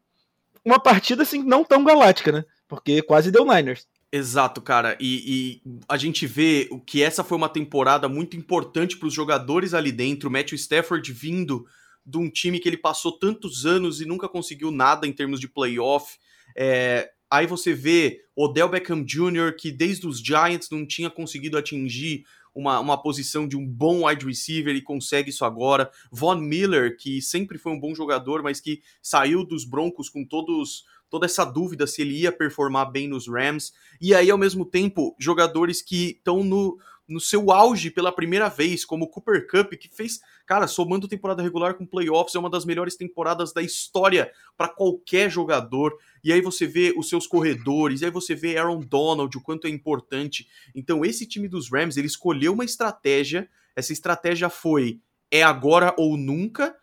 uma 0.67 0.79
partida 0.79 1.23
assim 1.23 1.41
não 1.43 1.63
tão 1.63 1.83
galáctica, 1.83 2.31
né? 2.31 2.45
Porque 2.67 3.01
quase 3.01 3.31
deu 3.31 3.45
Niners. 3.45 3.87
Exato, 4.11 4.61
cara. 4.61 4.97
E, 4.99 5.61
e, 5.65 5.79
a 5.87 5.97
gente 5.97 6.27
vê 6.27 6.69
que 6.85 7.01
essa 7.01 7.23
foi 7.23 7.37
uma 7.37 7.49
temporada 7.49 8.09
muito 8.09 8.35
importante 8.35 8.97
para 8.97 9.07
os 9.07 9.13
jogadores 9.13 9.73
ali 9.73 9.91
dentro. 9.91 10.29
Matthew 10.29 10.55
Stafford 10.57 11.11
vindo 11.13 11.65
de 12.05 12.17
um 12.17 12.29
time 12.29 12.59
que 12.59 12.67
ele 12.67 12.77
passou 12.77 13.17
tantos 13.17 13.65
anos 13.65 14.01
e 14.01 14.05
nunca 14.05 14.27
conseguiu 14.27 14.71
nada 14.71 15.07
em 15.07 15.13
termos 15.13 15.39
de 15.39 15.47
playoff. 15.47 16.17
É, 16.55 17.09
aí 17.29 17.47
você 17.47 17.73
vê 17.73 18.21
Odell 18.35 18.69
Beckham 18.69 19.03
Jr., 19.03 19.55
que 19.57 19.71
desde 19.71 20.07
os 20.07 20.19
Giants 20.19 20.69
não 20.69 20.85
tinha 20.85 21.09
conseguido 21.09 21.57
atingir 21.57 22.23
uma, 22.57 22.79
uma 22.79 22.99
posição 22.99 23.47
de 23.47 23.55
um 23.55 23.65
bom 23.65 24.07
wide 24.07 24.25
receiver 24.25 24.75
e 24.75 24.81
consegue 24.81 25.29
isso 25.29 25.45
agora. 25.45 25.91
Von 26.11 26.37
Miller, 26.37 26.97
que 26.97 27.21
sempre 27.21 27.59
foi 27.59 27.71
um 27.71 27.79
bom 27.79 27.93
jogador, 27.93 28.41
mas 28.41 28.59
que 28.59 28.81
saiu 28.99 29.45
dos 29.45 29.63
Broncos 29.63 30.09
com 30.09 30.25
todos 30.25 30.83
toda 31.09 31.25
essa 31.25 31.45
dúvida 31.45 31.87
se 31.87 32.01
ele 32.01 32.19
ia 32.19 32.33
performar 32.33 32.91
bem 32.91 33.07
nos 33.07 33.29
Rams. 33.29 33.71
E 34.01 34.13
aí, 34.13 34.29
ao 34.29 34.37
mesmo 34.37 34.65
tempo, 34.65 35.15
jogadores 35.17 35.81
que 35.81 36.17
estão 36.17 36.43
no, 36.43 36.77
no 37.07 37.19
seu 37.19 37.51
auge 37.51 37.89
pela 37.89 38.11
primeira 38.11 38.49
vez, 38.49 38.83
como 38.83 39.05
o 39.05 39.07
Cooper 39.07 39.47
Cup, 39.47 39.73
que 39.73 39.87
fez, 39.87 40.19
cara, 40.45 40.67
somando 40.67 41.07
temporada 41.07 41.41
regular 41.41 41.75
com 41.75 41.85
playoffs, 41.85 42.35
é 42.35 42.39
uma 42.39 42.49
das 42.49 42.65
melhores 42.65 42.95
temporadas 42.95 43.53
da 43.53 43.61
história 43.61 44.31
para 44.57 44.67
qualquer 44.67 45.29
jogador. 45.29 45.97
E 46.23 46.33
aí 46.33 46.41
você 46.41 46.67
vê 46.67 46.93
os 46.97 47.07
seus 47.07 47.25
corredores, 47.25 48.01
e 48.01 48.05
aí 48.05 48.11
você 48.11 48.35
vê 48.35 48.57
Aaron 48.57 48.81
Donald, 48.81 49.35
o 49.37 49.41
quanto 49.41 49.67
é 49.67 49.69
importante. 49.69 50.47
Então, 50.75 51.05
esse 51.05 51.25
time 51.25 51.47
dos 51.47 51.71
Rams, 51.71 51.97
ele 51.97 52.07
escolheu 52.07 52.53
uma 52.53 52.65
estratégia, 52.65 53.49
essa 53.75 53.93
estratégia 53.93 54.49
foi 54.49 54.99
é 55.31 55.43
agora 55.43 55.93
ou 55.97 56.17
nunca. 56.17 56.75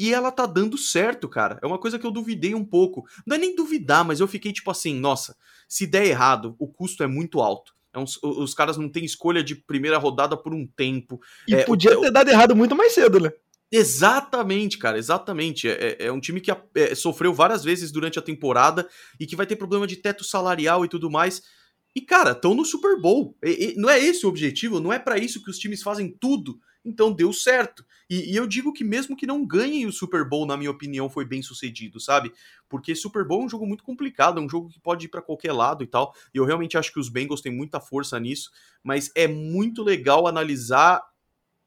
E 0.00 0.14
ela 0.14 0.30
tá 0.30 0.46
dando 0.46 0.78
certo, 0.78 1.28
cara. 1.28 1.58
É 1.60 1.66
uma 1.66 1.78
coisa 1.78 1.98
que 1.98 2.06
eu 2.06 2.12
duvidei 2.12 2.54
um 2.54 2.64
pouco. 2.64 3.04
Não 3.26 3.34
é 3.34 3.38
nem 3.38 3.56
duvidar, 3.56 4.04
mas 4.04 4.20
eu 4.20 4.28
fiquei 4.28 4.52
tipo 4.52 4.70
assim, 4.70 4.94
nossa, 4.94 5.36
se 5.68 5.88
der 5.88 6.06
errado, 6.06 6.54
o 6.56 6.68
custo 6.68 7.02
é 7.02 7.08
muito 7.08 7.40
alto. 7.40 7.74
É 7.92 7.98
uns, 7.98 8.18
os 8.22 8.54
caras 8.54 8.76
não 8.76 8.88
têm 8.88 9.04
escolha 9.04 9.42
de 9.42 9.54
primeira 9.54 9.98
rodada 9.98 10.36
por 10.36 10.54
um 10.54 10.66
tempo. 10.66 11.20
E 11.46 11.54
é, 11.54 11.64
podia 11.64 11.98
o, 11.98 12.02
ter 12.02 12.10
dado 12.10 12.28
errado 12.28 12.54
muito 12.54 12.76
mais 12.76 12.92
cedo, 12.92 13.18
né? 13.18 13.32
Exatamente, 13.70 14.78
cara, 14.78 14.98
exatamente. 14.98 15.68
É, 15.68 15.72
é, 15.72 16.06
é 16.06 16.12
um 16.12 16.20
time 16.20 16.40
que 16.40 16.50
é, 16.50 16.94
sofreu 16.94 17.34
várias 17.34 17.62
vezes 17.64 17.92
durante 17.92 18.18
a 18.18 18.22
temporada 18.22 18.88
e 19.20 19.26
que 19.26 19.36
vai 19.36 19.46
ter 19.46 19.56
problema 19.56 19.86
de 19.86 19.96
teto 19.96 20.24
salarial 20.24 20.84
e 20.84 20.88
tudo 20.88 21.10
mais. 21.10 21.42
E, 21.94 22.00
cara, 22.00 22.32
estão 22.32 22.54
no 22.54 22.64
Super 22.64 23.00
Bowl. 23.00 23.36
E, 23.42 23.72
e, 23.72 23.74
não 23.76 23.90
é 23.90 23.98
esse 23.98 24.24
o 24.24 24.28
objetivo, 24.28 24.80
não 24.80 24.92
é 24.92 24.98
para 24.98 25.18
isso 25.18 25.42
que 25.42 25.50
os 25.50 25.58
times 25.58 25.82
fazem 25.82 26.14
tudo. 26.18 26.58
Então 26.84 27.12
deu 27.12 27.32
certo. 27.32 27.84
E, 28.08 28.32
e, 28.32 28.36
eu 28.36 28.46
digo 28.46 28.72
que 28.72 28.82
mesmo 28.82 29.16
que 29.16 29.26
não 29.26 29.44
ganhem 29.44 29.86
o 29.86 29.92
Super 29.92 30.26
Bowl, 30.26 30.46
na 30.46 30.56
minha 30.56 30.70
opinião, 30.70 31.10
foi 31.10 31.24
bem 31.24 31.42
sucedido, 31.42 32.00
sabe? 32.00 32.32
Porque 32.68 32.94
Super 32.94 33.26
Bowl 33.26 33.42
é 33.42 33.44
um 33.44 33.48
jogo 33.48 33.66
muito 33.66 33.84
complicado, 33.84 34.40
é 34.40 34.42
um 34.42 34.48
jogo 34.48 34.68
que 34.70 34.80
pode 34.80 35.06
ir 35.06 35.08
para 35.08 35.20
qualquer 35.20 35.52
lado 35.52 35.84
e 35.84 35.86
tal. 35.86 36.14
E 36.32 36.38
eu 36.38 36.44
realmente 36.44 36.78
acho 36.78 36.92
que 36.92 37.00
os 37.00 37.08
Bengals 37.08 37.40
têm 37.40 37.52
muita 37.52 37.80
força 37.80 38.18
nisso, 38.18 38.50
mas 38.82 39.10
é 39.14 39.28
muito 39.28 39.82
legal 39.82 40.26
analisar 40.26 41.02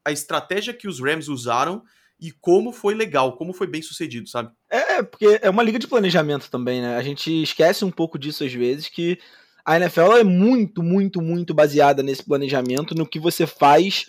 a 0.04 0.12
estratégia 0.12 0.74
que 0.74 0.88
os 0.88 1.00
Rams 1.00 1.28
usaram 1.28 1.84
e 2.20 2.32
como 2.32 2.72
foi 2.72 2.94
legal, 2.94 3.36
como 3.36 3.52
foi 3.52 3.66
bem 3.66 3.82
sucedido, 3.82 4.30
sabe? 4.30 4.52
É, 4.70 5.02
porque 5.02 5.40
é 5.42 5.50
uma 5.50 5.64
liga 5.64 5.80
de 5.80 5.88
planejamento 5.88 6.50
também, 6.52 6.82
né? 6.82 6.96
A 6.96 7.02
gente 7.02 7.42
esquece 7.42 7.84
um 7.84 7.92
pouco 7.92 8.18
disso 8.18 8.44
às 8.44 8.54
vezes, 8.54 8.88
que 8.88 9.20
a 9.66 9.76
NFL 9.78 10.18
é 10.18 10.24
muito, 10.24 10.84
muito, 10.84 11.22
muito 11.22 11.54
baseada 11.54 12.04
nesse 12.04 12.24
planejamento, 12.24 12.96
no 12.96 13.08
que 13.08 13.20
você 13.20 13.48
faz 13.48 14.08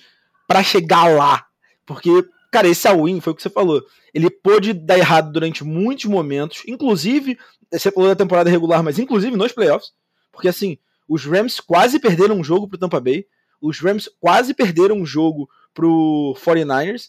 para 0.53 0.63
chegar 0.63 1.09
lá. 1.09 1.47
Porque, 1.87 2.11
cara, 2.51 2.69
esse 2.69 2.87
all-in 2.87 3.23
foi 3.23 3.33
o 3.33 3.37
que 3.37 3.43
você 3.43 3.49
falou. 3.49 3.83
Ele 4.13 4.29
pôde 4.29 4.75
dar 4.75 4.99
errado 4.99 5.33
durante 5.33 5.65
muitos 5.65 6.05
momentos, 6.05 6.63
inclusive, 6.69 7.39
você 7.73 7.91
falou 7.91 8.11
da 8.11 8.17
temporada 8.17 8.51
regular, 8.51 8.83
mas 8.83 8.99
inclusive 8.99 9.35
nos 9.35 9.53
playoffs. 9.53 9.93
Porque 10.31 10.49
assim, 10.49 10.77
os 11.09 11.25
Rams 11.25 11.59
quase 11.59 11.99
perderam 11.99 12.37
um 12.37 12.45
jogo 12.45 12.69
pro 12.69 12.77
Tampa 12.77 13.01
Bay, 13.01 13.25
os 13.63 13.81
Rams 13.81 14.11
quase 14.21 14.53
perderam 14.53 14.97
um 14.97 15.07
jogo 15.07 15.49
pro 15.73 16.37
49ers 16.45 17.09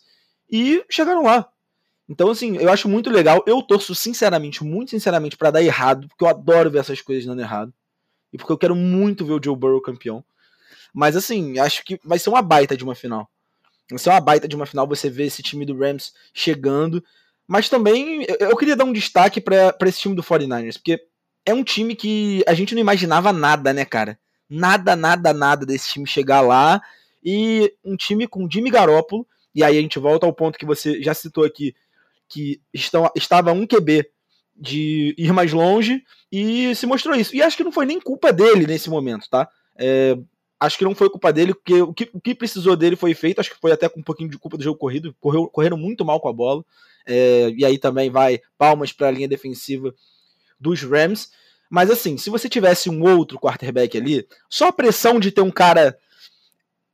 e 0.49 0.81
chegaram 0.89 1.23
lá. 1.23 1.49
Então, 2.07 2.29
assim, 2.29 2.55
eu 2.55 2.71
acho 2.71 2.87
muito 2.87 3.09
legal. 3.09 3.43
Eu 3.45 3.61
torço 3.61 3.93
sinceramente, 3.93 4.63
muito 4.63 4.91
sinceramente, 4.91 5.35
para 5.35 5.51
dar 5.51 5.61
errado, 5.61 6.07
porque 6.07 6.23
eu 6.23 6.29
adoro 6.29 6.71
ver 6.71 6.79
essas 6.79 7.01
coisas 7.01 7.25
dando 7.25 7.41
errado. 7.41 7.73
E 8.31 8.37
porque 8.37 8.53
eu 8.53 8.57
quero 8.57 8.75
muito 8.75 9.25
ver 9.25 9.33
o 9.33 9.43
Joe 9.43 9.55
Burrow 9.55 9.81
campeão. 9.81 10.23
Mas, 10.93 11.15
assim, 11.15 11.57
acho 11.57 11.83
que 11.83 11.99
vai 12.03 12.19
ser 12.19 12.29
uma 12.29 12.41
baita 12.41 12.77
de 12.77 12.83
uma 12.83 12.93
final. 12.93 13.27
Vai 13.93 13.99
ser 13.99 14.09
uma 14.09 14.19
baita 14.19 14.47
de 14.47 14.55
uma 14.55 14.65
final 14.65 14.87
você 14.87 15.09
ver 15.09 15.25
esse 15.25 15.41
time 15.43 15.65
do 15.65 15.77
Rams 15.77 16.13
chegando. 16.33 17.03
Mas 17.47 17.69
também 17.69 18.25
eu 18.39 18.55
queria 18.55 18.75
dar 18.75 18.85
um 18.85 18.93
destaque 18.93 19.41
para 19.41 19.75
esse 19.85 19.99
time 19.99 20.15
do 20.15 20.23
49ers, 20.23 20.73
porque 20.73 20.99
é 21.45 21.53
um 21.53 21.63
time 21.63 21.95
que 21.95 22.43
a 22.47 22.53
gente 22.53 22.73
não 22.73 22.81
imaginava 22.81 23.33
nada, 23.33 23.73
né, 23.73 23.83
cara? 23.83 24.17
Nada, 24.49 24.95
nada, 24.95 25.33
nada 25.33 25.65
desse 25.65 25.91
time 25.91 26.07
chegar 26.07 26.41
lá 26.41 26.81
e 27.23 27.73
um 27.83 27.95
time 27.95 28.27
com 28.27 28.49
Jimmy 28.49 28.69
Garoppolo, 28.69 29.25
e 29.53 29.63
aí 29.63 29.77
a 29.77 29.81
gente 29.81 29.99
volta 29.99 30.25
ao 30.25 30.33
ponto 30.33 30.57
que 30.57 30.65
você 30.65 31.01
já 31.01 31.13
citou 31.13 31.43
aqui, 31.43 31.75
que 32.27 32.61
estão, 32.73 33.09
estava 33.15 33.51
um 33.51 33.67
QB 33.67 34.09
de 34.55 35.15
ir 35.17 35.31
mais 35.33 35.51
longe 35.51 36.03
e 36.31 36.75
se 36.75 36.85
mostrou 36.85 37.15
isso. 37.15 37.35
E 37.35 37.41
acho 37.41 37.57
que 37.57 37.63
não 37.63 37.71
foi 37.71 37.85
nem 37.85 37.99
culpa 37.99 38.31
dele 38.31 38.65
nesse 38.67 38.89
momento, 38.89 39.29
tá? 39.29 39.47
É, 39.77 40.17
acho 40.65 40.77
que 40.77 40.83
não 40.85 40.95
foi 40.95 41.09
culpa 41.09 41.33
dele, 41.33 41.53
porque 41.53 41.81
o 41.81 41.93
que, 41.93 42.09
o 42.13 42.21
que 42.21 42.33
precisou 42.33 42.75
dele 42.75 42.95
foi 42.95 43.13
feito, 43.13 43.39
acho 43.39 43.51
que 43.51 43.59
foi 43.59 43.73
até 43.73 43.89
com 43.89 43.99
um 43.99 44.03
pouquinho 44.03 44.29
de 44.29 44.37
culpa 44.37 44.57
do 44.57 44.63
jogo 44.63 44.79
corrido, 44.79 45.13
correu, 45.19 45.47
correram 45.47 45.77
muito 45.77 46.05
mal 46.05 46.21
com 46.21 46.29
a 46.29 46.33
bola, 46.33 46.63
é, 47.05 47.49
e 47.49 47.65
aí 47.65 47.77
também 47.77 48.09
vai 48.09 48.39
palmas 48.57 48.93
para 48.93 49.09
a 49.09 49.11
linha 49.11 49.27
defensiva 49.27 49.93
dos 50.57 50.81
Rams. 50.81 51.31
Mas 51.69 51.91
assim, 51.91 52.17
se 52.17 52.29
você 52.29 52.47
tivesse 52.47 52.89
um 52.89 53.03
outro 53.03 53.37
quarterback 53.37 53.97
ali, 53.97 54.25
só 54.49 54.69
a 54.69 54.73
pressão 54.73 55.19
de 55.19 55.31
ter 55.31 55.41
um 55.41 55.51
cara 55.51 55.97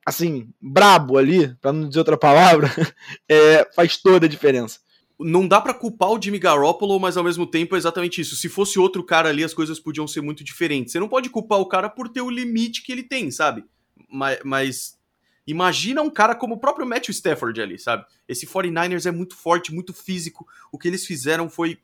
assim, 0.04 0.50
brabo 0.60 1.20
ali, 1.20 1.56
para 1.62 1.72
não 1.72 1.88
dizer 1.88 2.00
outra 2.00 2.18
palavra, 2.18 2.68
é, 3.30 3.70
faz 3.76 3.98
toda 3.98 4.26
a 4.26 4.30
diferença. 4.30 4.80
Não 5.20 5.48
dá 5.48 5.60
para 5.60 5.74
culpar 5.74 6.10
o 6.12 6.22
Jimmy 6.22 6.40
Garoppolo, 6.40 7.00
mas 7.00 7.18
ao 7.18 7.24
mesmo 7.24 7.46
tempo 7.46 7.76
é 7.76 7.78
exatamente 7.78 8.22
isso. 8.22 8.36
Se 8.36 8.48
fosse 8.48 8.80
outro 8.80 9.04
cara 9.04 9.30
ali, 9.30 9.44
as 9.44 9.54
coisas 9.54 9.80
podiam 9.80 10.08
ser 10.08 10.22
muito 10.22 10.44
diferentes. 10.44 10.94
Você 10.94 11.00
não 11.00 11.10
pode 11.10 11.30
culpar 11.30 11.60
o 11.60 11.66
cara 11.66 11.90
por 11.90 12.08
ter 12.08 12.22
o 12.22 12.30
limite 12.30 12.82
que 12.82 12.92
ele 12.92 13.04
tem, 13.04 13.30
sabe? 13.30 13.66
Mas, 14.10 14.40
mas 14.46 15.00
imagina 15.46 16.02
um 16.02 16.10
cara 16.10 16.34
como 16.36 16.56
o 16.56 16.60
próprio 16.60 16.88
Matthew 16.88 17.12
Stafford 17.12 17.62
ali, 17.62 17.78
sabe? 17.78 18.06
Esse 18.28 18.48
49ers 18.48 19.06
é 19.06 19.12
muito 19.12 19.36
forte, 19.36 19.74
muito 19.74 19.94
físico. 19.94 20.48
O 20.72 20.78
que 20.78 20.88
eles 20.88 21.06
fizeram 21.06 21.50
foi 21.50 21.80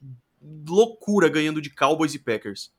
loucura 0.67 1.27
ganhando 1.27 1.61
de 1.61 1.69
Cowboys 1.69 2.13
e 2.13 2.19
Packers. 2.19 2.71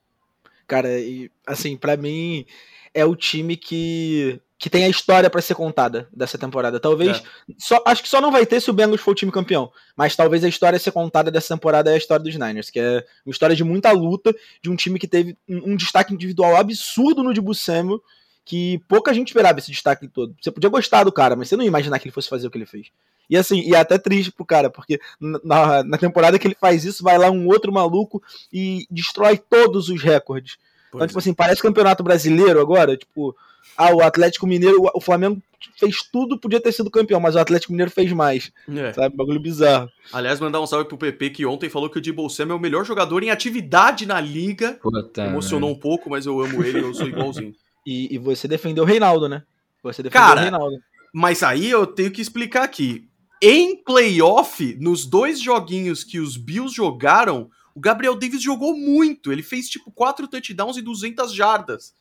Cara, 0.67 0.99
e 0.99 1.31
assim, 1.47 1.77
para 1.77 1.97
mim 1.97 2.47
é 2.95 3.05
o 3.05 3.15
time 3.15 3.57
que 3.57 4.41
que 4.59 4.71
tem 4.71 4.85
a 4.85 4.89
história 4.89 5.29
para 5.29 5.43
ser 5.43 5.55
contada 5.55 6.09
dessa 6.13 6.39
temporada. 6.39 6.81
Talvez. 6.81 7.19
É. 7.19 7.23
Só, 7.59 7.83
acho 7.87 8.03
que 8.03 8.09
só 8.09 8.21
não 8.21 8.33
vai 8.33 8.47
ter 8.47 8.61
se 8.61 8.71
o 8.71 8.73
Bengals 8.73 9.01
for 9.01 9.11
o 9.11 9.15
time 9.15 9.31
campeão. 9.31 9.71
Mas 9.95 10.17
talvez 10.17 10.43
a 10.45 10.49
história 10.49 10.77
a 10.77 10.81
ser 10.81 10.93
contada 10.93 11.31
dessa 11.31 11.55
temporada 11.55 11.91
é 11.91 11.95
a 11.95 11.99
história 11.99 12.25
dos 12.25 12.35
Niners, 12.35 12.71
que 12.71 12.81
é 12.81 13.05
uma 13.25 13.33
história 13.33 13.55
de 13.55 13.63
muita 13.63 13.93
luta, 13.93 14.35
de 14.63 14.71
um 14.71 14.77
time 14.77 14.99
que 14.99 15.07
teve 15.07 15.37
um, 15.49 15.73
um 15.73 15.77
destaque 15.77 16.15
individual 16.15 16.57
absurdo 16.57 17.23
no 17.23 17.35
Dibu 17.35 17.55
Samuel, 17.55 18.01
que 18.45 18.81
pouca 18.89 19.13
gente 19.13 19.29
esperava 19.29 19.59
esse 19.59 19.71
destaque 19.71 20.09
todo. 20.09 20.35
Você 20.41 20.51
podia 20.51 20.71
gostar 20.71 21.05
do 21.05 21.13
cara, 21.13 21.37
mas 21.37 21.49
você 21.49 21.57
não 21.57 21.65
ia 21.65 21.69
imaginar 21.69 21.99
que 21.99 22.07
ele 22.07 22.15
fosse 22.15 22.29
fazer 22.29 22.47
o 22.47 22.51
que 22.51 22.57
ele 22.57 22.67
fez. 22.67 22.87
E 23.29 23.37
assim, 23.37 23.61
e 23.61 23.75
é 23.75 23.79
até 23.79 23.99
triste 23.99 24.31
pro 24.31 24.45
cara, 24.45 24.71
porque 24.71 25.01
na, 25.21 25.83
na 25.83 25.99
temporada 25.99 26.39
que 26.39 26.47
ele 26.47 26.57
faz 26.59 26.85
isso, 26.85 27.03
vai 27.03 27.19
lá 27.19 27.29
um 27.29 27.47
outro 27.49 27.73
maluco 27.73 28.23
e 28.53 28.87
destrói 28.89 29.37
todos 29.37 29.89
os 29.89 30.01
recordes. 30.01 30.57
Pois 30.91 30.95
então, 30.95 31.07
tipo 31.09 31.19
é. 31.19 31.21
assim, 31.21 31.35
parece 31.35 31.61
campeonato 31.61 32.05
brasileiro 32.05 32.61
agora, 32.61 32.97
tipo, 32.97 33.37
ah, 33.77 33.95
o 33.95 34.03
Atlético 34.03 34.47
Mineiro, 34.47 34.91
o 34.95 35.01
Flamengo 35.01 35.41
fez 35.79 36.03
tudo, 36.03 36.39
podia 36.39 36.61
ter 36.61 36.73
sido 36.73 36.91
campeão, 36.91 37.21
mas 37.21 37.35
o 37.35 37.39
Atlético 37.39 37.73
Mineiro 37.73 37.91
fez 37.91 38.13
mais. 38.13 38.53
É. 38.69 38.93
Sabe? 38.93 39.17
Bagulho 39.17 39.41
bizarro. 39.41 39.91
Aliás, 40.13 40.41
mandar 40.41 40.61
um 40.61 40.67
salve 40.67 40.89
pro 40.89 40.99
PP 40.99 41.31
que 41.31 41.47
ontem 41.47 41.69
falou 41.69 41.91
que 41.91 41.99
o 41.99 42.01
Dibble 42.01 42.31
Sam 42.31 42.51
é 42.51 42.55
o 42.55 42.61
melhor 42.61 42.85
jogador 42.85 43.23
em 43.23 43.31
atividade 43.31 44.07
na 44.07 44.21
liga. 44.21 44.79
Puta, 44.83 45.27
Emocionou 45.27 45.71
um 45.71 45.79
pouco, 45.79 46.11
mas 46.11 46.27
eu 46.27 46.41
amo 46.41 46.63
ele, 46.63 46.81
eu 46.81 46.95
sou 46.95 47.07
igualzinho. 47.07 47.55
e, 47.87 48.15
e, 48.15 48.19
você 48.19 48.49
defendeu 48.49 48.85
o 48.85 48.87
Reinaldo, 48.87 49.29
né? 49.29 49.43
Você 49.83 50.03
defendeu 50.03 50.27
Cara, 50.27 50.41
o 50.41 50.43
Reinaldo. 50.43 50.77
Mas 51.13 51.43
aí 51.43 51.71
eu 51.71 51.87
tenho 51.87 52.11
que 52.11 52.21
explicar 52.21 52.63
aqui. 52.63 53.09
Em 53.43 53.77
playoff, 53.83 54.77
nos 54.81 55.05
dois 55.05 55.41
joguinhos 55.41 56.03
que 56.03 56.19
os 56.19 56.37
Bills 56.37 56.75
jogaram, 56.75 57.51
O 57.75 57.81
Gabriel 57.81 58.15
Davis 58.15 58.43
jogou 58.43 58.75
muito, 58.75 59.31
ele 59.31 59.43
fez 59.43 59.69
tipo 59.69 59.93
quatro 59.93 60.27
touchdowns 60.27 60.79
e 60.79 60.83
200 60.83 61.35
jardas. 61.35 61.93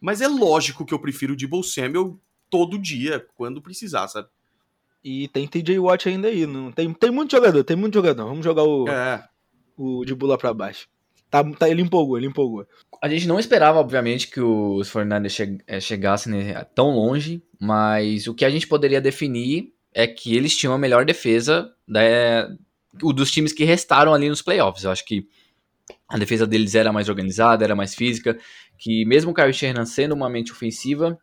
Mas 0.00 0.20
é 0.20 0.28
lógico 0.28 0.84
que 0.84 0.94
eu 0.94 0.98
prefiro 0.98 1.34
o 1.34 1.36
Debo 1.36 1.62
Samuel 1.62 2.18
todo 2.48 2.78
dia, 2.78 3.24
quando 3.36 3.60
precisar, 3.62 4.08
sabe? 4.08 4.28
E 5.02 5.28
tem 5.28 5.46
TJ 5.46 5.78
Watt 5.78 6.08
ainda 6.08 6.28
aí. 6.28 6.46
Não, 6.46 6.70
tem, 6.72 6.92
tem 6.92 7.10
muito 7.10 7.30
jogador, 7.30 7.64
tem 7.64 7.76
muito 7.76 7.94
jogador. 7.94 8.26
Vamos 8.26 8.44
jogar 8.44 8.64
o, 8.64 8.88
É. 8.88 9.24
o 9.76 10.04
de 10.04 10.14
bula 10.14 10.36
pra 10.36 10.52
baixo. 10.52 10.88
Tá, 11.30 11.44
tá, 11.52 11.68
ele 11.68 11.80
empolgou, 11.80 12.18
ele 12.18 12.26
empolgou. 12.26 12.66
A 13.00 13.08
gente 13.08 13.26
não 13.28 13.38
esperava, 13.38 13.78
obviamente, 13.78 14.28
que 14.28 14.40
os 14.40 14.90
49ers 14.90 15.30
che 15.30 15.58
eh, 15.66 15.80
chegassem 15.80 16.32
né, 16.32 16.64
tão 16.74 16.90
longe, 16.90 17.42
mas 17.58 18.26
o 18.26 18.34
que 18.34 18.44
a 18.44 18.50
gente 18.50 18.66
poderia 18.66 19.00
definir 19.00 19.72
é 19.94 20.06
que 20.06 20.36
eles 20.36 20.56
tinham 20.56 20.74
a 20.74 20.78
melhor 20.78 21.04
defesa 21.04 21.72
da, 21.86 22.48
dos 22.92 23.30
times 23.30 23.52
que 23.52 23.64
restaram 23.64 24.12
ali 24.12 24.28
nos 24.28 24.42
playoffs. 24.42 24.84
Eu 24.84 24.90
acho 24.90 25.04
que 25.04 25.28
a 26.08 26.18
defesa 26.18 26.46
deles 26.46 26.74
era 26.74 26.92
mais 26.92 27.08
organizada, 27.08 27.64
era 27.64 27.76
mais 27.76 27.94
física, 27.94 28.38
que 28.78 29.04
mesmo 29.04 29.30
o 29.30 29.34
Kyle 29.34 29.52
Shanahan 29.52 29.84
sendo 29.84 30.14
uma 30.14 30.28
mente 30.28 30.52
ofensiva, 30.52 31.18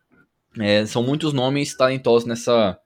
é, 0.58 0.86
são 0.86 1.02
muitos 1.02 1.32
nomes 1.32 1.76
talentosos 1.76 2.26
nessa, 2.26 2.78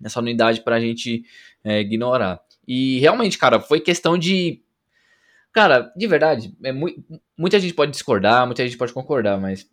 nessa 0.00 0.20
unidade 0.20 0.62
pra 0.62 0.80
gente 0.80 1.24
é, 1.62 1.80
ignorar. 1.80 2.40
E 2.66 2.98
realmente, 2.98 3.38
cara, 3.38 3.60
foi 3.60 3.80
questão 3.80 4.18
de. 4.18 4.62
Cara, 5.52 5.92
de 5.96 6.06
verdade, 6.06 6.54
é 6.62 6.72
mu 6.72 6.88
muita 7.38 7.58
gente 7.58 7.74
pode 7.74 7.92
discordar, 7.92 8.46
muita 8.46 8.64
gente 8.64 8.76
pode 8.76 8.92
concordar, 8.92 9.40
mas 9.40 9.66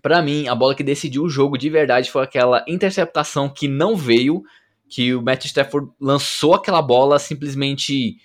para 0.00 0.22
mim, 0.22 0.46
a 0.48 0.54
bola 0.54 0.74
que 0.74 0.82
decidiu 0.82 1.24
o 1.24 1.28
jogo 1.28 1.58
de 1.58 1.68
verdade 1.68 2.10
foi 2.10 2.22
aquela 2.22 2.64
interceptação 2.68 3.48
que 3.48 3.66
não 3.66 3.96
veio, 3.96 4.42
que 4.88 5.14
o 5.14 5.22
Matt 5.22 5.46
Stafford 5.46 5.90
lançou 6.00 6.54
aquela 6.54 6.80
bola 6.80 7.18
simplesmente. 7.18 8.16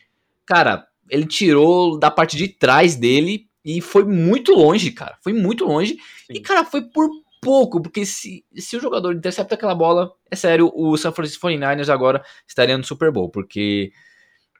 Cara, 0.46 0.86
ele 1.10 1.26
tirou 1.26 1.98
da 1.98 2.10
parte 2.10 2.38
de 2.38 2.48
trás 2.48 2.96
dele 2.96 3.48
e 3.64 3.82
foi 3.82 4.04
muito 4.04 4.54
longe, 4.54 4.92
cara. 4.92 5.18
Foi 5.22 5.34
muito 5.34 5.66
longe. 5.66 5.94
Sim. 6.28 6.34
E, 6.34 6.40
cara, 6.42 6.66
foi 6.66 6.82
por 6.82 7.10
pouco, 7.42 7.82
porque 7.82 8.06
se, 8.06 8.44
se 8.56 8.78
o 8.78 8.80
jogador 8.80 9.14
intercepta 9.14 9.56
aquela 9.56 9.76
bola, 9.76 10.12
é 10.32 10.36
sério, 10.36 10.72
o 10.74 10.96
San 10.98 11.12
Francisco 11.12 11.48
49ers 11.48 11.90
agora 11.90 12.24
estaria 12.48 12.78
no 12.78 12.84
Super 12.84 13.12
Bowl, 13.12 13.30
porque. 13.30 13.92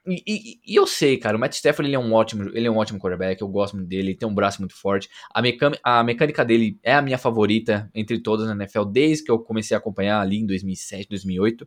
E, 0.06 0.22
e, 0.26 0.60
e, 0.66 0.76
eu 0.76 0.86
sei, 0.86 1.16
cara, 1.16 1.34
o 1.34 1.40
Matt 1.40 1.54
Stafford 1.54 1.88
ele 1.88 1.96
é 1.96 1.98
um 1.98 2.12
ótimo, 2.12 2.50
ele 2.52 2.66
é 2.66 2.70
um 2.70 2.76
ótimo 2.76 2.98
quarterback, 2.98 3.40
eu 3.40 3.48
gosto 3.48 3.74
muito 3.74 3.88
dele, 3.88 4.10
ele 4.10 4.18
tem 4.18 4.28
um 4.28 4.34
braço 4.34 4.60
muito 4.60 4.76
forte. 4.76 5.08
A, 5.32 5.40
mecânica, 5.40 5.80
a 5.82 6.04
mecânica 6.04 6.44
dele 6.44 6.78
é 6.82 6.92
a 6.92 7.00
minha 7.00 7.16
favorita 7.16 7.90
entre 7.94 8.20
todas 8.20 8.46
na 8.46 8.52
NFL 8.52 8.84
desde 8.84 9.24
que 9.24 9.30
eu 9.30 9.38
comecei 9.38 9.74
a 9.74 9.78
acompanhar 9.78 10.20
ali 10.20 10.40
em 10.40 10.46
2007, 10.46 11.08
2008. 11.08 11.66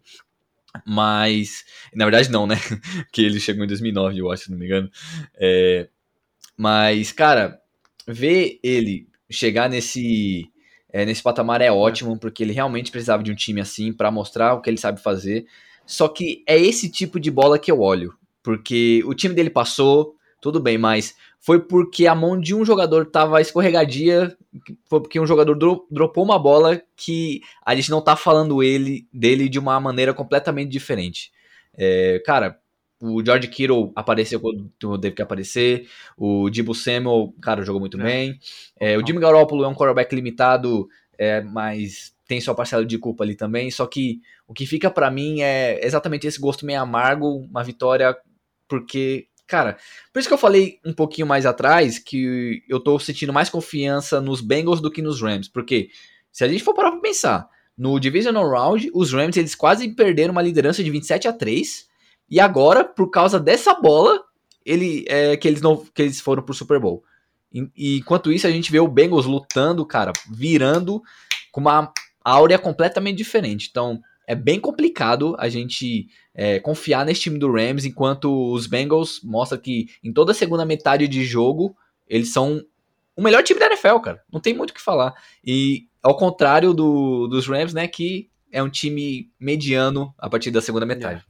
Mas, 0.86 1.64
na 1.94 2.06
verdade 2.06 2.30
não, 2.30 2.46
né? 2.48 2.56
que 3.12 3.22
ele 3.22 3.40
chegou 3.40 3.64
em 3.64 3.68
2009, 3.68 4.20
eu 4.20 4.32
acho, 4.32 4.46
se 4.46 4.52
não 4.52 4.58
me 4.58 4.66
engano. 4.66 4.90
É, 5.36 5.88
mas, 6.58 7.12
cara, 7.12 7.60
ver 8.08 8.60
ele 8.64 9.08
chegar 9.30 9.70
nesse 9.70 10.50
é, 10.92 11.06
nesse 11.06 11.22
patamar 11.22 11.62
é 11.62 11.72
ótimo, 11.72 12.18
porque 12.18 12.44
ele 12.44 12.54
realmente 12.54 12.92
precisava 12.92 13.22
de 13.22 13.32
um 13.32 13.36
time 13.36 13.62
assim 13.62 13.92
para 13.92 14.10
mostrar 14.10 14.54
o 14.54 14.62
que 14.62 14.70
ele 14.70 14.78
sabe 14.78 15.02
fazer. 15.02 15.46
Só 15.86 16.08
que 16.08 16.44
é 16.48 16.58
esse 16.58 16.90
tipo 16.90 17.20
de 17.20 17.30
bola 17.30 17.60
que 17.60 17.72
eu 17.72 17.82
olho, 17.82 18.14
porque 18.42 19.04
o 19.06 19.14
time 19.14 19.34
dele 19.36 19.50
passou, 19.50 20.16
tudo 20.42 20.60
bem, 20.60 20.78
mas 20.78 21.16
foi 21.40 21.60
porque 21.60 22.08
a 22.08 22.16
mão 22.16 22.40
de 22.40 22.54
um 22.54 22.66
jogador 22.66 23.06
tava 23.06 23.42
escorregadia, 23.42 24.38
foi 24.86 25.02
porque 25.02 25.20
um 25.20 25.28
jogador 25.28 25.56
dro 25.56 25.88
dropou 25.90 26.24
uma 26.24 26.38
bola 26.38 26.82
que 26.96 27.42
a 27.66 27.76
gente 27.76 27.90
não 27.90 28.02
tá 28.02 28.16
falando 28.16 28.62
ele 28.62 29.08
dele 29.14 29.48
de 29.48 29.60
uma 29.60 29.80
maneira 29.80 30.14
completamente 30.14 30.70
diferente. 30.70 31.32
É, 31.78 32.22
cara, 32.26 32.60
o 33.02 33.24
George 33.24 33.48
Kittle 33.48 33.92
apareceu 33.96 34.40
quando 34.40 35.00
teve 35.00 35.16
que 35.16 35.22
aparecer. 35.22 35.88
O 36.18 36.50
Dibu 36.50 36.74
Samuel, 36.74 37.34
cara, 37.42 37.64
jogou 37.64 37.80
muito 37.80 38.00
é. 38.02 38.04
bem. 38.04 38.40
É, 38.80 38.98
o 38.98 39.06
Jimmy 39.06 39.20
Garoppolo 39.20 39.64
é 39.64 39.68
um 39.68 39.76
quarterback 39.76 40.14
limitado, 40.16 40.88
é, 41.18 41.42
mas 41.42 42.16
tem 42.28 42.42
sua 42.42 42.56
parcela 42.56 42.86
de 42.86 42.98
culpa 42.98 43.24
ali 43.24 43.36
também. 43.36 43.70
Só 43.70 43.86
que 43.86 44.22
o 44.48 44.54
que 44.54 44.66
fica 44.66 44.90
para 44.90 45.12
mim 45.12 45.42
é 45.42 45.80
exatamente 45.86 46.26
esse 46.26 46.40
gosto 46.40 46.66
meio 46.66 46.82
amargo, 46.82 47.38
uma 47.50 47.64
vitória, 47.64 48.16
porque, 48.68 49.28
cara, 49.48 49.78
por 50.12 50.20
isso 50.20 50.28
que 50.28 50.34
eu 50.34 50.38
falei 50.38 50.80
um 50.86 50.94
pouquinho 50.94 51.26
mais 51.26 51.46
atrás 51.46 51.98
que 51.98 52.64
eu 52.68 52.80
tô 52.80 53.00
sentindo 53.00 53.34
mais 53.34 53.50
confiança 53.50 54.20
nos 54.20 54.42
Bengals 54.42 54.82
do 54.82 54.92
que 54.92 55.02
nos 55.02 55.22
Rams. 55.22 55.48
Porque 55.48 55.90
se 56.32 56.44
a 56.44 56.48
gente 56.48 56.64
for 56.64 56.74
parar 56.74 56.92
pra 56.92 57.00
pensar, 57.00 57.50
no 57.78 58.00
Divisional 58.00 58.50
Round, 58.50 58.92
os 58.94 59.14
Rams 59.14 59.38
eles 59.38 59.56
quase 59.56 59.88
perderam 59.90 60.32
uma 60.32 60.42
liderança 60.42 60.84
de 60.84 60.92
27 60.92 61.28
a 61.28 61.34
3 61.34 61.88
e 62.30 62.40
agora, 62.40 62.84
por 62.84 63.10
causa 63.10 63.40
dessa 63.40 63.74
bola, 63.74 64.22
ele 64.66 65.06
é, 65.08 65.38
que, 65.38 65.48
eles 65.48 65.62
não, 65.62 65.78
que 65.78 66.02
eles 66.02 66.20
foram 66.20 66.44
pro 66.44 66.54
Super 66.54 66.80
Bowl. 66.80 67.04
E, 67.54 67.70
e, 67.76 67.98
enquanto 68.00 68.32
isso, 68.32 68.46
a 68.46 68.52
gente 68.52 68.72
vê 68.72 68.80
o 68.80 68.88
Bengals 68.88 69.26
lutando, 69.26 69.86
cara, 69.86 70.12
virando 70.30 71.02
com 71.52 71.62
uma 71.62 71.92
áurea 72.24 72.60
completamente 72.60 73.18
diferente. 73.18 73.68
Então, 73.72 74.02
é 74.28 74.36
bem 74.36 74.60
complicado 74.60 75.36
a 75.40 75.48
gente 75.48 76.10
é, 76.36 76.60
confiar 76.60 77.06
nesse 77.06 77.22
time 77.22 77.40
do 77.40 77.52
Rams, 77.52 77.86
enquanto 77.86 78.52
os 78.52 78.68
Bengals 78.68 79.22
mostram 79.24 79.60
que 79.60 79.88
em 80.04 80.12
toda 80.12 80.34
a 80.34 80.36
segunda 80.36 80.66
metade 80.66 81.08
de 81.08 81.26
jogo, 81.26 81.76
eles 82.06 82.34
são 82.34 82.62
o 83.16 83.22
melhor 83.22 83.42
time 83.42 83.60
da 83.60 83.68
NFL, 83.68 84.00
cara. 84.00 84.22
Não 84.32 84.42
tem 84.42 84.54
muito 84.54 84.72
o 84.72 84.74
que 84.74 84.82
falar. 84.82 85.14
E 85.44 85.88
ao 86.04 86.18
contrário 86.18 86.74
do, 86.74 87.28
dos 87.28 87.48
Rams, 87.48 87.74
né, 87.74 87.88
que 87.88 88.30
é 88.52 88.62
um 88.62 88.70
time 88.70 89.32
mediano 89.40 90.14
a 90.18 90.30
partir 90.30 90.52
da 90.52 90.62
segunda 90.62 90.86
metade. 90.86 91.16
Yeah. 91.16 91.26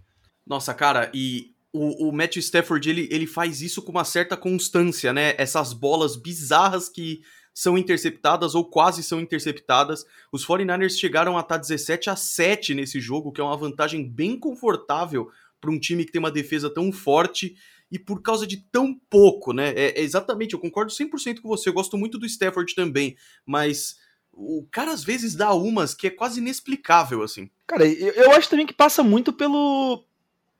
Nossa, 0.45 0.73
cara, 0.73 1.11
e 1.13 1.51
o, 1.71 2.09
o 2.09 2.11
Matthew 2.11 2.41
Stafford, 2.41 2.89
ele, 2.89 3.07
ele 3.11 3.27
faz 3.27 3.61
isso 3.61 3.81
com 3.81 3.91
uma 3.91 4.03
certa 4.03 4.35
constância, 4.35 5.13
né? 5.13 5.35
Essas 5.37 5.71
bolas 5.73 6.15
bizarras 6.15 6.89
que 6.89 7.21
são 7.57 7.75
interceptadas 7.75 8.53
ou 8.53 8.63
quase 8.63 9.01
são 9.01 9.19
interceptadas. 9.19 10.05
Os 10.31 10.45
49ers 10.45 10.91
chegaram 10.91 11.35
a 11.35 11.41
estar 11.41 11.57
17 11.57 12.07
a 12.07 12.15
7 12.15 12.75
nesse 12.75 12.99
jogo, 12.99 13.31
que 13.31 13.41
é 13.41 13.43
uma 13.43 13.57
vantagem 13.57 14.07
bem 14.07 14.37
confortável 14.37 15.31
para 15.59 15.71
um 15.71 15.79
time 15.79 16.05
que 16.05 16.11
tem 16.11 16.19
uma 16.19 16.29
defesa 16.29 16.69
tão 16.69 16.91
forte 16.91 17.57
e 17.91 17.97
por 17.97 18.21
causa 18.21 18.45
de 18.45 18.57
tão 18.71 18.93
pouco, 19.09 19.53
né? 19.53 19.73
É, 19.75 19.99
é 19.99 20.01
exatamente, 20.03 20.53
eu 20.53 20.59
concordo 20.59 20.91
100% 20.91 21.41
com 21.41 21.47
você, 21.47 21.69
eu 21.69 21.73
gosto 21.73 21.97
muito 21.97 22.19
do 22.19 22.27
Stafford 22.27 22.75
também, 22.75 23.17
mas 23.43 23.97
o 24.31 24.67
cara 24.69 24.91
às 24.91 25.03
vezes 25.03 25.33
dá 25.33 25.51
umas 25.51 25.95
que 25.95 26.05
é 26.05 26.11
quase 26.11 26.39
inexplicável, 26.39 27.23
assim. 27.23 27.49
Cara, 27.65 27.87
eu, 27.87 28.13
eu 28.13 28.31
acho 28.33 28.51
também 28.51 28.67
que 28.67 28.73
passa 28.73 29.01
muito 29.01 29.33
pelo, 29.33 30.05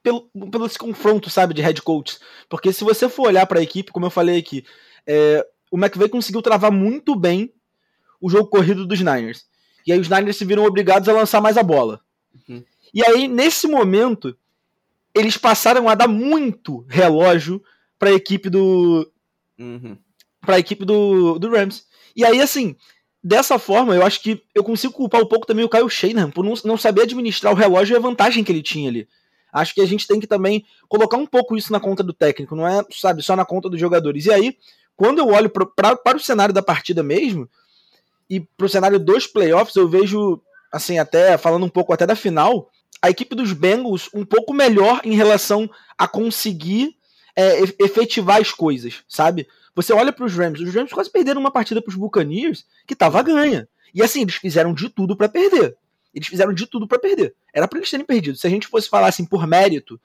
pelo, 0.02 0.28
pelo 0.50 0.66
esse 0.66 0.80
confronto, 0.80 1.30
sabe, 1.30 1.54
de 1.54 1.62
head 1.62 1.80
coach. 1.80 2.18
Porque 2.50 2.74
se 2.74 2.84
você 2.84 3.08
for 3.08 3.28
olhar 3.28 3.46
para 3.46 3.60
a 3.60 3.64
equipe, 3.64 3.92
como 3.92 4.08
eu 4.08 4.10
falei 4.10 4.40
aqui, 4.40 4.66
é, 5.06 5.46
o 5.72 5.78
McVay 5.78 6.10
conseguiu 6.10 6.42
travar 6.42 6.72
muito 6.72 7.16
bem 7.16 7.54
o 8.20 8.30
jogo 8.30 8.50
corrido 8.50 8.86
dos 8.86 9.00
Niners. 9.00 9.46
E 9.86 9.92
aí 9.92 10.00
os 10.00 10.10
Niners 10.10 10.38
se 10.38 10.46
viram 10.46 10.66
obrigados 10.66 11.08
a 11.08 11.14
lançar 11.14 11.42
mais 11.42 11.58
a 11.58 11.64
bola. 11.64 12.02
Uhum. 12.48 12.64
E 12.94 13.04
aí, 13.06 13.28
nesse 13.28 13.68
momento, 13.68 14.36
eles 15.14 15.38
passaram 15.38 15.88
a 15.88 15.96
dar 15.96 16.08
muito 16.08 16.86
relógio 16.88 17.62
para 17.98 18.10
a 18.10 18.14
equipe 18.14 18.50
do. 18.50 19.10
Uhum. 19.58 19.98
Para 20.42 20.56
a 20.56 20.60
equipe 20.60 20.86
do, 20.86 21.40
do 21.40 21.50
Rams. 21.50 21.86
E 22.16 22.26
aí, 22.26 22.42
assim, 22.42 22.76
dessa 23.24 23.60
forma, 23.60 23.96
eu 23.96 24.06
acho 24.06 24.22
que 24.22 24.42
eu 24.54 24.64
consigo 24.64 24.94
culpar 24.94 25.22
um 25.22 25.26
pouco 25.26 25.46
também 25.46 25.66
o 25.66 25.70
Kyle 25.70 25.90
Shanahan 25.90 26.32
por 26.32 26.44
não, 26.44 26.54
não 26.64 26.78
saber 26.78 27.04
administrar 27.04 27.52
o 27.54 27.56
relógio 27.56 27.94
e 27.94 27.98
a 27.98 28.02
vantagem 28.02 28.44
que 28.44 28.52
ele 28.52 28.62
tinha 28.62 28.90
ali. 28.90 29.08
Acho 29.52 29.74
que 29.74 29.82
a 29.82 29.86
gente 29.86 30.06
tem 30.06 30.20
que 30.20 30.28
também 30.28 30.66
colocar 30.88 31.18
um 31.18 31.26
pouco 31.26 31.56
isso 31.56 31.72
na 31.72 31.80
conta 31.80 32.04
do 32.04 32.14
técnico, 32.14 32.56
não 32.56 32.68
é, 32.68 32.84
sabe, 32.92 33.24
só 33.24 33.36
na 33.36 33.46
conta 33.46 33.70
dos 33.70 33.80
jogadores. 33.80 34.26
E 34.26 34.32
aí, 34.32 34.58
quando 34.98 35.20
eu 35.20 35.28
olho 35.28 35.50
pra, 35.50 35.96
para 35.96 36.18
o 36.18 36.20
cenário 36.20 36.54
da 36.54 36.62
partida 36.62 37.04
mesmo, 37.04 37.48
e 38.30 38.42
para 38.42 38.66
o 38.66 38.70
cenário 38.70 39.00
dos 39.00 39.28
playoffs, 39.28 39.76
eu 39.76 39.88
vejo, 39.88 40.42
assim, 40.72 40.98
até 41.00 41.38
falando 41.38 41.66
um 41.66 41.70
pouco 41.70 41.94
até 41.94 42.06
da 42.06 42.16
final, 42.16 42.70
a 43.02 43.10
equipe 43.10 43.36
dos 43.36 43.54
Bengals 43.54 44.10
um 44.14 44.26
pouco 44.26 44.54
melhor 44.54 45.00
em 45.06 45.16
relação 45.16 45.70
a 45.98 46.08
conseguir 46.08 46.96
é, 47.36 47.62
efetivar 47.80 48.42
as 48.42 48.52
coisas, 48.52 49.04
sabe? 49.08 49.48
Você 49.76 49.94
olha 49.94 50.12
para 50.12 50.26
os 50.26 50.34
Rams, 50.34 50.60
os 50.60 50.74
Rams 50.74 50.92
quase 50.92 51.10
perderam 51.10 51.40
uma 51.40 51.52
partida 51.52 51.82
para 51.82 51.92
os 51.92 51.96
Buccaneers 51.96 52.66
que 52.86 52.96
tava 52.96 53.22
ganha. 53.22 53.70
E 53.94 54.02
assim, 54.02 54.22
eles 54.22 54.36
fizeram 54.36 54.74
de 54.74 54.90
tudo 54.90 55.16
para 55.16 55.30
perder. 55.30 55.78
Eles 56.14 56.28
fizeram 56.28 56.52
de 56.52 56.66
tudo 56.66 56.88
para 56.88 56.98
perder. 56.98 57.36
Era 57.54 57.68
para 57.68 57.78
eles 57.78 57.90
terem 57.90 58.06
perdido. 58.06 58.38
Se 58.38 58.48
a 58.48 58.50
gente 58.50 58.68
fosse 58.68 58.90
falar 58.90 59.08
assim 59.08 59.24
por 59.24 59.46
mérito, 59.46 60.00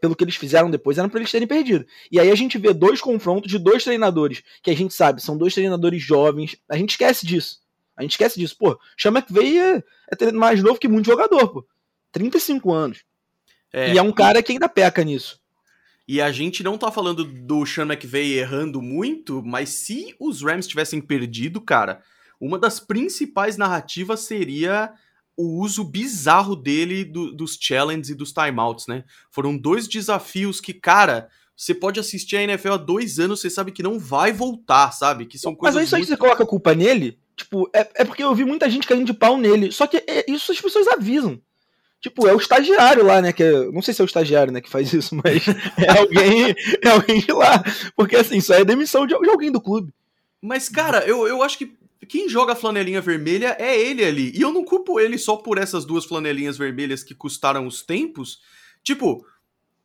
pelo 0.00 0.14
que 0.14 0.22
eles 0.22 0.36
fizeram 0.36 0.70
depois, 0.70 0.98
era 0.98 1.08
para 1.08 1.20
eles 1.20 1.30
terem 1.30 1.48
perdido. 1.48 1.84
E 2.10 2.20
aí 2.20 2.30
a 2.30 2.34
gente 2.34 2.56
vê 2.58 2.72
dois 2.72 3.00
confrontos 3.00 3.50
de 3.50 3.58
dois 3.58 3.82
treinadores, 3.82 4.42
que 4.62 4.70
a 4.70 4.76
gente 4.76 4.94
sabe, 4.94 5.22
são 5.22 5.36
dois 5.36 5.52
treinadores 5.52 6.02
jovens. 6.02 6.56
A 6.68 6.76
gente 6.76 6.90
esquece 6.90 7.26
disso. 7.26 7.58
A 7.96 8.02
gente 8.02 8.12
esquece 8.12 8.38
disso. 8.38 8.56
Pô, 8.58 8.78
Chama 8.96 9.20
que 9.20 9.58
é, 9.58 9.82
é 10.10 10.32
mais 10.32 10.62
novo 10.62 10.78
que 10.78 10.88
muito 10.88 11.06
jogador, 11.06 11.48
pô. 11.48 11.66
35 12.12 12.72
anos. 12.72 13.04
É, 13.72 13.92
e 13.92 13.98
é 13.98 14.02
um 14.02 14.12
cara 14.12 14.42
que 14.42 14.52
ainda 14.52 14.68
peca 14.68 15.02
nisso. 15.02 15.40
E 16.06 16.20
a 16.20 16.30
gente 16.30 16.62
não 16.62 16.78
tá 16.78 16.92
falando 16.92 17.24
do 17.24 17.64
Sean 17.64 17.86
McVay 17.86 18.38
errando 18.38 18.80
muito, 18.80 19.42
mas 19.42 19.70
se 19.70 20.14
os 20.20 20.42
Rams 20.42 20.66
tivessem 20.66 21.00
perdido, 21.00 21.60
cara, 21.60 22.02
uma 22.38 22.58
das 22.58 22.78
principais 22.78 23.56
narrativas 23.56 24.20
seria 24.20 24.92
o 25.36 25.60
uso 25.60 25.84
bizarro 25.84 26.54
dele 26.54 27.04
do, 27.04 27.32
dos 27.32 27.56
challenges 27.60 28.10
e 28.10 28.14
dos 28.14 28.32
timeouts, 28.32 28.86
né? 28.86 29.04
Foram 29.30 29.56
dois 29.56 29.88
desafios 29.88 30.60
que, 30.60 30.72
cara, 30.72 31.28
você 31.56 31.74
pode 31.74 32.00
assistir 32.00 32.36
a 32.36 32.42
NFL 32.42 32.72
há 32.72 32.76
dois 32.76 33.18
anos, 33.18 33.40
você 33.40 33.50
sabe 33.50 33.72
que 33.72 33.82
não 33.82 33.98
vai 33.98 34.32
voltar, 34.32 34.92
sabe? 34.92 35.26
Que 35.26 35.38
são 35.38 35.54
coisas. 35.54 35.74
Mas 35.74 35.82
é 35.82 35.86
isso 35.86 35.96
aí 35.96 36.00
muito... 36.00 36.10
você 36.10 36.16
coloca 36.16 36.42
a 36.42 36.46
culpa 36.46 36.74
nele? 36.74 37.18
Tipo, 37.36 37.68
é, 37.72 37.88
é 37.96 38.04
porque 38.04 38.22
eu 38.22 38.34
vi 38.34 38.44
muita 38.44 38.70
gente 38.70 38.86
caindo 38.86 39.04
de 39.06 39.14
pau 39.14 39.36
nele. 39.36 39.72
Só 39.72 39.86
que 39.86 39.98
é, 39.98 40.24
isso 40.30 40.52
as 40.52 40.60
pessoas 40.60 40.86
avisam. 40.88 41.40
Tipo, 42.00 42.28
é 42.28 42.34
o 42.34 42.38
estagiário 42.38 43.04
lá, 43.04 43.22
né? 43.22 43.32
Que 43.32 43.42
é, 43.42 43.70
não 43.70 43.80
sei 43.80 43.94
se 43.94 44.02
é 44.02 44.04
o 44.04 44.06
estagiário, 44.06 44.52
né, 44.52 44.60
que 44.60 44.68
faz 44.68 44.92
isso, 44.92 45.16
mas 45.24 45.48
é 45.78 45.98
alguém, 45.98 46.54
é 46.82 46.88
alguém 46.90 47.20
de 47.20 47.32
lá. 47.32 47.64
Porque 47.96 48.16
assim, 48.16 48.38
isso 48.38 48.52
aí 48.52 48.60
é 48.60 48.64
demissão 48.64 49.06
de, 49.06 49.18
de 49.18 49.30
alguém 49.30 49.50
do 49.50 49.60
clube. 49.60 49.92
Mas, 50.42 50.68
cara, 50.68 50.98
eu, 51.06 51.26
eu 51.26 51.42
acho 51.42 51.56
que 51.56 51.74
quem 52.04 52.28
joga 52.28 52.54
flanelinha 52.54 53.00
vermelha 53.00 53.56
é 53.58 53.78
ele 53.78 54.04
ali. 54.04 54.32
E 54.34 54.40
eu 54.40 54.52
não 54.52 54.64
culpo 54.64 54.98
ele 54.98 55.18
só 55.18 55.36
por 55.36 55.58
essas 55.58 55.84
duas 55.84 56.04
flanelinhas 56.04 56.56
vermelhas 56.56 57.02
que 57.02 57.14
custaram 57.14 57.66
os 57.66 57.82
tempos. 57.82 58.40
Tipo, 58.82 59.24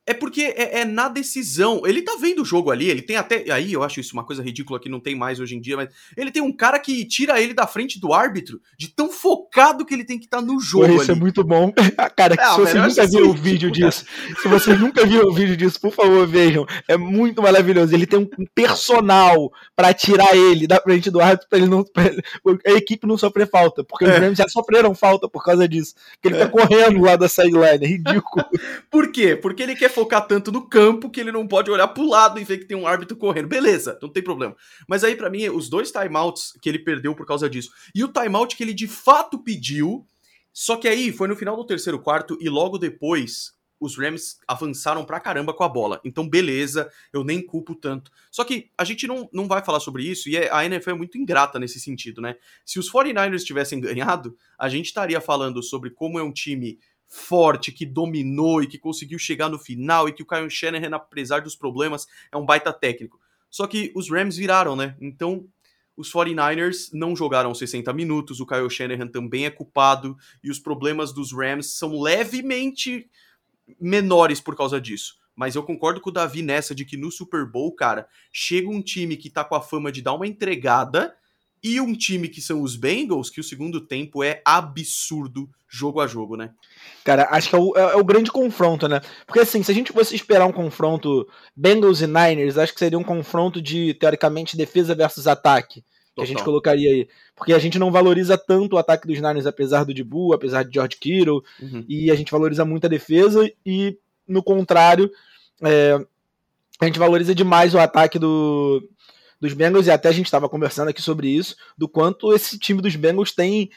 é 0.10 0.14
porque 0.16 0.42
é, 0.42 0.80
é, 0.80 0.86
na 0.86 1.08
decisão. 1.08 1.84
Ele 1.86 2.02
tá 2.02 2.18
vendo 2.20 2.42
o 2.42 2.46
jogo 2.46 2.72
ali, 2.72 2.90
ele 2.90 3.04
tem 3.04 3.16
até. 3.16 3.46
Aí 3.52 3.72
eu 3.72 3.84
acho 3.84 4.00
isso 4.00 4.14
uma 4.14 4.26
coisa 4.26 4.42
ridícula 4.42 4.80
que 4.80 4.90
não 4.90 5.00
tem 5.00 5.16
mais 5.16 5.40
hoje 5.40 5.56
em 5.56 5.62
dia, 5.62 5.78
mas 5.78 5.90
ele 6.18 6.32
tem 6.32 6.42
um 6.42 6.52
cara 6.52 6.80
que 6.80 7.06
tira 7.06 7.40
ele 7.40 7.54
da 7.54 7.68
frente 7.68 8.00
do 8.00 8.12
árbitro, 8.12 8.60
de 8.76 8.88
tão 8.88 9.12
focado 9.12 9.86
que 9.86 9.94
ele 9.94 10.04
tem 10.04 10.18
que 10.18 10.26
estar 10.26 10.40
tá 10.40 10.44
no 10.44 10.60
jogo. 10.60 10.88
Pô, 10.88 10.94
isso 10.94 11.12
é 11.12 11.14
ali. 11.14 11.20
é 11.20 11.24
muito 11.24 11.44
bom. 11.44 11.72
cara, 12.18 12.34
é, 12.34 12.44
se 12.44 12.60
vocês 12.60 12.82
nunca 12.82 13.06
viram 13.06 13.30
o 13.30 13.34
vídeo 13.34 13.72
disso, 13.72 14.06
se 14.42 14.48
vocês 14.48 14.80
nunca 14.80 15.06
viram 15.06 15.28
o 15.28 15.34
vídeo 15.34 15.56
disso, 15.56 15.80
por 15.80 15.94
favor, 15.94 16.26
vejam. 16.26 16.66
É 16.88 16.98
muito 16.98 17.40
maravilhoso. 17.40 17.94
Ele 17.94 18.08
tem 18.08 18.18
um 18.18 18.28
personal 18.56 19.52
para 19.76 19.94
tirar 19.94 20.36
ele 20.36 20.66
da 20.66 20.82
frente 20.82 21.12
do 21.12 21.22
árbitro 21.22 21.48
pra 21.48 21.60
ele 21.60 21.68
não. 21.68 21.84
Pra 21.84 22.08
ele, 22.08 22.24
a 22.66 22.72
equipe 22.72 23.06
não 23.06 23.16
sofrer 23.16 23.48
falta. 23.48 23.84
Porque 23.84 24.06
os 24.06 24.18
Rams 24.18 24.40
já 24.40 24.48
sofreram 24.48 24.96
falta 24.96 25.30
por 25.30 25.46
causa 25.46 25.68
disso. 25.68 25.94
Porque 26.14 26.30
ele 26.30 26.38
tá 26.40 26.46
é. 26.46 26.48
correndo 26.48 27.00
lá 27.02 27.16
da 27.16 27.30
sideline. 27.30 27.86
É 27.86 27.88
ridículo. 27.88 28.44
por 28.90 29.12
quê? 29.12 29.36
Porque 29.36 29.62
ele 29.62 29.76
quer 29.76 29.99
focar 30.00 30.26
tanto 30.26 30.52
no 30.52 30.68
campo 30.68 31.10
que 31.10 31.20
ele 31.20 31.32
não 31.32 31.48
pode 31.48 31.70
olhar 31.70 31.88
pro 31.90 32.08
lado 32.08 32.40
e 32.40 32.44
ver 32.44 32.60
que 32.60 32.66
tem 32.66 32.78
um 32.78 32.88
árbitro 32.88 33.18
correndo. 33.18 33.48
Beleza, 33.48 34.00
não 34.02 34.10
tem 34.10 34.24
problema. 34.24 34.56
Mas 34.88 35.04
aí, 35.04 35.16
para 35.16 35.30
mim, 35.30 35.50
os 35.50 35.70
dois 35.70 35.92
timeouts 35.92 36.54
que 36.62 36.70
ele 36.70 36.80
perdeu 36.80 37.14
por 37.14 37.26
causa 37.26 37.50
disso 37.50 37.72
e 37.94 38.04
o 38.04 38.08
timeout 38.08 38.56
que 38.56 38.64
ele 38.64 38.74
de 38.74 38.88
fato 38.88 39.38
pediu, 39.40 40.06
só 40.54 40.78
que 40.78 40.88
aí 40.88 41.12
foi 41.12 41.28
no 41.28 41.36
final 41.36 41.56
do 41.56 41.66
terceiro 41.66 42.00
quarto 42.00 42.38
e 42.40 42.50
logo 42.50 42.78
depois 42.78 43.58
os 43.80 43.98
Rams 43.98 44.40
avançaram 44.48 45.06
pra 45.06 45.20
caramba 45.20 45.54
com 45.54 45.64
a 45.64 45.70
bola. 45.70 46.02
Então, 46.04 46.28
beleza, 46.28 46.92
eu 47.14 47.24
nem 47.24 47.42
culpo 47.42 47.74
tanto. 47.74 48.12
Só 48.30 48.44
que 48.44 48.70
a 48.78 48.84
gente 48.84 49.08
não, 49.08 49.30
não 49.32 49.48
vai 49.48 49.64
falar 49.64 49.80
sobre 49.80 50.04
isso 50.04 50.30
e 50.30 50.36
é, 50.36 50.52
a 50.52 50.66
NFL 50.66 50.92
é 50.92 50.94
muito 50.94 51.18
ingrata 51.18 51.58
nesse 51.58 51.80
sentido, 51.80 52.22
né? 52.22 52.36
Se 52.66 52.78
os 52.78 52.92
49ers 52.92 53.44
tivessem 53.44 53.80
ganhado, 53.80 54.36
a 54.58 54.68
gente 54.68 54.88
estaria 54.88 55.22
falando 55.22 55.64
sobre 55.64 55.90
como 55.90 56.20
é 56.20 56.24
um 56.24 56.34
time 56.34 56.78
forte, 57.10 57.72
que 57.72 57.86
dominou 57.86 58.62
e 58.62 58.68
que 58.68 58.78
conseguiu 58.78 59.18
chegar 59.18 59.50
no 59.50 59.58
final 59.58 60.08
e 60.08 60.14
que 60.14 60.22
o 60.22 60.26
Kyle 60.26 60.50
Shanahan, 60.50 60.96
apesar 60.96 61.42
dos 61.42 61.56
problemas, 61.56 62.08
é 62.32 62.38
um 62.38 62.46
baita 62.46 62.72
técnico. 62.72 63.20
Só 63.50 63.66
que 63.66 63.92
os 63.96 64.10
Rams 64.12 64.38
viraram, 64.38 64.76
né? 64.76 64.96
Então, 65.02 65.48
os 65.98 66.14
49ers 66.14 66.92
não 66.94 67.16
jogaram 67.16 67.54
60 67.54 67.92
minutos, 67.94 68.40
o 68.40 68.46
Kyle 68.46 68.70
Shanahan 68.70 69.08
também 69.08 69.46
é 69.46 69.50
culpado 69.50 70.16
e 70.44 70.52
os 70.52 70.60
problemas 70.60 71.12
dos 71.12 71.34
Rams 71.34 71.74
são 71.74 72.00
levemente 72.00 73.10
menores 73.82 74.40
por 74.40 74.56
causa 74.56 74.80
disso. 74.80 75.18
Mas 75.36 75.56
eu 75.56 75.64
concordo 75.64 76.00
com 76.00 76.10
o 76.10 76.14
Davi 76.14 76.42
nessa 76.42 76.76
de 76.76 76.86
que 76.86 76.96
no 76.96 77.12
Super 77.12 77.46
Bowl, 77.46 77.74
cara, 77.74 78.08
chega 78.32 78.70
um 78.70 78.82
time 78.82 79.18
que 79.18 79.30
tá 79.30 79.44
com 79.44 79.56
a 79.56 79.62
fama 79.62 79.92
de 79.92 80.02
dar 80.02 80.14
uma 80.14 80.28
entregada 80.28 81.16
e 81.64 81.80
um 81.80 81.94
time 81.94 82.28
que 82.28 82.42
são 82.42 82.62
os 82.62 82.76
Bengals, 82.76 83.30
que 83.30 83.40
o 83.40 83.44
segundo 83.44 83.82
tempo 83.82 84.24
é 84.24 84.42
absurdo 84.46 85.50
jogo 85.68 86.02
a 86.02 86.08
jogo, 86.08 86.36
né? 86.36 86.52
Cara, 87.04 87.28
acho 87.32 87.50
que 87.50 87.56
é 87.56 87.60
o, 87.60 87.78
é, 87.78 87.82
é 87.82 87.96
o, 87.96 88.04
grande 88.04 88.32
confronto, 88.32 88.88
né? 88.88 89.02
Porque 89.26 89.40
assim, 89.40 89.62
se 89.62 89.72
a 89.72 89.76
gente 89.76 89.94
fosse 89.94 90.16
esperar 90.16 90.46
um 90.46 90.52
confronto 90.52 91.28
Bengals 91.56 92.02
e 92.02 92.08
Niners, 92.08 92.58
acho 92.58 92.74
que 92.74 92.80
seria 92.80 92.98
um 92.98 93.04
confronto 93.04 93.62
de, 93.62 93.94
teoricamente, 93.94 94.58
defesa 94.58 94.96
versus 94.96 95.28
ataque. 95.28 95.84
Que 96.16 96.24
a 96.24 96.26
gente 96.26 96.44
colocaria 96.44 96.90
aí. 96.90 97.08
Porque 97.36 97.54
a 97.54 97.60
gente 97.60 97.80
não 97.80 97.92
valoriza 97.92 98.38
tanto 98.38 98.76
o 98.76 98.78
ataque 98.78 99.08
dos 99.08 99.18
Niners, 99.18 99.46
apesar 99.46 99.86
do 99.86 99.94
Dibu, 99.94 100.34
apesar 100.34 100.64
de 100.64 100.74
George 100.74 100.98
Kittle, 100.98 101.42
uhum. 101.62 101.86
e 101.88 102.12
a 102.12 102.16
gente 102.16 102.32
valoriza 102.32 102.66
muito 102.66 102.86
a 102.86 102.90
defesa, 102.90 103.50
e 103.66 103.98
no 104.28 104.44
contrário, 104.44 105.10
é, 105.64 105.98
a 106.80 106.86
gente 106.86 107.00
valoriza 107.00 107.34
demais 107.34 107.74
o 107.74 107.80
ataque 107.80 108.20
do, 108.20 108.84
dos 109.40 109.54
Bengals, 109.54 109.88
e 109.88 109.92
até 109.92 110.10
a 110.10 110.14
gente 110.14 110.26
estava 110.26 110.50
conversando 110.50 110.90
aqui 110.90 111.02
sobre 111.02 111.30
isso, 111.30 111.56
do 111.78 111.88
quanto 111.88 112.34
esse 112.34 112.58
time 112.58 112.82
dos 112.82 112.96
Bengals 112.96 113.32
tem 113.32 113.70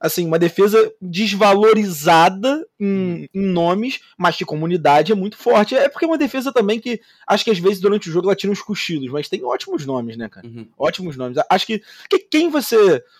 assim, 0.00 0.26
uma 0.26 0.38
defesa 0.38 0.90
desvalorizada 1.00 2.66
em, 2.80 3.28
em, 3.34 3.42
nomes, 3.42 4.00
mas 4.16 4.34
de 4.34 4.46
comunidade 4.46 5.12
é 5.12 5.14
muito 5.14 5.36
forte. 5.36 5.74
É 5.74 5.90
porque 5.90 6.06
é 6.06 6.08
uma 6.08 6.16
defesa 6.16 6.50
também 6.50 6.80
que 6.80 7.02
acho 7.26 7.44
que 7.44 7.50
às 7.50 7.58
vezes 7.58 7.80
durante 7.80 8.08
o 8.08 8.12
jogo 8.12 8.26
ela 8.26 8.34
tira 8.34 8.50
uns 8.50 8.62
cochilos, 8.62 9.10
mas 9.10 9.28
tem 9.28 9.44
ótimos 9.44 9.84
nomes, 9.84 10.16
né, 10.16 10.26
cara? 10.30 10.46
Uhum. 10.46 10.66
Ótimos 10.78 11.18
nomes. 11.18 11.36
Acho 11.50 11.66
que, 11.66 11.82
que, 12.08 12.18
quem 12.18 12.48
você, 12.48 12.76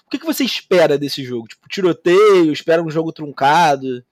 o 0.06 0.10
que, 0.10 0.18
que 0.18 0.24
você 0.24 0.42
espera 0.42 0.96
desse 0.96 1.22
jogo? 1.22 1.48
Tipo, 1.48 1.68
tiroteio, 1.68 2.50
espera 2.50 2.82
um 2.82 2.90
jogo 2.90 3.12
truncado? 3.12 4.02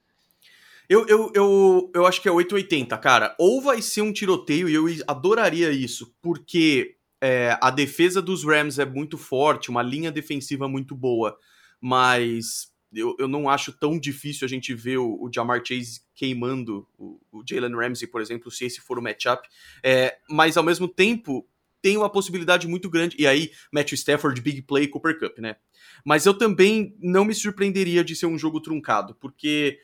Eu, 0.87 1.07
eu, 1.07 1.31
eu, 1.33 1.91
eu 1.93 2.05
acho 2.05 2.21
que 2.21 2.27
é 2.27 2.31
880, 2.31 2.95
cara. 2.99 3.35
Ou 3.39 3.61
vai 3.61 3.81
ser 3.81 4.03
um 4.03 4.13
tiroteio 4.13 4.69
e 4.69 4.73
eu 4.75 4.85
adoraria 5.07 5.71
isso, 5.71 6.13
porque 6.21 6.95
é, 7.21 7.57
a 7.61 7.69
defesa 7.69 8.21
dos 8.21 8.43
Rams 8.43 8.79
é 8.79 8.85
muito 8.85 9.17
forte, 9.17 9.69
uma 9.69 9.83
linha 9.83 10.11
defensiva 10.11 10.67
muito 10.67 10.95
boa, 10.95 11.37
mas 11.81 12.71
eu, 12.93 13.15
eu 13.19 13.27
não 13.27 13.49
acho 13.49 13.71
tão 13.71 13.99
difícil 13.99 14.45
a 14.45 14.49
gente 14.49 14.73
ver 14.73 14.97
o, 14.97 15.21
o 15.21 15.29
Jamar 15.33 15.61
Chase 15.65 16.01
queimando 16.15 16.87
o, 16.97 17.19
o 17.31 17.43
Jalen 17.47 17.75
Ramsey, 17.75 18.07
por 18.07 18.21
exemplo, 18.21 18.49
se 18.49 18.65
esse 18.65 18.81
for 18.81 18.97
o 18.97 19.01
matchup. 19.01 19.47
É, 19.83 20.17
mas 20.29 20.57
ao 20.57 20.63
mesmo 20.63 20.87
tempo, 20.87 21.47
tem 21.81 21.97
uma 21.97 22.09
possibilidade 22.09 22.67
muito 22.67 22.89
grande. 22.89 23.15
E 23.19 23.27
aí, 23.27 23.51
Matthew 23.71 23.95
Stafford, 23.95 24.41
Big 24.41 24.61
Play, 24.63 24.87
Cooper 24.87 25.17
Cup, 25.19 25.37
né? 25.39 25.55
Mas 26.03 26.25
eu 26.25 26.33
também 26.33 26.95
não 26.99 27.25
me 27.25 27.33
surpreenderia 27.33 28.03
de 28.03 28.15
ser 28.15 28.25
um 28.25 28.37
jogo 28.37 28.59
truncado, 28.59 29.15
porque 29.15 29.79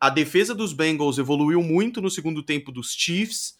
a 0.00 0.10
defesa 0.10 0.54
dos 0.54 0.72
Bengals 0.72 1.18
evoluiu 1.18 1.62
muito 1.62 2.00
no 2.00 2.10
segundo 2.10 2.42
tempo 2.42 2.72
dos 2.72 2.92
Chiefs 2.92 3.56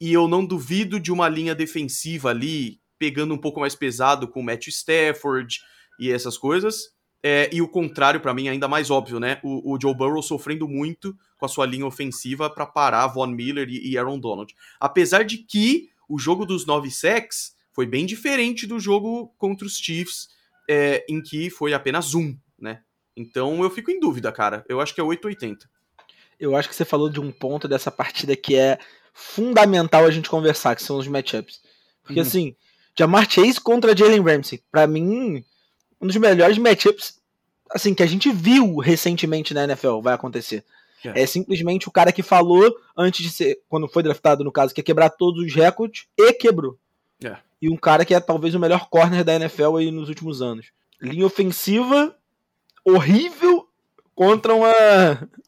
e 0.00 0.12
eu 0.12 0.28
não 0.28 0.44
duvido 0.44 0.98
de 0.98 1.12
uma 1.12 1.28
linha 1.28 1.54
defensiva 1.54 2.30
ali, 2.30 2.80
pegando 2.98 3.34
um 3.34 3.38
pouco 3.38 3.60
mais 3.60 3.74
pesado 3.74 4.28
com 4.28 4.40
o 4.40 4.42
Matt 4.42 4.68
Stafford 4.68 5.60
e 5.98 6.10
essas 6.10 6.36
coisas. 6.36 6.94
É, 7.22 7.48
e 7.50 7.62
o 7.62 7.68
contrário, 7.68 8.20
para 8.20 8.34
mim, 8.34 8.48
ainda 8.48 8.68
mais 8.68 8.90
óbvio, 8.90 9.18
né? 9.18 9.40
O, 9.42 9.72
o, 9.72 9.80
Joe 9.80 9.94
Burrow 9.94 10.22
sofrendo 10.22 10.68
muito 10.68 11.16
com 11.38 11.46
a 11.46 11.48
sua 11.48 11.64
linha 11.64 11.86
ofensiva 11.86 12.50
para 12.50 12.66
parar 12.66 13.06
Von 13.06 13.28
Miller 13.28 13.66
e, 13.68 13.92
e, 13.92 13.96
Aaron 13.96 14.18
Donald. 14.18 14.54
Apesar 14.78 15.24
de 15.24 15.38
que 15.38 15.88
o 16.06 16.18
jogo 16.18 16.44
dos 16.44 16.66
nove 16.66 16.90
sacks 16.90 17.56
foi 17.72 17.86
bem 17.86 18.04
diferente 18.04 18.66
do 18.66 18.78
jogo 18.78 19.34
contra 19.38 19.66
os 19.66 19.78
Chiefs, 19.78 20.28
é, 20.68 21.02
em 21.08 21.22
que 21.22 21.48
foi 21.48 21.72
apenas 21.72 22.14
um, 22.14 22.36
né? 22.58 22.82
Então 23.16 23.62
eu 23.62 23.70
fico 23.70 23.90
em 23.90 23.98
dúvida, 23.98 24.30
cara. 24.30 24.62
Eu 24.68 24.78
acho 24.78 24.94
que 24.94 25.00
é 25.00 25.04
880. 25.04 25.66
Eu 26.38 26.54
acho 26.54 26.68
que 26.68 26.74
você 26.74 26.84
falou 26.84 27.08
de 27.08 27.20
um 27.20 27.32
ponto 27.32 27.66
dessa 27.66 27.90
partida 27.90 28.36
que 28.36 28.54
é 28.54 28.78
fundamental 29.14 30.04
a 30.04 30.10
gente 30.10 30.28
conversar, 30.28 30.74
que 30.74 30.82
são 30.82 30.98
os 30.98 31.08
matchups. 31.08 31.60
Porque 32.02 32.20
uhum. 32.20 32.26
assim, 32.26 32.56
Jamar 32.98 33.30
Chase 33.30 33.60
contra 33.60 33.96
Jalen 33.96 34.20
Ramsey, 34.20 34.62
para 34.70 34.86
mim, 34.86 35.42
um 36.00 36.06
dos 36.06 36.16
melhores 36.16 36.58
matchups 36.58 37.18
assim 37.70 37.94
que 37.94 38.02
a 38.02 38.06
gente 38.06 38.30
viu 38.30 38.78
recentemente 38.78 39.54
na 39.54 39.64
NFL 39.64 40.00
vai 40.00 40.14
acontecer. 40.14 40.64
É. 41.04 41.22
é 41.22 41.26
simplesmente 41.26 41.86
o 41.86 41.90
cara 41.90 42.12
que 42.12 42.22
falou 42.22 42.74
antes 42.96 43.22
de 43.22 43.30
ser, 43.30 43.60
quando 43.68 43.88
foi 43.88 44.02
draftado 44.02 44.42
no 44.42 44.52
caso, 44.52 44.74
que 44.74 44.80
ia 44.80 44.84
quebrar 44.84 45.10
todos 45.10 45.44
os 45.44 45.54
recordes 45.54 46.06
e 46.16 46.32
quebrou. 46.32 46.78
É. 47.22 47.36
E 47.60 47.68
um 47.68 47.76
cara 47.76 48.04
que 48.04 48.14
é 48.14 48.20
talvez 48.20 48.54
o 48.54 48.60
melhor 48.60 48.88
corner 48.88 49.22
da 49.22 49.34
NFL 49.34 49.76
aí 49.76 49.90
nos 49.90 50.08
últimos 50.08 50.40
anos. 50.40 50.66
Linha 51.00 51.26
ofensiva 51.26 52.16
horrível 52.84 53.53
contra 54.14 54.54
uma. 54.54 54.72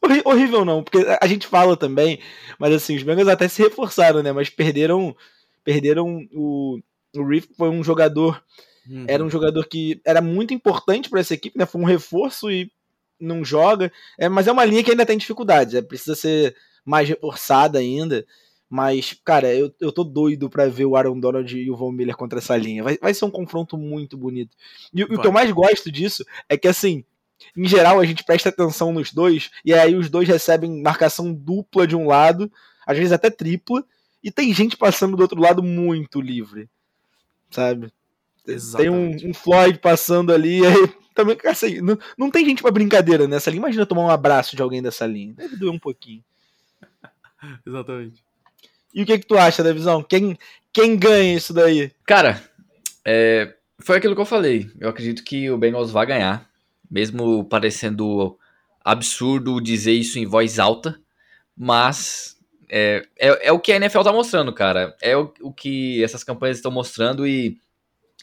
horrível 0.25 0.65
não, 0.65 0.83
porque 0.83 1.05
a 1.19 1.27
gente 1.27 1.47
fala 1.47 1.77
também, 1.77 2.19
mas 2.59 2.73
assim, 2.73 2.95
os 2.95 3.03
Bengals 3.03 3.27
até 3.27 3.47
se 3.47 3.61
reforçaram, 3.61 4.21
né? 4.21 4.31
Mas 4.31 4.49
perderam. 4.49 5.15
Perderam 5.63 6.27
o. 6.33 6.79
O 7.15 7.27
Reef 7.27 7.45
foi 7.57 7.69
um 7.69 7.83
jogador. 7.83 8.43
Uhum. 8.87 9.05
Era 9.07 9.23
um 9.23 9.29
jogador 9.29 9.65
que 9.67 9.99
era 10.05 10.21
muito 10.21 10.53
importante 10.53 11.09
para 11.09 11.19
essa 11.19 11.33
equipe, 11.33 11.57
né? 11.57 11.65
Foi 11.65 11.81
um 11.81 11.85
reforço 11.85 12.51
e 12.51 12.71
não 13.19 13.43
joga. 13.43 13.91
É, 14.17 14.29
mas 14.29 14.47
é 14.47 14.51
uma 14.51 14.65
linha 14.65 14.83
que 14.83 14.91
ainda 14.91 15.05
tem 15.05 15.17
dificuldades. 15.17 15.73
É, 15.73 15.81
precisa 15.81 16.15
ser 16.15 16.55
mais 16.85 17.07
reforçada 17.09 17.79
ainda. 17.79 18.25
Mas, 18.69 19.17
cara, 19.23 19.53
eu, 19.53 19.73
eu 19.79 19.91
tô 19.91 20.03
doido 20.03 20.49
para 20.49 20.67
ver 20.67 20.85
o 20.85 20.95
Aaron 20.95 21.19
Donald 21.19 21.57
e 21.57 21.71
o 21.71 21.75
Von 21.75 21.91
Miller 21.91 22.15
contra 22.15 22.39
essa 22.39 22.55
linha. 22.57 22.83
Vai, 22.83 22.97
vai 22.97 23.13
ser 23.13 23.25
um 23.25 23.31
confronto 23.31 23.77
muito 23.77 24.17
bonito. 24.17 24.55
E, 24.93 24.99
e 24.99 25.03
o 25.03 25.21
que 25.21 25.27
eu 25.27 25.31
mais 25.31 25.49
gosto 25.51 25.89
disso 25.89 26.25
é 26.49 26.57
que, 26.57 26.67
assim, 26.67 27.03
em 27.55 27.67
geral, 27.67 27.99
a 27.99 28.05
gente 28.05 28.23
presta 28.23 28.49
atenção 28.49 28.91
nos 28.91 29.11
dois, 29.11 29.49
e 29.63 29.73
aí 29.73 29.95
os 29.95 30.09
dois 30.09 30.27
recebem 30.27 30.81
marcação 30.81 31.33
dupla 31.33 31.87
de 31.87 31.95
um 31.95 32.07
lado, 32.07 32.51
às 32.85 32.97
vezes 32.97 33.11
até 33.11 33.29
tripla, 33.29 33.83
e 34.23 34.31
tem 34.31 34.53
gente 34.53 34.75
passando 34.75 35.15
do 35.15 35.21
outro 35.21 35.39
lado 35.39 35.61
muito 35.61 36.19
livre, 36.19 36.69
sabe? 37.49 37.91
Exatamente. 38.47 39.17
Tem 39.19 39.27
um, 39.27 39.31
um, 39.31 39.33
Floyd 39.33 39.79
passando 39.79 40.33
ali, 40.33 40.63
aí 40.65 40.87
também, 41.13 41.37
assim, 41.45 41.81
não, 41.81 41.97
não 42.17 42.31
tem 42.31 42.45
gente 42.45 42.61
para 42.61 42.71
brincadeira 42.71 43.27
nessa 43.27 43.49
linha. 43.49 43.59
Imagina 43.59 43.85
tomar 43.85 44.03
um 44.03 44.09
abraço 44.09 44.55
de 44.55 44.61
alguém 44.61 44.81
dessa 44.81 45.05
linha. 45.05 45.33
Deve 45.33 45.55
doer 45.57 45.71
um 45.71 45.79
pouquinho. 45.79 46.23
Exatamente. 47.65 48.23
E 48.93 49.01
o 49.01 49.05
que, 49.05 49.19
que 49.19 49.27
tu 49.27 49.37
acha 49.37 49.63
da 49.63 49.73
visão? 49.73 50.01
Quem, 50.01 50.37
quem 50.71 50.97
ganha 50.97 51.35
isso 51.35 51.53
daí? 51.53 51.91
Cara, 52.05 52.41
é, 53.03 53.55
foi 53.79 53.97
aquilo 53.97 54.15
que 54.15 54.21
eu 54.21 54.25
falei. 54.25 54.71
Eu 54.79 54.89
acredito 54.89 55.23
que 55.23 55.49
o 55.49 55.57
Bengals 55.57 55.91
vai 55.91 56.05
ganhar, 56.05 56.46
mesmo 56.89 57.43
parecendo 57.45 58.37
absurdo 58.83 59.61
dizer 59.61 59.93
isso 59.93 60.17
em 60.17 60.25
voz 60.25 60.59
alta, 60.59 60.99
mas 61.55 62.37
é, 62.69 63.05
é, 63.19 63.47
é 63.47 63.51
o 63.51 63.59
que 63.59 63.71
a 63.71 63.75
NFL 63.75 64.01
tá 64.01 64.13
mostrando, 64.13 64.53
cara. 64.53 64.95
É 65.01 65.15
o, 65.15 65.33
o 65.41 65.53
que 65.53 66.03
essas 66.03 66.23
campanhas 66.23 66.57
estão 66.57 66.71
mostrando 66.71 67.27
e 67.27 67.57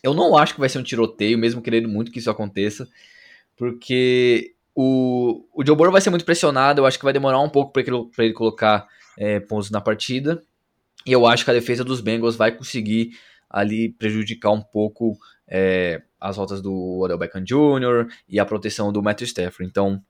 eu 0.02 0.12
não 0.12 0.36
acho 0.36 0.54
que 0.54 0.60
vai 0.60 0.68
ser 0.68 0.78
um 0.78 0.82
tiroteio, 0.82 1.38
mesmo 1.38 1.62
querendo 1.62 1.88
muito 1.88 2.12
que 2.12 2.18
isso 2.18 2.30
aconteça, 2.30 2.86
porque 3.56 4.54
o, 4.74 5.46
o 5.52 5.64
Joe 5.64 5.74
Burrow 5.74 5.92
vai 5.92 6.00
ser 6.00 6.10
muito 6.10 6.26
pressionado, 6.26 6.80
eu 6.80 6.86
acho 6.86 6.98
que 6.98 7.04
vai 7.04 7.12
demorar 7.12 7.40
um 7.40 7.48
pouco 7.48 7.72
para 7.72 7.82
ele, 7.82 8.10
ele 8.18 8.32
colocar 8.34 8.86
é, 9.18 9.40
pontos 9.40 9.70
na 9.70 9.80
partida, 9.80 10.42
e 11.06 11.12
eu 11.12 11.26
acho 11.26 11.44
que 11.44 11.50
a 11.50 11.54
defesa 11.54 11.82
dos 11.82 12.02
Bengals 12.02 12.36
vai 12.36 12.52
conseguir 12.52 13.18
ali 13.48 13.88
prejudicar 13.90 14.50
um 14.50 14.60
pouco 14.60 15.16
é, 15.48 16.02
as 16.20 16.36
rotas 16.36 16.60
do 16.62 17.00
Odell 17.00 17.18
Beckham 17.18 17.44
Jr. 17.44 18.12
e 18.28 18.38
a 18.40 18.46
proteção 18.46 18.92
do 18.92 19.02
Matthew 19.02 19.26
Stafford. 19.26 19.68
Então, 19.68 20.02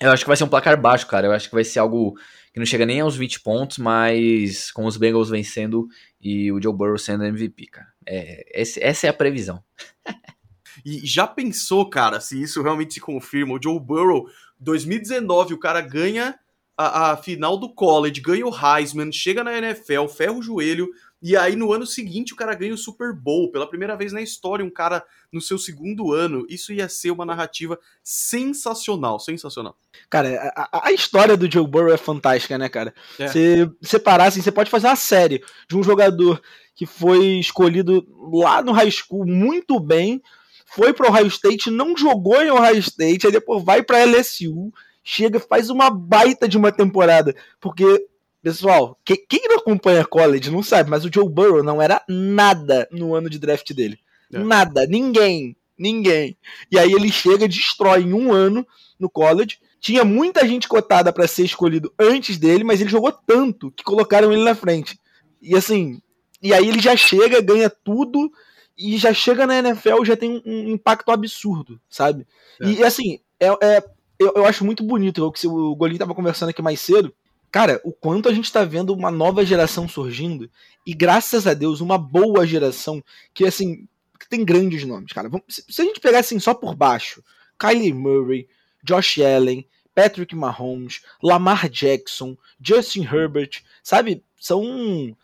eu 0.00 0.10
acho 0.10 0.24
que 0.24 0.28
vai 0.28 0.36
ser 0.36 0.44
um 0.44 0.48
placar 0.48 0.80
baixo, 0.80 1.06
cara. 1.06 1.26
Eu 1.26 1.32
acho 1.32 1.48
que 1.48 1.54
vai 1.54 1.64
ser 1.64 1.78
algo 1.80 2.14
que 2.52 2.58
não 2.58 2.66
chega 2.66 2.86
nem 2.86 3.00
aos 3.00 3.16
20 3.16 3.40
pontos, 3.40 3.78
mas 3.78 4.70
com 4.70 4.84
os 4.84 4.96
Bengals 4.96 5.30
vencendo 5.30 5.86
e 6.20 6.50
o 6.52 6.60
Joe 6.62 6.74
Burrow 6.74 6.98
sendo 6.98 7.24
MVP, 7.24 7.66
cara. 7.66 7.88
É, 8.06 8.60
esse, 8.60 8.82
essa 8.82 9.06
é 9.06 9.10
a 9.10 9.14
previsão. 9.14 9.62
e 10.84 11.06
já 11.06 11.26
pensou, 11.26 11.88
cara, 11.88 12.20
se 12.20 12.40
isso 12.40 12.62
realmente 12.62 12.94
se 12.94 13.00
confirma? 13.00 13.54
O 13.54 13.62
Joe 13.62 13.78
Burrow, 13.80 14.26
2019, 14.58 15.54
o 15.54 15.58
cara 15.58 15.80
ganha 15.80 16.38
a, 16.76 17.12
a 17.12 17.16
final 17.16 17.58
do 17.58 17.72
college, 17.74 18.20
ganha 18.20 18.46
o 18.46 18.54
Heisman, 18.54 19.12
chega 19.12 19.44
na 19.44 19.56
NFL, 19.56 20.06
ferra 20.06 20.32
o 20.32 20.42
joelho, 20.42 20.88
e 21.22 21.36
aí 21.36 21.54
no 21.54 21.72
ano 21.72 21.86
seguinte 21.86 22.32
o 22.32 22.36
cara 22.36 22.54
ganha 22.54 22.72
o 22.72 22.78
Super 22.78 23.12
Bowl, 23.12 23.50
pela 23.50 23.68
primeira 23.68 23.94
vez 23.94 24.12
na 24.12 24.22
história, 24.22 24.64
um 24.64 24.70
cara 24.70 25.04
no 25.30 25.40
seu 25.40 25.58
segundo 25.58 26.12
ano. 26.12 26.46
Isso 26.48 26.72
ia 26.72 26.88
ser 26.88 27.10
uma 27.10 27.26
narrativa 27.26 27.78
sensacional, 28.02 29.20
sensacional. 29.20 29.76
Cara, 30.08 30.52
a, 30.56 30.88
a 30.88 30.92
história 30.92 31.36
do 31.36 31.50
Joe 31.50 31.66
Burrow 31.66 31.92
é 31.92 31.98
fantástica, 31.98 32.56
né, 32.56 32.68
cara? 32.68 32.94
É. 33.18 33.28
Você 33.28 33.70
separar 33.82 34.28
assim, 34.28 34.40
você 34.40 34.50
pode 34.50 34.70
fazer 34.70 34.86
uma 34.86 34.96
série 34.96 35.44
de 35.68 35.76
um 35.76 35.82
jogador 35.82 36.40
que 36.74 36.86
foi 36.86 37.38
escolhido 37.38 38.06
lá 38.32 38.62
no 38.62 38.72
high 38.72 38.90
school 38.90 39.26
muito 39.26 39.78
bem, 39.78 40.22
foi 40.64 40.94
para 40.94 41.06
o 41.06 41.12
Ohio 41.12 41.26
State, 41.26 41.70
não 41.70 41.94
jogou 41.94 42.40
em 42.40 42.50
Ohio 42.50 42.78
State, 42.78 43.26
aí 43.26 43.32
depois 43.32 43.62
vai 43.62 43.82
para 43.82 44.04
LSU, 44.04 44.72
chega, 45.04 45.38
faz 45.38 45.68
uma 45.68 45.90
baita 45.90 46.48
de 46.48 46.56
uma 46.56 46.72
temporada, 46.72 47.34
porque 47.60 48.06
Pessoal, 48.42 48.98
que, 49.04 49.16
quem 49.16 49.40
não 49.44 49.56
acompanha 49.56 50.04
college 50.04 50.50
não 50.50 50.62
sabe, 50.62 50.88
mas 50.88 51.04
o 51.04 51.10
Joe 51.12 51.28
Burrow 51.28 51.62
não 51.62 51.80
era 51.80 52.02
nada 52.08 52.88
no 52.90 53.14
ano 53.14 53.28
de 53.28 53.38
draft 53.38 53.72
dele. 53.72 53.98
É. 54.32 54.38
Nada, 54.38 54.86
ninguém, 54.86 55.54
ninguém. 55.78 56.36
E 56.70 56.78
aí 56.78 56.92
ele 56.92 57.12
chega, 57.12 57.46
destrói 57.46 58.02
em 58.02 58.14
um 58.14 58.32
ano 58.32 58.66
no 58.98 59.10
college. 59.10 59.58
Tinha 59.78 60.04
muita 60.04 60.46
gente 60.46 60.68
cotada 60.68 61.12
para 61.12 61.26
ser 61.26 61.44
escolhido 61.44 61.92
antes 61.98 62.38
dele, 62.38 62.64
mas 62.64 62.80
ele 62.80 62.90
jogou 62.90 63.12
tanto 63.12 63.70
que 63.72 63.84
colocaram 63.84 64.32
ele 64.32 64.44
na 64.44 64.54
frente. 64.54 64.98
E 65.42 65.54
assim, 65.54 66.00
e 66.42 66.54
aí 66.54 66.66
ele 66.66 66.80
já 66.80 66.96
chega, 66.96 67.42
ganha 67.42 67.68
tudo 67.68 68.30
e 68.76 68.96
já 68.96 69.12
chega 69.12 69.46
na 69.46 69.58
NFL 69.58 70.04
já 70.04 70.16
tem 70.16 70.42
um, 70.44 70.50
um 70.50 70.68
impacto 70.70 71.10
absurdo, 71.10 71.78
sabe? 71.88 72.26
É. 72.60 72.66
E 72.66 72.84
assim, 72.84 73.20
é, 73.38 73.48
é 73.48 73.84
eu, 74.18 74.32
eu, 74.36 74.44
acho 74.44 74.64
muito 74.66 74.84
bonito, 74.84 75.24
o 75.24 75.32
que 75.32 75.46
o 75.46 75.74
Golinho 75.74 75.98
tava 75.98 76.14
conversando 76.14 76.50
aqui 76.50 76.60
mais 76.60 76.78
cedo, 76.78 77.10
cara, 77.50 77.80
o 77.84 77.92
quanto 77.92 78.28
a 78.28 78.32
gente 78.32 78.44
está 78.44 78.64
vendo 78.64 78.92
uma 78.92 79.10
nova 79.10 79.44
geração 79.44 79.88
surgindo 79.88 80.50
e 80.86 80.94
graças 80.94 81.46
a 81.46 81.54
Deus 81.54 81.80
uma 81.80 81.98
boa 81.98 82.46
geração 82.46 83.02
que 83.34 83.44
assim 83.44 83.86
que 84.18 84.28
tem 84.28 84.44
grandes 84.44 84.84
nomes, 84.84 85.12
cara. 85.12 85.30
Se 85.48 85.80
a 85.80 85.84
gente 85.84 86.00
pegar 86.00 86.18
assim 86.18 86.38
só 86.38 86.52
por 86.52 86.74
baixo, 86.74 87.24
Kylie 87.58 87.92
Murray, 87.92 88.48
Josh 88.84 89.18
Allen, 89.18 89.66
Patrick 89.94 90.34
Mahomes, 90.36 91.02
Lamar 91.22 91.68
Jackson, 91.68 92.36
Justin 92.60 93.04
Herbert, 93.04 93.62
sabe? 93.82 94.22
São 94.38 95.16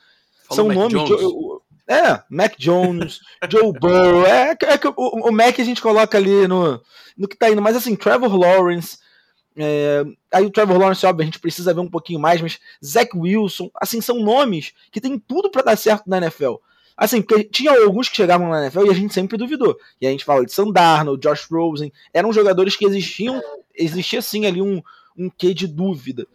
são 0.51 0.69
Mac 0.69 0.77
nomes 0.77 1.05
de, 1.05 1.15
é, 1.89 2.23
Mac 2.29 2.55
Jones, 2.59 3.21
Joe 3.51 3.73
Burrow, 3.73 4.27
é, 4.27 4.51
é 4.51 4.89
o, 4.97 5.29
o 5.29 5.33
Mac 5.33 5.59
a 5.59 5.65
gente 5.65 5.81
coloca 5.81 6.19
ali 6.19 6.49
no, 6.49 6.81
no 7.17 7.29
que 7.29 7.37
tá 7.37 7.51
indo, 7.51 7.63
mas 7.63 7.77
assim, 7.77 7.95
Trevor 7.95 8.35
Lawrence, 8.37 8.99
é, 9.57 10.05
aí 10.31 10.45
o 10.45 10.51
Trevor 10.51 10.79
Lawrence, 10.79 11.07
óbvio, 11.07 11.23
a 11.23 11.25
gente 11.25 11.39
precisa 11.39 11.73
ver 11.73 11.81
um 11.81 11.89
pouquinho 11.89 12.21
mais, 12.21 12.41
mas 12.41 12.59
Zach 12.85 13.11
Wilson, 13.17 13.71
assim, 13.81 14.01
são 14.01 14.21
nomes 14.21 14.75
que 14.93 15.01
tem 15.01 15.19
tudo 15.19 15.51
para 15.51 15.63
dar 15.63 15.77
certo 15.77 16.05
na 16.07 16.19
NFL. 16.19 16.57
Assim, 16.97 17.21
porque 17.21 17.45
tinha 17.45 17.73
alguns 17.73 18.09
que 18.09 18.17
chegavam 18.17 18.49
na 18.49 18.63
NFL 18.63 18.87
e 18.87 18.91
a 18.91 18.95
gente 18.95 19.13
sempre 19.13 19.37
duvidou. 19.37 19.77
E 20.01 20.07
a 20.07 20.11
gente 20.11 20.25
fala 20.25 20.45
de 20.45 20.53
Sam 20.53 20.71
Darnold, 20.71 21.21
Josh 21.21 21.47
Rosen, 21.51 21.93
eram 22.13 22.33
jogadores 22.33 22.77
que 22.77 22.87
existiam, 22.87 23.43
existia 23.75 24.23
sim 24.23 24.47
ali 24.47 24.63
um, 24.63 24.83
um 25.17 25.29
quê 25.29 25.53
de 25.53 25.67
dúvida. 25.67 26.27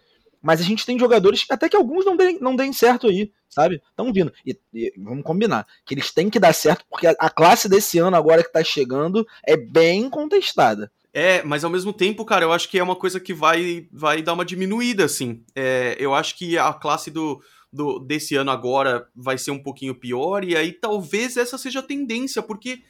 Mas 0.42 0.60
a 0.60 0.64
gente 0.64 0.86
tem 0.86 0.98
jogadores, 0.98 1.46
até 1.50 1.70
que 1.70 1.76
alguns 1.76 2.04
não 2.06 2.16
deem, 2.16 2.40
não 2.40 2.56
deem 2.56 2.74
certo 2.74 3.08
aí, 3.08 3.32
sabe? 3.48 3.82
Estão 3.90 4.12
vindo. 4.12 4.34
E, 4.46 4.58
e, 4.74 4.94
vamos 4.98 5.24
combinar, 5.24 5.68
que 5.86 5.94
eles 5.94 6.12
têm 6.12 6.30
que 6.30 6.40
dar 6.40 6.54
certo, 6.54 6.84
porque 6.90 7.06
a, 7.06 7.16
a 7.20 7.30
classe 7.30 7.70
desse 7.70 8.00
ano 8.00 8.16
agora 8.16 8.44
que 8.44 8.52
tá 8.52 8.64
chegando 8.64 9.28
é 9.46 9.56
bem 9.56 10.10
contestada. 10.10 10.92
É, 11.14 11.44
mas 11.44 11.64
ao 11.64 11.70
mesmo 11.70 11.92
tempo, 11.92 12.24
cara, 12.24 12.46
eu 12.46 12.54
acho 12.54 12.70
que 12.70 12.80
é 12.80 12.84
uma 12.84 12.96
coisa 12.96 13.20
que 13.20 13.34
vai, 13.34 13.88
vai 13.92 14.22
dar 14.22 14.34
uma 14.34 14.46
diminuída, 14.46 15.06
assim. 15.06 15.44
É, 15.54 15.96
eu 16.00 16.16
acho 16.16 16.38
que 16.38 16.58
a 16.58 16.72
classe 16.74 17.12
do, 17.12 17.42
do 17.72 18.00
desse 18.00 18.36
ano 18.36 18.50
agora 18.50 19.10
vai 19.14 19.38
ser 19.38 19.52
um 19.52 19.62
pouquinho 19.62 19.94
pior, 19.94 20.44
e 20.44 20.56
aí 20.56 20.72
talvez 20.72 21.36
essa 21.36 21.58
seja 21.58 21.80
a 21.80 21.84
tendência, 21.84 22.42
porque, 22.42 22.82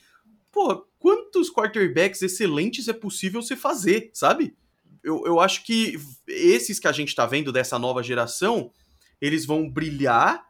pô, 0.51 0.85
quantos 0.99 1.51
quarterbacks 1.51 2.21
excelentes 2.21 2.87
é 2.87 2.93
possível 2.93 3.41
se 3.41 3.55
fazer, 3.55 4.11
sabe? 4.13 4.55
Eu, 5.03 5.23
eu 5.25 5.39
acho 5.39 5.63
que 5.65 5.99
esses 6.27 6.79
que 6.79 6.87
a 6.87 6.91
gente 6.91 7.15
tá 7.15 7.25
vendo 7.25 7.51
dessa 7.51 7.79
nova 7.79 8.03
geração, 8.03 8.71
eles 9.19 9.45
vão 9.45 9.67
brilhar 9.67 10.45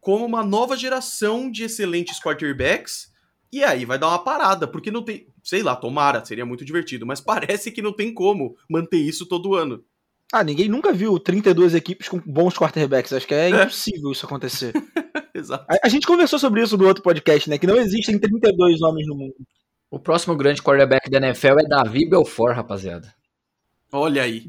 como 0.00 0.24
uma 0.24 0.44
nova 0.44 0.76
geração 0.76 1.50
de 1.50 1.64
excelentes 1.64 2.20
quarterbacks 2.20 3.10
e 3.52 3.64
aí 3.64 3.84
vai 3.84 3.98
dar 3.98 4.08
uma 4.08 4.22
parada, 4.22 4.68
porque 4.68 4.90
não 4.90 5.02
tem. 5.02 5.26
Sei 5.46 5.62
lá, 5.62 5.76
tomara, 5.76 6.24
seria 6.24 6.44
muito 6.44 6.64
divertido, 6.64 7.06
mas 7.06 7.20
parece 7.22 7.70
que 7.70 7.80
não 7.80 7.92
tem 7.92 8.12
como 8.12 8.56
manter 8.68 8.98
isso 8.98 9.26
todo 9.26 9.54
ano. 9.54 9.84
Ah, 10.32 10.42
ninguém 10.42 10.68
nunca 10.68 10.92
viu 10.92 11.20
32 11.20 11.72
equipes 11.72 12.08
com 12.08 12.18
bons 12.18 12.58
quarterbacks. 12.58 13.12
Acho 13.12 13.28
que 13.28 13.34
é, 13.34 13.48
é. 13.48 13.62
impossível 13.62 14.10
isso 14.10 14.26
acontecer. 14.26 14.72
Exato. 15.32 15.64
A, 15.68 15.86
a, 15.86 15.88
gente 15.88 16.04
conversou 16.04 16.36
sobre 16.36 16.64
isso 16.64 16.76
no 16.76 16.84
outro 16.84 17.00
podcast, 17.00 17.48
né? 17.48 17.58
Que 17.58 17.66
não 17.66 17.76
existem 17.76 18.18
32 18.18 18.82
homens 18.82 19.06
no 19.06 19.14
mundo. 19.14 19.36
O 19.88 20.00
próximo 20.00 20.34
grande 20.34 20.60
quarterback 20.60 21.08
da 21.08 21.18
NFL 21.18 21.60
é 21.60 21.68
Davi 21.68 22.08
Belfort, 22.10 22.56
rapaziada. 22.56 23.14
Olha 23.92 24.22
aí. 24.22 24.46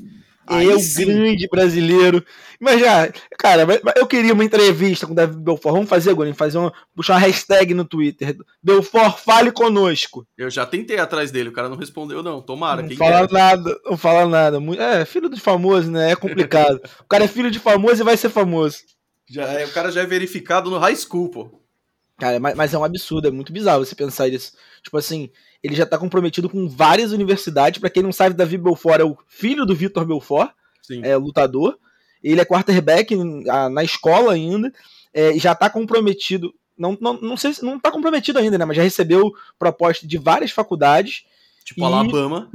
Aí 0.48 0.70
é 0.70 0.76
o 0.76 0.95
grande 0.95 1.48
brasileiro. 1.50 2.24
Mas 2.60 2.80
já, 2.80 3.12
cara, 3.38 3.68
eu 3.95 4.08
queria 4.08 4.34
uma 4.34 4.43
entrevista 4.43 5.06
com 5.06 5.14
o 5.14 5.16
David 5.16 5.39
Belfort. 5.39 5.74
Vamos 5.74 5.89
fazer 5.89 6.12
agora, 6.12 6.34
fazer 6.34 6.58
uma, 6.58 6.74
puxar 6.95 7.14
uma 7.14 7.20
hashtag 7.20 7.74
no 7.74 7.86
Twitter. 7.86 8.38
Belfort, 8.64 9.20
fale 9.20 9.52
conosco. 9.52 10.26
Eu 10.38 10.50
já 10.50 10.66
tentei 10.66 10.98
atrás 10.98 11.30
dele, 11.30 11.50
o 11.50 11.54
cara 11.54 11.70
não 11.70 11.78
respondeu, 11.78 12.24
não. 12.24 12.41
Tomara. 12.41 12.82
Não 12.82 12.95
fala 12.95 13.20
é? 13.20 13.28
nada, 13.32 13.80
não 13.86 13.98
fala 13.98 14.28
nada. 14.28 14.58
É, 14.78 15.06
filho 15.06 15.30
de 15.30 15.39
famoso, 15.39 15.91
né? 15.91 16.12
É 16.12 16.16
complicado. 16.16 16.82
o 17.02 17.08
cara 17.08 17.26
é 17.26 17.28
filho 17.28 17.52
de 17.52 17.60
famoso 17.60 18.02
e 18.02 18.06
vai 18.06 18.18
ser 18.18 18.30
famoso. 18.30 18.80
Já 19.30 19.43
é, 19.43 19.66
o 19.66 19.72
cara 19.72 19.91
já 19.91 20.02
é 20.02 20.06
verificado 20.06 20.70
no 20.70 20.80
high 20.80 20.95
school, 20.95 21.30
pô. 21.30 21.66
Cara, 22.18 22.39
mas, 22.39 22.55
mas 22.55 22.74
é 22.74 22.78
um 22.78 22.84
absurdo, 22.84 23.28
é 23.28 23.32
muito 23.32 23.53
bizarro 23.53 23.86
você 23.86 23.95
pensar 23.95 24.28
isso. 24.28 24.53
Tipo 24.82 24.97
assim, 24.97 25.30
ele 25.61 25.76
já 25.76 25.84
está 25.84 25.97
comprometido 25.97 26.49
com 26.49 26.68
várias 26.68 27.11
universidades. 27.11 27.80
Para 27.80 27.89
quem 27.89 28.01
não 28.01 28.11
sabe, 28.11 28.36
Davi 28.36 28.57
Belfort 28.57 28.99
é 28.99 29.03
o 29.03 29.18
filho 29.28 29.65
do 29.65 29.76
Vitor 29.76 30.05
Belfort, 30.05 30.51
Sim. 30.82 31.01
é 31.03 31.15
lutador. 31.15 31.78
Ele 32.24 32.41
é 32.41 32.45
quarterback 32.45 33.15
na 33.72 33.84
escola 33.84 34.34
ainda, 34.34 34.74
é, 35.13 35.36
e 35.36 35.39
já 35.39 35.51
está 35.51 35.70
comprometido. 35.70 36.53
Não, 36.76 36.97
não, 36.99 37.13
não 37.13 37.38
sei 37.38 37.53
se 37.53 37.63
não 37.63 37.78
está 37.78 37.91
comprometido 37.91 38.39
ainda, 38.39 38.57
né? 38.57 38.65
Mas 38.65 38.78
já 38.78 38.84
recebeu 38.84 39.32
proposta 39.57 40.07
de 40.07 40.18
várias 40.18 40.51
faculdades. 40.51 41.24
Tipo 41.63 41.82
e, 41.82 41.84
Alabama. 41.84 42.49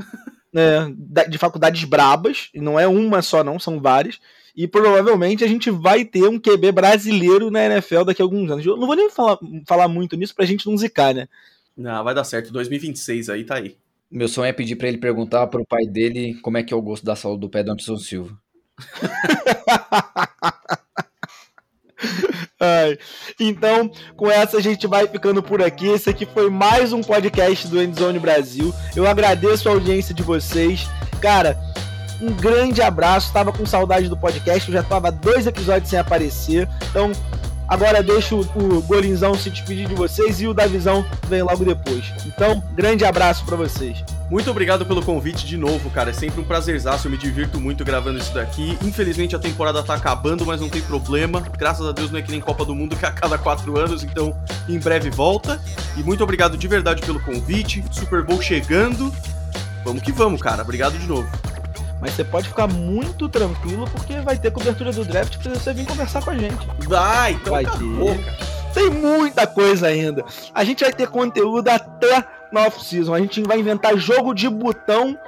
É, 0.55 1.27
de 1.29 1.39
faculdades 1.39 1.83
brabas, 1.85 2.51
e 2.53 2.61
não 2.61 2.79
é 2.79 2.87
uma 2.87 3.23
só, 3.23 3.43
não, 3.43 3.59
são 3.59 3.81
várias. 3.81 4.21
E 4.55 4.69
provavelmente 4.69 5.43
a 5.43 5.47
gente 5.47 5.71
vai 5.71 6.05
ter 6.05 6.29
um 6.29 6.39
QB 6.39 6.73
brasileiro 6.73 7.51
na 7.51 7.65
NFL 7.65 8.05
daqui 8.05 8.21
a 8.21 8.25
alguns 8.25 8.51
anos. 8.51 8.65
Eu 8.65 8.77
não 8.77 8.87
vou 8.87 8.97
nem 8.97 9.09
falar, 9.09 9.39
falar 9.67 9.89
muito 9.89 10.15
nisso 10.15 10.35
pra 10.35 10.45
gente 10.45 10.67
não 10.67 10.77
zicar, 10.77 11.15
né? 11.15 11.27
Não, 11.77 12.05
vai 12.05 12.15
dar 12.15 12.25
certo. 12.25 12.53
2026 12.53 13.31
aí 13.31 13.45
tá 13.45 13.55
aí. 13.57 13.77
Meu 14.11 14.29
sonho 14.29 14.49
é 14.49 14.53
pedir 14.53 14.77
para 14.77 14.89
ele 14.89 14.99
perguntar 14.99 15.47
pro 15.47 15.65
pai 15.65 15.87
dele 15.87 16.35
como 16.43 16.59
é 16.59 16.63
que 16.63 16.75
é 16.75 16.77
o 16.77 16.83
gosto 16.83 17.05
da 17.05 17.17
saúde 17.17 17.41
do 17.41 17.49
pé 17.49 17.63
do 17.63 17.73
Anderson 17.73 17.97
Silva. 17.97 18.39
Ai. 22.63 22.97
Então, 23.41 23.91
com 24.17 24.31
essa 24.31 24.59
a 24.59 24.61
gente 24.61 24.87
vai 24.87 25.09
ficando 25.09 25.43
por 25.43 25.61
aqui. 25.61 25.89
Esse 25.89 26.09
aqui 26.09 26.25
foi 26.25 26.49
mais 26.49 26.93
um 26.93 27.01
podcast 27.01 27.67
do 27.67 27.83
Endzone 27.83 28.21
Brasil. 28.21 28.73
Eu 28.95 29.05
agradeço 29.05 29.69
a 29.69 29.73
audiência 29.73 30.15
de 30.15 30.23
vocês. 30.23 30.89
Cara, 31.21 31.59
Um 32.21 32.33
grande 32.33 32.81
abraço. 32.81 33.33
Tava 33.33 33.53
com 33.53 33.67
saudade 33.67 34.09
do 34.09 34.17
podcast. 34.17 34.69
Eu 34.69 34.75
já 34.75 34.83
tava 34.85 35.11
dois 35.11 35.45
episódios 35.45 35.91
sem 35.91 35.99
aparecer. 35.99 36.69
Então, 36.89 37.11
Agora 37.69 38.03
deixo 38.03 38.41
o 38.55 38.83
Golinzão 38.83 39.35
se 39.35 39.49
despedir 39.49 39.89
de 39.89 39.95
vocês 39.95 40.43
e 40.43 40.47
o 40.47 40.53
Davizão 40.53 41.07
vem 41.27 41.41
logo 41.41 41.65
depois. 41.65 42.13
Então, 42.27 42.63
grande 42.75 43.03
abraço 43.03 43.47
para 43.47 43.57
vocês. 43.57 44.05
Muito 44.33 44.51
obrigado 44.51 44.87
pelo 44.87 45.03
convite 45.03 45.47
de 45.47 45.59
novo, 45.59 45.91
cara. 45.91 46.09
É 46.09 46.13
sempre 46.15 46.41
um 46.41 46.45
prazerzaço. 46.45 47.07
Eu 47.07 47.11
me 47.11 47.19
divirto 47.19 47.61
muito 47.61 47.85
gravando 47.85 48.19
isso 48.19 48.33
daqui. 48.33 48.79
Infelizmente 48.83 49.37
a 49.37 49.39
temporada 49.39 49.83
tá 49.83 49.95
acabando, 49.95 50.47
mas 50.47 50.59
não 50.59 50.71
tem 50.71 50.81
problema. 50.81 51.43
Graças 51.59 51.87
a 51.87 51.93
Deus 51.93 52.11
não 52.11 52.19
é 52.19 52.23
que 52.23 52.31
nem 52.31 52.41
Copa 52.41 52.65
do 52.65 52.75
Mundo 52.75 52.97
que 52.97 53.05
é 53.05 53.09
a 53.11 53.13
cada 53.13 53.37
quatro 53.37 53.79
anos, 53.79 54.03
então 54.03 54.35
em 54.67 54.79
breve 54.79 55.11
volta. 55.11 55.61
E 55.99 56.03
muito 56.03 56.25
obrigado 56.25 56.57
de 56.57 56.67
verdade 56.67 57.03
pelo 57.03 57.21
convite. 57.21 57.85
Super 57.91 58.25
Bowl 58.25 58.41
chegando. 58.41 59.15
Vamos 59.85 60.03
que 60.03 60.11
vamos, 60.11 60.41
cara. 60.41 60.63
Obrigado 60.63 60.99
de 60.99 61.07
novo. 61.07 61.29
Mas 62.01 62.15
você 62.15 62.25
pode 62.25 62.49
ficar 62.49 62.67
muito 62.67 63.29
tranquilo 63.29 63.85
porque 63.93 64.19
vai 64.21 64.39
ter 64.39 64.51
cobertura 64.51 64.93
do 64.93 65.05
draft 65.05 65.37
pra 65.43 65.53
você 65.53 65.75
vir 65.75 65.85
conversar 65.85 66.23
com 66.23 66.31
a 66.31 66.39
gente. 66.39 66.67
Vai, 66.89 67.33
então 67.33 67.53
vai 67.53 67.67
ter. 67.67 68.62
Tem 68.75 68.91
muita 68.91 69.47
coisa 69.47 69.89
ainda. 69.89 70.25
A 70.55 70.65
gente 70.65 70.83
vai 70.83 70.93
ter 70.93 71.09
conteúdo 71.09 71.69
até 71.69 72.25
na 72.51 72.67
off-season. 72.67 73.15
A 73.15 73.21
gente 73.21 73.43
vai 73.43 73.59
inventar 73.59 73.97
jogo 73.97 74.35
de 74.35 74.49
botão 74.49 75.19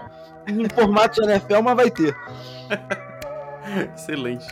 em 0.47 0.69
formato 0.69 1.21
de 1.21 1.29
NFL, 1.29 1.63
mas 1.63 1.77
vai 1.77 1.91
ter. 1.91 2.15
Excelente. 3.95 4.47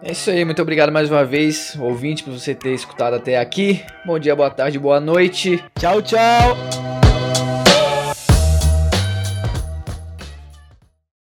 É 0.00 0.12
isso 0.12 0.30
aí, 0.30 0.44
muito 0.44 0.62
obrigado 0.62 0.92
mais 0.92 1.10
uma 1.10 1.24
vez, 1.24 1.76
ouvinte, 1.78 2.22
por 2.22 2.32
você 2.32 2.54
ter 2.54 2.72
escutado 2.72 3.14
até 3.14 3.36
aqui. 3.36 3.84
Bom 4.06 4.16
dia, 4.18 4.34
boa 4.36 4.50
tarde, 4.50 4.78
boa 4.78 5.00
noite. 5.00 5.62
Tchau, 5.76 6.00
tchau. 6.00 6.97